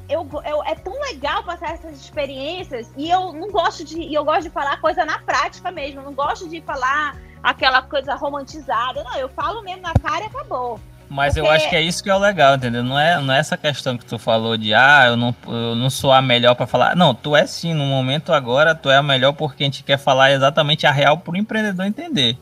eu, 0.09 0.27
eu, 0.45 0.63
é 0.63 0.75
tão 0.75 0.99
legal 1.01 1.43
passar 1.43 1.73
essas 1.73 1.99
experiências 1.99 2.91
e 2.97 3.09
eu 3.09 3.33
não 3.33 3.49
gosto 3.49 3.83
de. 3.83 3.99
E 3.99 4.13
eu 4.13 4.23
gosto 4.23 4.43
de 4.43 4.49
falar 4.49 4.79
coisa 4.81 5.05
na 5.05 5.19
prática 5.19 5.71
mesmo. 5.71 5.99
Eu 5.99 6.05
não 6.05 6.13
gosto 6.13 6.47
de 6.49 6.61
falar 6.61 7.15
aquela 7.43 7.81
coisa 7.81 8.15
romantizada. 8.15 9.03
Não, 9.03 9.15
eu 9.15 9.29
falo 9.29 9.61
mesmo 9.61 9.81
na 9.81 9.93
cara 9.93 10.23
e 10.23 10.27
acabou. 10.27 10.79
Mas 11.09 11.33
Porque... 11.33 11.47
eu 11.47 11.51
acho 11.51 11.67
que 11.67 11.75
é 11.75 11.81
isso 11.81 12.03
que 12.03 12.09
é 12.09 12.15
o 12.15 12.19
legal, 12.19 12.55
entendeu? 12.55 12.83
Não 12.83 12.97
é, 12.97 13.19
não 13.19 13.33
é 13.33 13.39
essa 13.39 13.57
questão 13.57 13.97
que 13.97 14.05
tu 14.05 14.19
falou 14.19 14.55
de, 14.55 14.75
ah, 14.75 15.05
eu 15.07 15.17
não, 15.17 15.35
eu 15.47 15.75
não 15.75 15.89
sou 15.89 16.11
a 16.11 16.21
melhor 16.21 16.53
para 16.53 16.67
falar. 16.67 16.95
Não, 16.95 17.15
tu 17.15 17.35
é 17.35 17.47
sim, 17.47 17.73
no 17.73 17.83
momento 17.85 18.31
agora, 18.31 18.75
tu 18.75 18.91
é 18.91 18.97
a 18.97 19.03
melhor 19.03 19.33
porque 19.33 19.63
a 19.63 19.65
gente 19.65 19.83
quer 19.83 19.97
falar 19.97 20.31
exatamente 20.31 20.85
a 20.85 20.91
real 20.91 21.17
para 21.17 21.33
o 21.33 21.37
empreendedor 21.37 21.87
entender. 21.87 22.37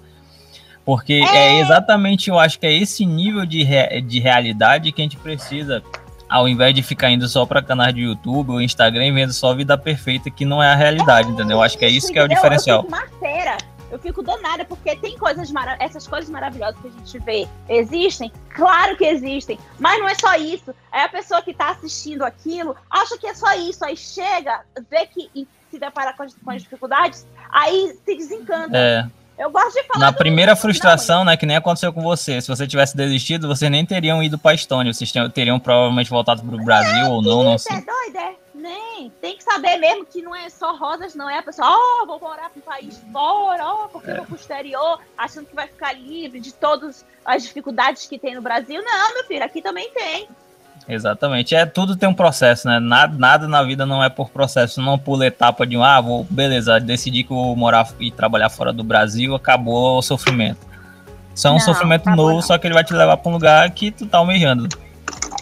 Porque 0.84 1.14
é. 1.14 1.38
é. 1.38 1.60
exatamente, 1.62 2.30
eu 2.30 2.38
acho 2.38 2.60
que 2.60 2.66
é 2.66 2.74
esse 2.74 3.06
nível 3.06 3.46
de, 3.46 3.64
re, 3.64 4.02
de 4.02 4.20
realidade 4.20 4.92
que 4.92 5.02
a 5.02 5.06
gente 5.06 5.18
precisa, 5.18 5.82
ao 6.30 6.48
invés 6.50 6.76
de 6.76 6.84
ficar 6.84 7.10
indo 7.10 7.28
só 7.30 7.46
para 7.46 7.62
canais 7.62 7.96
de 7.96 8.02
YouTube 8.02 8.52
ou 8.52 8.62
Instagram 8.62 9.06
e 9.06 9.12
vendo 9.14 9.32
só 9.32 9.54
vida 9.54 9.78
perfeita, 9.78 10.30
que 10.30 10.44
não 10.44 10.62
é 10.62 10.68
a 10.68 10.76
realidade, 10.76 11.30
é, 11.30 11.32
entendeu? 11.32 11.58
Eu 11.58 11.64
acho 11.64 11.78
que 11.78 11.86
é 11.86 11.90
isso 11.90 12.12
que 12.12 12.20
é 12.20 12.24
o 12.24 12.28
diferencial. 12.28 12.86
Eu. 12.90 13.77
Eu 13.98 14.02
fico 14.02 14.22
danada, 14.22 14.64
porque 14.64 14.96
tem 14.96 15.18
coisas 15.18 15.52
essas 15.80 16.08
coisas 16.08 16.30
maravilhosas 16.30 16.80
que 16.80 16.88
a 16.88 16.92
gente 16.92 17.20
vê. 17.20 17.48
Existem? 17.68 18.32
Claro 18.50 18.96
que 18.96 19.04
existem. 19.04 19.60
Mas 19.80 20.00
não 20.00 20.08
é 20.08 20.16
só 20.16 20.36
isso. 20.36 20.74
É 20.94 21.04
a 21.04 21.10
pessoa 21.10 21.42
que 21.42 21.52
está 21.52 21.72
assistindo 21.72 22.24
aquilo, 22.24 22.76
acha 22.90 23.18
que 23.18 23.28
é 23.28 23.34
só 23.34 23.54
isso. 23.56 23.84
Aí 23.84 23.98
chega, 23.98 24.62
vê 24.90 25.08
que 25.08 25.48
se 25.70 25.80
depara 25.80 26.14
com 26.14 26.24
as, 26.24 26.34
com 26.36 26.52
as 26.52 26.62
dificuldades, 26.62 27.26
aí 27.50 27.98
se 28.06 28.16
desencanta. 28.16 28.78
É. 28.78 29.06
Eu 29.38 29.52
gosto 29.52 29.74
de 29.74 29.84
falar. 29.88 30.06
Na 30.06 30.14
primeira 30.14 30.56
frustração, 30.56 31.24
né, 31.24 31.38
que 31.38 31.46
nem 31.46 31.58
aconteceu 31.58 31.94
com 31.94 32.02
você. 32.02 32.42
Se 32.42 32.48
você 32.48 32.66
tivesse 32.66 32.98
desistido, 32.98 33.48
vocês 33.48 33.70
nem 33.70 33.86
teriam 33.86 34.22
ido 34.24 34.38
para 34.38 34.52
a 34.52 34.56
Estônia. 34.56 34.92
Vocês 34.92 35.12
teriam 35.32 35.60
provavelmente 35.60 36.10
voltado 36.10 36.42
para 36.42 36.56
o 36.56 36.64
Brasil 36.64 37.06
é, 37.06 37.08
ou 37.08 37.22
não, 37.22 37.44
não 37.44 37.58
sei. 37.58 37.78
É 37.78 37.82
doido, 37.82 38.18
é? 38.18 38.36
Nem. 38.68 39.10
Tem 39.22 39.38
que 39.38 39.44
saber 39.44 39.78
mesmo 39.78 40.06
que 40.06 40.22
não 40.22 40.36
é 40.36 40.50
só 40.50 40.76
rosas, 40.76 41.16
não. 41.16 41.30
É 41.30 41.38
a 41.38 41.44
pessoa, 41.44 41.70
ó, 41.70 42.04
oh, 42.04 42.06
vou 42.06 42.20
morar 42.20 42.50
para 42.50 42.60
um 42.60 42.62
país 42.62 43.02
fora, 43.14 43.66
ó, 43.66 43.86
oh, 43.86 43.90
porque 43.90 44.12
é. 44.12 44.16
vou 44.16 44.26
pro 44.26 44.36
exterior, 44.36 45.00
achando 45.18 45.46
que 45.46 45.56
vai 45.56 45.68
ficar 45.68 45.94
livre 45.94 46.42
de 46.42 46.54
todas 46.54 47.06
as 47.24 47.44
dificuldades 47.44 48.06
que 48.08 48.20
tem 48.20 48.36
no 48.36 48.42
Brasil. 48.42 48.84
Não, 48.84 49.14
meu 49.14 49.24
filho, 49.24 49.44
aqui 49.44 49.62
também 49.62 49.90
tem. 49.92 50.28
Exatamente. 50.88 51.56
É 51.56 51.66
tudo 51.66 51.96
tem 51.96 52.10
um 52.10 52.14
processo, 52.14 52.68
né? 52.68 52.80
Nada, 52.80 53.18
nada 53.18 53.48
na 53.48 53.64
vida 53.64 53.86
não 53.86 54.04
é 54.04 54.10
por 54.10 54.30
processo, 54.30 54.82
não 54.82 55.00
pula 55.00 55.26
etapa 55.26 55.66
de 55.66 55.78
um, 55.78 55.84
ah, 55.84 56.02
vou, 56.02 56.26
beleza, 56.30 56.78
decidi 56.80 57.24
que 57.24 57.30
vou 57.30 57.56
morar 57.56 57.88
e 58.00 58.12
trabalhar 58.12 58.50
fora 58.50 58.74
do 58.74 58.84
Brasil, 58.84 59.34
acabou 59.34 59.98
o 59.98 60.02
sofrimento. 60.02 60.68
Só 61.34 61.50
é 61.50 61.52
um 61.52 61.56
não, 61.56 61.62
sofrimento 61.62 62.10
novo, 62.10 62.36
não. 62.36 62.42
só 62.42 62.58
que 62.58 62.68
ele 62.68 62.74
vai 62.74 62.84
te 62.84 62.94
levar 62.94 63.16
para 63.16 63.30
um 63.30 63.34
lugar 63.34 63.72
que 63.72 63.92
tu 63.92 64.06
tá 64.06 64.18
almejando. 64.18 64.68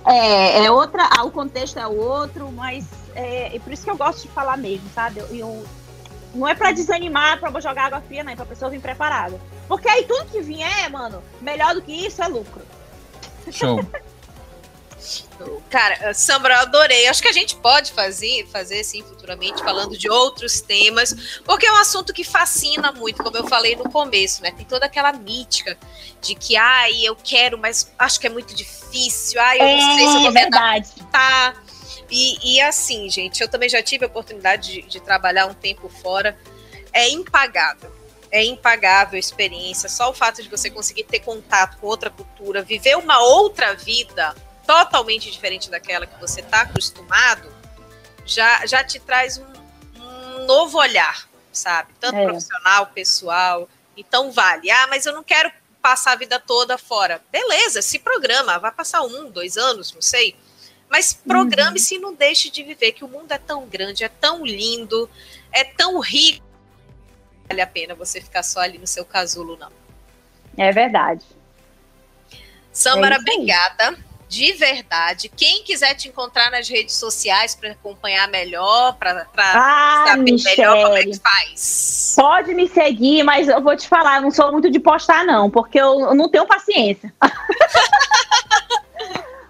É, 0.05 0.65
é 0.65 0.71
outra, 0.71 1.07
o 1.23 1.31
contexto 1.31 1.77
é 1.79 1.87
outro, 1.87 2.51
mas 2.51 3.04
é, 3.15 3.55
é 3.55 3.59
por 3.59 3.71
isso 3.71 3.83
que 3.83 3.89
eu 3.89 3.97
gosto 3.97 4.23
de 4.23 4.27
falar 4.29 4.57
mesmo, 4.57 4.89
sabe? 4.93 5.19
Eu, 5.19 5.27
eu 5.35 5.65
não 6.33 6.47
é 6.47 6.53
para 6.53 6.71
desanimar, 6.71 7.39
para 7.39 7.59
jogar 7.59 7.85
água 7.85 8.01
fria, 8.01 8.23
não, 8.23 8.31
é 8.31 8.35
pra 8.35 8.45
pessoa 8.45 8.69
vir 8.69 8.81
preparada. 8.81 9.39
Porque 9.67 9.87
aí 9.89 10.03
tudo 10.03 10.29
que 10.29 10.41
vier, 10.41 10.89
mano, 10.91 11.23
melhor 11.41 11.73
do 11.73 11.81
que 11.81 11.91
isso 11.91 12.21
é 12.21 12.27
lucro. 12.27 12.61
Show. 13.51 13.79
Cara, 15.69 16.13
Sambra, 16.13 16.55
eu 16.55 16.59
adorei. 16.61 17.07
Acho 17.07 17.21
que 17.21 17.27
a 17.27 17.33
gente 17.33 17.55
pode 17.57 17.91
fazer, 17.91 18.47
fazer 18.47 18.83
sim 18.83 19.03
futuramente, 19.03 19.61
falando 19.63 19.97
de 19.97 20.09
outros 20.09 20.61
temas, 20.61 21.39
porque 21.43 21.65
é 21.65 21.71
um 21.71 21.77
assunto 21.77 22.13
que 22.13 22.23
fascina 22.23 22.91
muito, 22.91 23.21
como 23.21 23.35
eu 23.35 23.47
falei 23.47 23.75
no 23.75 23.89
começo, 23.89 24.41
né? 24.41 24.51
Tem 24.51 24.65
toda 24.65 24.85
aquela 24.85 25.11
mítica 25.11 25.77
de 26.21 26.35
que, 26.35 26.55
ai, 26.55 27.03
eu 27.03 27.15
quero, 27.15 27.57
mas 27.57 27.91
acho 27.99 28.19
que 28.19 28.27
é 28.27 28.29
muito 28.29 28.55
difícil, 28.55 29.39
ai, 29.41 29.59
eu 29.59 29.77
não 29.77 29.95
sei 29.95 30.07
se 30.07 30.15
eu 30.15 30.21
vou 30.21 30.29
é 30.29 30.31
verdade. 30.31 30.89
Tá. 31.11 31.53
E, 32.09 32.55
e 32.55 32.61
assim, 32.61 33.09
gente, 33.09 33.41
eu 33.41 33.47
também 33.47 33.69
já 33.69 33.81
tive 33.81 34.05
a 34.05 34.07
oportunidade 34.07 34.73
de, 34.73 34.81
de 34.83 34.99
trabalhar 34.99 35.47
um 35.47 35.53
tempo 35.53 35.89
fora. 35.89 36.37
É 36.93 37.09
impagável 37.09 37.95
é 38.35 38.43
impagável 38.43 39.15
a 39.15 39.19
experiência. 39.19 39.87
Só 39.87 40.09
o 40.09 40.13
fato 40.13 40.43
de 40.43 40.49
você 40.49 40.69
conseguir 40.69 41.05
ter 41.05 41.21
contato 41.21 41.77
com 41.77 41.87
outra 41.87 42.09
cultura, 42.09 42.61
viver 42.61 42.97
uma 42.97 43.19
outra 43.19 43.73
vida 43.75 44.35
totalmente 44.67 45.31
diferente 45.31 45.69
daquela 45.69 46.05
que 46.05 46.19
você 46.19 46.41
está 46.41 46.61
acostumado, 46.61 47.49
já, 48.25 48.65
já 48.65 48.83
te 48.83 48.99
traz 48.99 49.37
um, 49.37 49.45
um 50.01 50.45
novo 50.45 50.77
olhar, 50.77 51.29
sabe? 51.51 51.93
Tanto 51.99 52.17
é. 52.17 52.25
profissional, 52.25 52.87
pessoal. 52.87 53.69
Então 53.95 54.31
vale. 54.31 54.69
Ah, 54.69 54.87
mas 54.87 55.05
eu 55.05 55.13
não 55.13 55.23
quero 55.23 55.49
passar 55.81 56.13
a 56.13 56.15
vida 56.17 56.37
toda 56.37 56.77
fora. 56.77 57.21
Beleza, 57.31 57.81
se 57.81 57.99
programa, 57.99 58.59
vai 58.59 58.71
passar 58.71 59.01
um, 59.03 59.29
dois 59.29 59.55
anos, 59.55 59.93
não 59.93 60.01
sei. 60.01 60.35
Mas 60.89 61.13
programe-se 61.13 61.95
uhum. 61.95 61.99
e 61.99 62.03
não 62.03 62.13
deixe 62.13 62.49
de 62.49 62.63
viver, 62.63 62.91
que 62.91 63.03
o 63.03 63.07
mundo 63.07 63.31
é 63.31 63.37
tão 63.37 63.65
grande, 63.67 64.03
é 64.03 64.09
tão 64.09 64.45
lindo, 64.45 65.09
é 65.51 65.63
tão 65.63 65.99
rico. 65.99 66.45
Vale 67.47 67.61
a 67.61 67.67
pena 67.67 67.95
você 67.95 68.21
ficar 68.21 68.43
só 68.43 68.61
ali 68.61 68.77
no 68.77 68.87
seu 68.87 69.05
casulo, 69.05 69.57
não. 69.57 69.71
É 70.57 70.71
verdade. 70.71 71.25
Samara, 72.71 73.15
é 73.15 73.19
obrigada 73.19 73.97
de 74.27 74.51
verdade. 74.53 75.29
Quem 75.29 75.63
quiser 75.63 75.93
te 75.95 76.07
encontrar 76.07 76.51
nas 76.51 76.67
redes 76.67 76.95
sociais 76.95 77.55
para 77.55 77.71
acompanhar 77.71 78.27
melhor, 78.27 78.97
para 78.97 79.27
ah, 79.37 80.05
saber 80.07 80.31
Michele. 80.31 80.55
melhor 80.57 80.83
como 80.83 80.97
é 80.97 81.03
que 81.03 81.19
faz. 81.19 82.13
Pode 82.15 82.53
me 82.53 82.67
seguir, 82.67 83.23
mas 83.23 83.47
eu 83.47 83.61
vou 83.61 83.75
te 83.75 83.87
falar, 83.87 84.21
não 84.21 84.31
sou 84.31 84.51
muito 84.51 84.69
de 84.69 84.79
postar, 84.79 85.23
não, 85.23 85.49
porque 85.49 85.79
eu, 85.79 86.01
eu 86.01 86.15
não 86.15 86.29
tenho 86.29 86.45
paciência. 86.45 87.13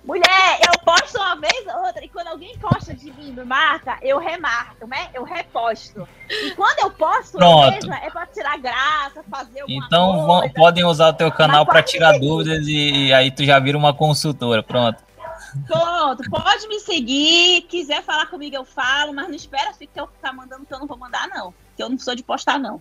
Mulher, 0.05 0.59
eu 0.61 0.79
posto 0.85 1.17
uma 1.17 1.35
vez 1.35 1.65
ou 1.67 1.83
outra, 1.87 2.05
e 2.05 2.09
quando 2.09 2.27
alguém 2.27 2.55
posta 2.59 2.93
de 2.93 3.11
mim, 3.11 3.31
me 3.31 3.43
marca, 3.43 3.97
eu 4.03 4.19
remarco, 4.19 4.85
né? 4.85 5.09
Eu 5.15 5.23
reposto. 5.23 6.07
E 6.29 6.51
quando 6.51 6.79
eu 6.79 6.91
posto 6.91 7.39
mesmo, 7.39 7.91
é 7.91 8.09
pra 8.11 8.27
tirar 8.27 8.55
graça, 8.59 9.23
fazer 9.29 9.61
alguma 9.61 9.85
Então 9.85 10.27
coisa. 10.27 10.53
podem 10.53 10.85
usar 10.85 11.09
o 11.09 11.13
teu 11.13 11.31
canal 11.31 11.65
para 11.65 11.81
tirar 11.81 12.19
dúvidas 12.19 12.67
e, 12.67 13.07
e 13.07 13.13
aí 13.13 13.31
tu 13.31 13.43
já 13.43 13.57
vira 13.59 13.75
uma 13.75 13.95
consultora, 13.95 14.61
pronto. 14.61 15.03
Pronto, 15.65 16.29
pode 16.29 16.67
me 16.67 16.79
seguir, 16.79 17.63
quiser 17.63 18.03
falar 18.03 18.27
comigo 18.27 18.55
eu 18.55 18.65
falo, 18.65 19.11
mas 19.11 19.27
não 19.27 19.35
espera 19.35 19.71
que 19.73 19.89
eu 19.95 20.07
ficar 20.07 20.33
mandando 20.33 20.65
que 20.65 20.73
eu 20.73 20.79
não 20.79 20.85
vou 20.85 20.97
mandar 20.97 21.27
não, 21.29 21.51
que 21.75 21.81
eu 21.81 21.89
não 21.89 21.97
sou 21.97 22.13
de 22.13 22.21
postar 22.21 22.59
não. 22.59 22.79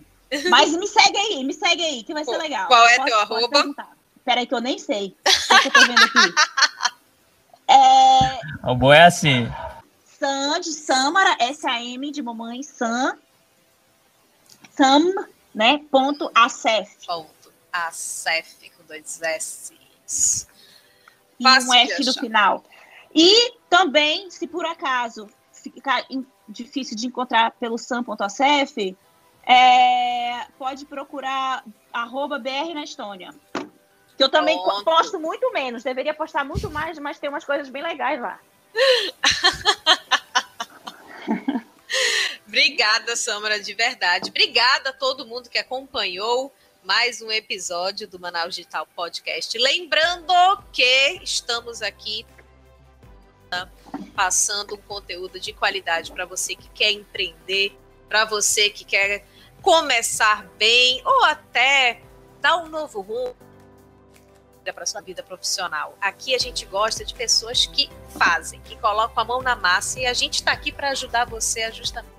Mas 0.49 0.71
me 0.75 0.87
segue 0.87 1.17
aí, 1.17 1.43
me 1.43 1.53
segue 1.53 1.83
aí, 1.83 2.03
que 2.03 2.13
vai 2.13 2.23
ser 2.23 2.37
legal. 2.37 2.67
Qual 2.67 2.87
é 2.87 2.97
pode, 2.97 3.09
teu 3.09 3.19
arroba? 3.19 3.75
Peraí 4.23 4.45
que 4.45 4.53
eu 4.53 4.61
nem 4.61 4.77
sei. 4.77 5.15
O 5.25 5.59
que 5.61 5.67
eu 5.67 5.71
tô 5.71 5.79
vendo 5.81 6.03
aqui. 6.03 6.33
É... 7.67 8.69
O 8.69 8.75
bom 8.75 8.93
é 8.93 9.05
assim. 9.05 9.47
Sam 10.05 10.59
de 10.59 10.71
Samara, 10.71 11.35
S-A-M 11.39 12.11
de 12.11 12.21
mamãe, 12.21 12.63
Sam. 12.63 13.17
Sam, 14.71 15.13
né? 15.53 15.81
Ponto 15.91 16.31
Acef. 16.33 17.05
Ponto 17.05 17.51
Acef, 17.71 18.69
com 18.71 18.83
dois 18.85 19.21
S. 19.21 19.73
E 21.39 21.47
um 21.47 21.73
F 21.73 22.05
no 22.05 22.13
final. 22.13 22.63
E 23.13 23.53
também, 23.69 24.29
se 24.29 24.47
por 24.47 24.65
acaso 24.65 25.29
ficar 25.53 26.05
difícil 26.47 26.95
de 26.95 27.07
encontrar 27.07 27.51
pelo 27.51 27.77
sam.acef, 27.77 28.95
é, 29.45 30.45
pode 30.57 30.85
procurar 30.85 31.63
arroba 31.93 32.39
BR 32.39 32.73
na 32.73 32.83
Estônia. 32.83 33.33
Que 34.17 34.23
eu 34.23 34.29
também 34.29 34.61
Pronto. 34.61 34.83
posto 34.83 35.19
muito 35.19 35.51
menos. 35.51 35.83
Deveria 35.83 36.13
postar 36.13 36.45
muito 36.45 36.69
mais, 36.71 36.97
mas 36.99 37.19
tem 37.19 37.29
umas 37.29 37.43
coisas 37.43 37.69
bem 37.69 37.83
legais 37.83 38.21
lá. 38.21 38.39
Obrigada, 42.47 43.15
Samara, 43.15 43.59
de 43.59 43.73
verdade. 43.73 44.29
Obrigada 44.29 44.91
a 44.91 44.93
todo 44.93 45.25
mundo 45.25 45.49
que 45.49 45.57
acompanhou 45.57 46.53
mais 46.83 47.21
um 47.21 47.31
episódio 47.31 48.07
do 48.07 48.19
Manaus 48.19 48.55
Digital 48.55 48.87
Podcast. 48.95 49.57
Lembrando 49.57 50.33
que 50.71 51.19
estamos 51.23 51.81
aqui 51.81 52.25
passando 54.15 54.75
um 54.75 54.77
conteúdo 54.77 55.39
de 55.39 55.51
qualidade 55.51 56.11
para 56.11 56.25
você 56.25 56.55
que 56.55 56.69
quer 56.69 56.91
empreender, 56.91 57.77
para 58.07 58.25
você 58.25 58.69
que 58.69 58.83
quer 58.83 59.25
começar 59.61 60.45
bem 60.57 61.01
ou 61.05 61.23
até 61.23 62.01
dar 62.39 62.57
um 62.57 62.67
novo 62.67 63.01
rumo 63.01 63.35
para 64.73 64.85
sua 64.85 65.01
vida 65.01 65.23
profissional. 65.23 65.97
Aqui 65.99 66.35
a 66.35 66.37
gente 66.37 66.65
gosta 66.65 67.03
de 67.03 67.13
pessoas 67.13 67.65
que 67.65 67.89
fazem, 68.17 68.61
que 68.61 68.75
colocam 68.77 69.21
a 69.21 69.25
mão 69.25 69.41
na 69.41 69.55
massa 69.55 69.99
e 69.99 70.05
a 70.05 70.13
gente 70.13 70.35
está 70.35 70.51
aqui 70.51 70.71
para 70.71 70.89
ajudar 70.89 71.25
você 71.25 71.63
a 71.63 71.71
justamente 71.71 72.15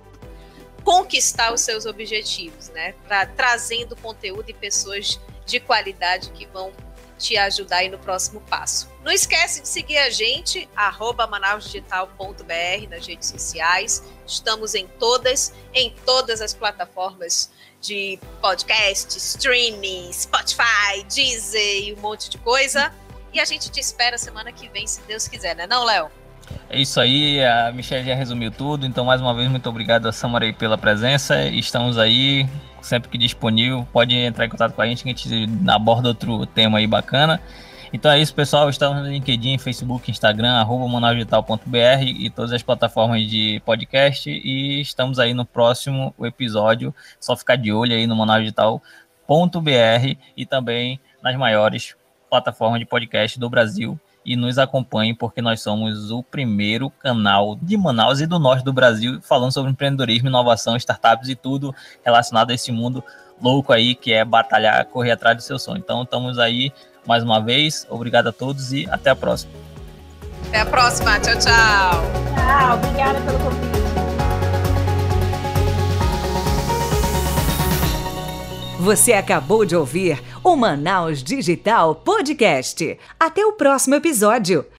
conquistar 0.83 1.53
os 1.53 1.59
seus 1.59 1.85
objetivos, 1.85 2.69
né? 2.69 2.93
Pra, 3.07 3.25
trazendo 3.25 3.93
conteúdo 3.97 4.49
e 4.49 4.53
pessoas 4.53 5.19
de 5.45 5.59
qualidade 5.59 6.29
que 6.31 6.45
vão 6.45 6.71
te 7.17 7.35
ajudar 7.35 7.77
aí 7.77 7.89
no 7.89 7.97
próximo 7.97 8.39
passo. 8.41 8.89
Não 9.03 9.11
esquece 9.11 9.61
de 9.61 9.67
seguir 9.67 9.97
a 9.97 10.09
gente, 10.09 10.69
manausdigital.br 11.29 12.89
nas 12.89 13.05
redes 13.05 13.27
sociais. 13.27 14.03
Estamos 14.25 14.75
em 14.75 14.87
todas, 14.87 15.53
em 15.73 15.93
todas 16.05 16.41
as 16.41 16.53
plataformas 16.53 17.51
de 17.81 18.19
podcast, 18.41 19.17
streaming, 19.17 20.11
Spotify, 20.11 21.03
Deezer 21.13 21.87
e 21.89 21.95
um 21.97 22.01
monte 22.01 22.29
de 22.29 22.37
coisa. 22.37 22.91
E 23.33 23.39
a 23.39 23.45
gente 23.45 23.69
te 23.69 23.79
espera 23.79 24.17
semana 24.17 24.51
que 24.51 24.67
vem, 24.69 24.87
se 24.87 25.01
Deus 25.07 25.27
quiser, 25.27 25.55
né 25.55 25.67
não, 25.67 25.83
Léo? 25.83 26.09
É 26.69 26.79
isso 26.79 26.99
aí, 26.99 27.43
a 27.43 27.71
Michelle 27.71 28.05
já 28.05 28.15
resumiu 28.15 28.51
tudo, 28.51 28.85
então 28.85 29.03
mais 29.05 29.21
uma 29.21 29.33
vez 29.33 29.49
muito 29.49 29.69
obrigado 29.69 30.07
a 30.07 30.11
Samarei 30.11 30.53
pela 30.53 30.77
presença, 30.77 31.43
estamos 31.45 31.97
aí 31.97 32.47
sempre 32.81 33.09
que 33.09 33.17
disponível, 33.17 33.87
pode 33.91 34.15
entrar 34.15 34.45
em 34.45 34.49
contato 34.49 34.73
com 34.73 34.81
a 34.81 34.87
gente 34.87 35.03
que 35.03 35.09
a 35.09 35.13
gente 35.13 35.49
aborda 35.69 36.09
outro 36.09 36.45
tema 36.45 36.77
aí 36.77 36.87
bacana. 36.87 37.41
Então 37.93 38.11
é 38.11 38.19
isso, 38.19 38.35
pessoal. 38.35 38.69
Estamos 38.69 39.01
no 39.01 39.09
LinkedIn, 39.09 39.57
Facebook, 39.57 40.11
Instagram, 40.11 40.53
arroba 40.53 40.87
manausdigital.br 40.87 42.03
e 42.03 42.29
todas 42.29 42.51
as 42.51 42.61
plataformas 42.61 43.27
de 43.29 43.61
podcast. 43.65 44.29
E 44.29 44.81
estamos 44.81 45.19
aí 45.19 45.33
no 45.33 45.45
próximo 45.45 46.13
episódio. 46.21 46.93
Só 47.19 47.35
ficar 47.35 47.55
de 47.55 47.71
olho 47.71 47.93
aí 47.93 48.05
no 48.05 48.15
manausdigital.br 48.15 50.17
e 50.35 50.45
também 50.45 50.99
nas 51.23 51.35
maiores 51.37 51.95
plataformas 52.29 52.79
de 52.79 52.85
podcast 52.85 53.39
do 53.39 53.49
Brasil. 53.49 53.97
E 54.25 54.35
nos 54.35 54.57
acompanhe, 54.57 55.13
porque 55.13 55.41
nós 55.41 55.61
somos 55.61 56.11
o 56.11 56.21
primeiro 56.21 56.89
canal 56.89 57.55
de 57.55 57.77
Manaus 57.77 58.19
e 58.19 58.27
do 58.27 58.37
norte 58.37 58.65
do 58.65 58.73
Brasil 58.73 59.21
falando 59.21 59.53
sobre 59.53 59.71
empreendedorismo, 59.71 60.27
inovação, 60.27 60.75
startups 60.75 61.29
e 61.29 61.35
tudo 61.35 61.73
relacionado 62.03 62.51
a 62.51 62.53
esse 62.53 62.69
mundo 62.69 63.01
louco 63.41 63.71
aí, 63.71 63.95
que 63.95 64.11
é 64.11 64.25
batalhar, 64.25 64.83
correr 64.87 65.11
atrás 65.11 65.37
do 65.37 65.43
seu 65.43 65.57
sonho. 65.57 65.77
Então, 65.77 66.03
estamos 66.03 66.39
aí 66.39 66.73
mais 67.07 67.23
uma 67.23 67.39
vez. 67.39 67.87
Obrigado 67.89 68.27
a 68.27 68.31
todos 68.31 68.71
e 68.73 68.87
até 68.89 69.09
a 69.09 69.15
próxima. 69.15 69.51
Até 70.47 70.59
a 70.59 70.65
próxima. 70.65 71.19
Tchau, 71.19 71.39
tchau. 71.39 72.03
Tchau, 72.35 72.77
obrigada 72.77 73.19
pelo 73.21 73.39
convite. 73.39 73.77
Você 78.79 79.13
acabou 79.13 79.65
de 79.65 79.75
ouvir 79.75 80.21
o 80.43 80.55
Manaus 80.55 81.23
Digital 81.23 81.95
Podcast. 81.95 82.97
Até 83.19 83.43
o 83.43 83.53
próximo 83.53 83.95
episódio. 83.95 84.65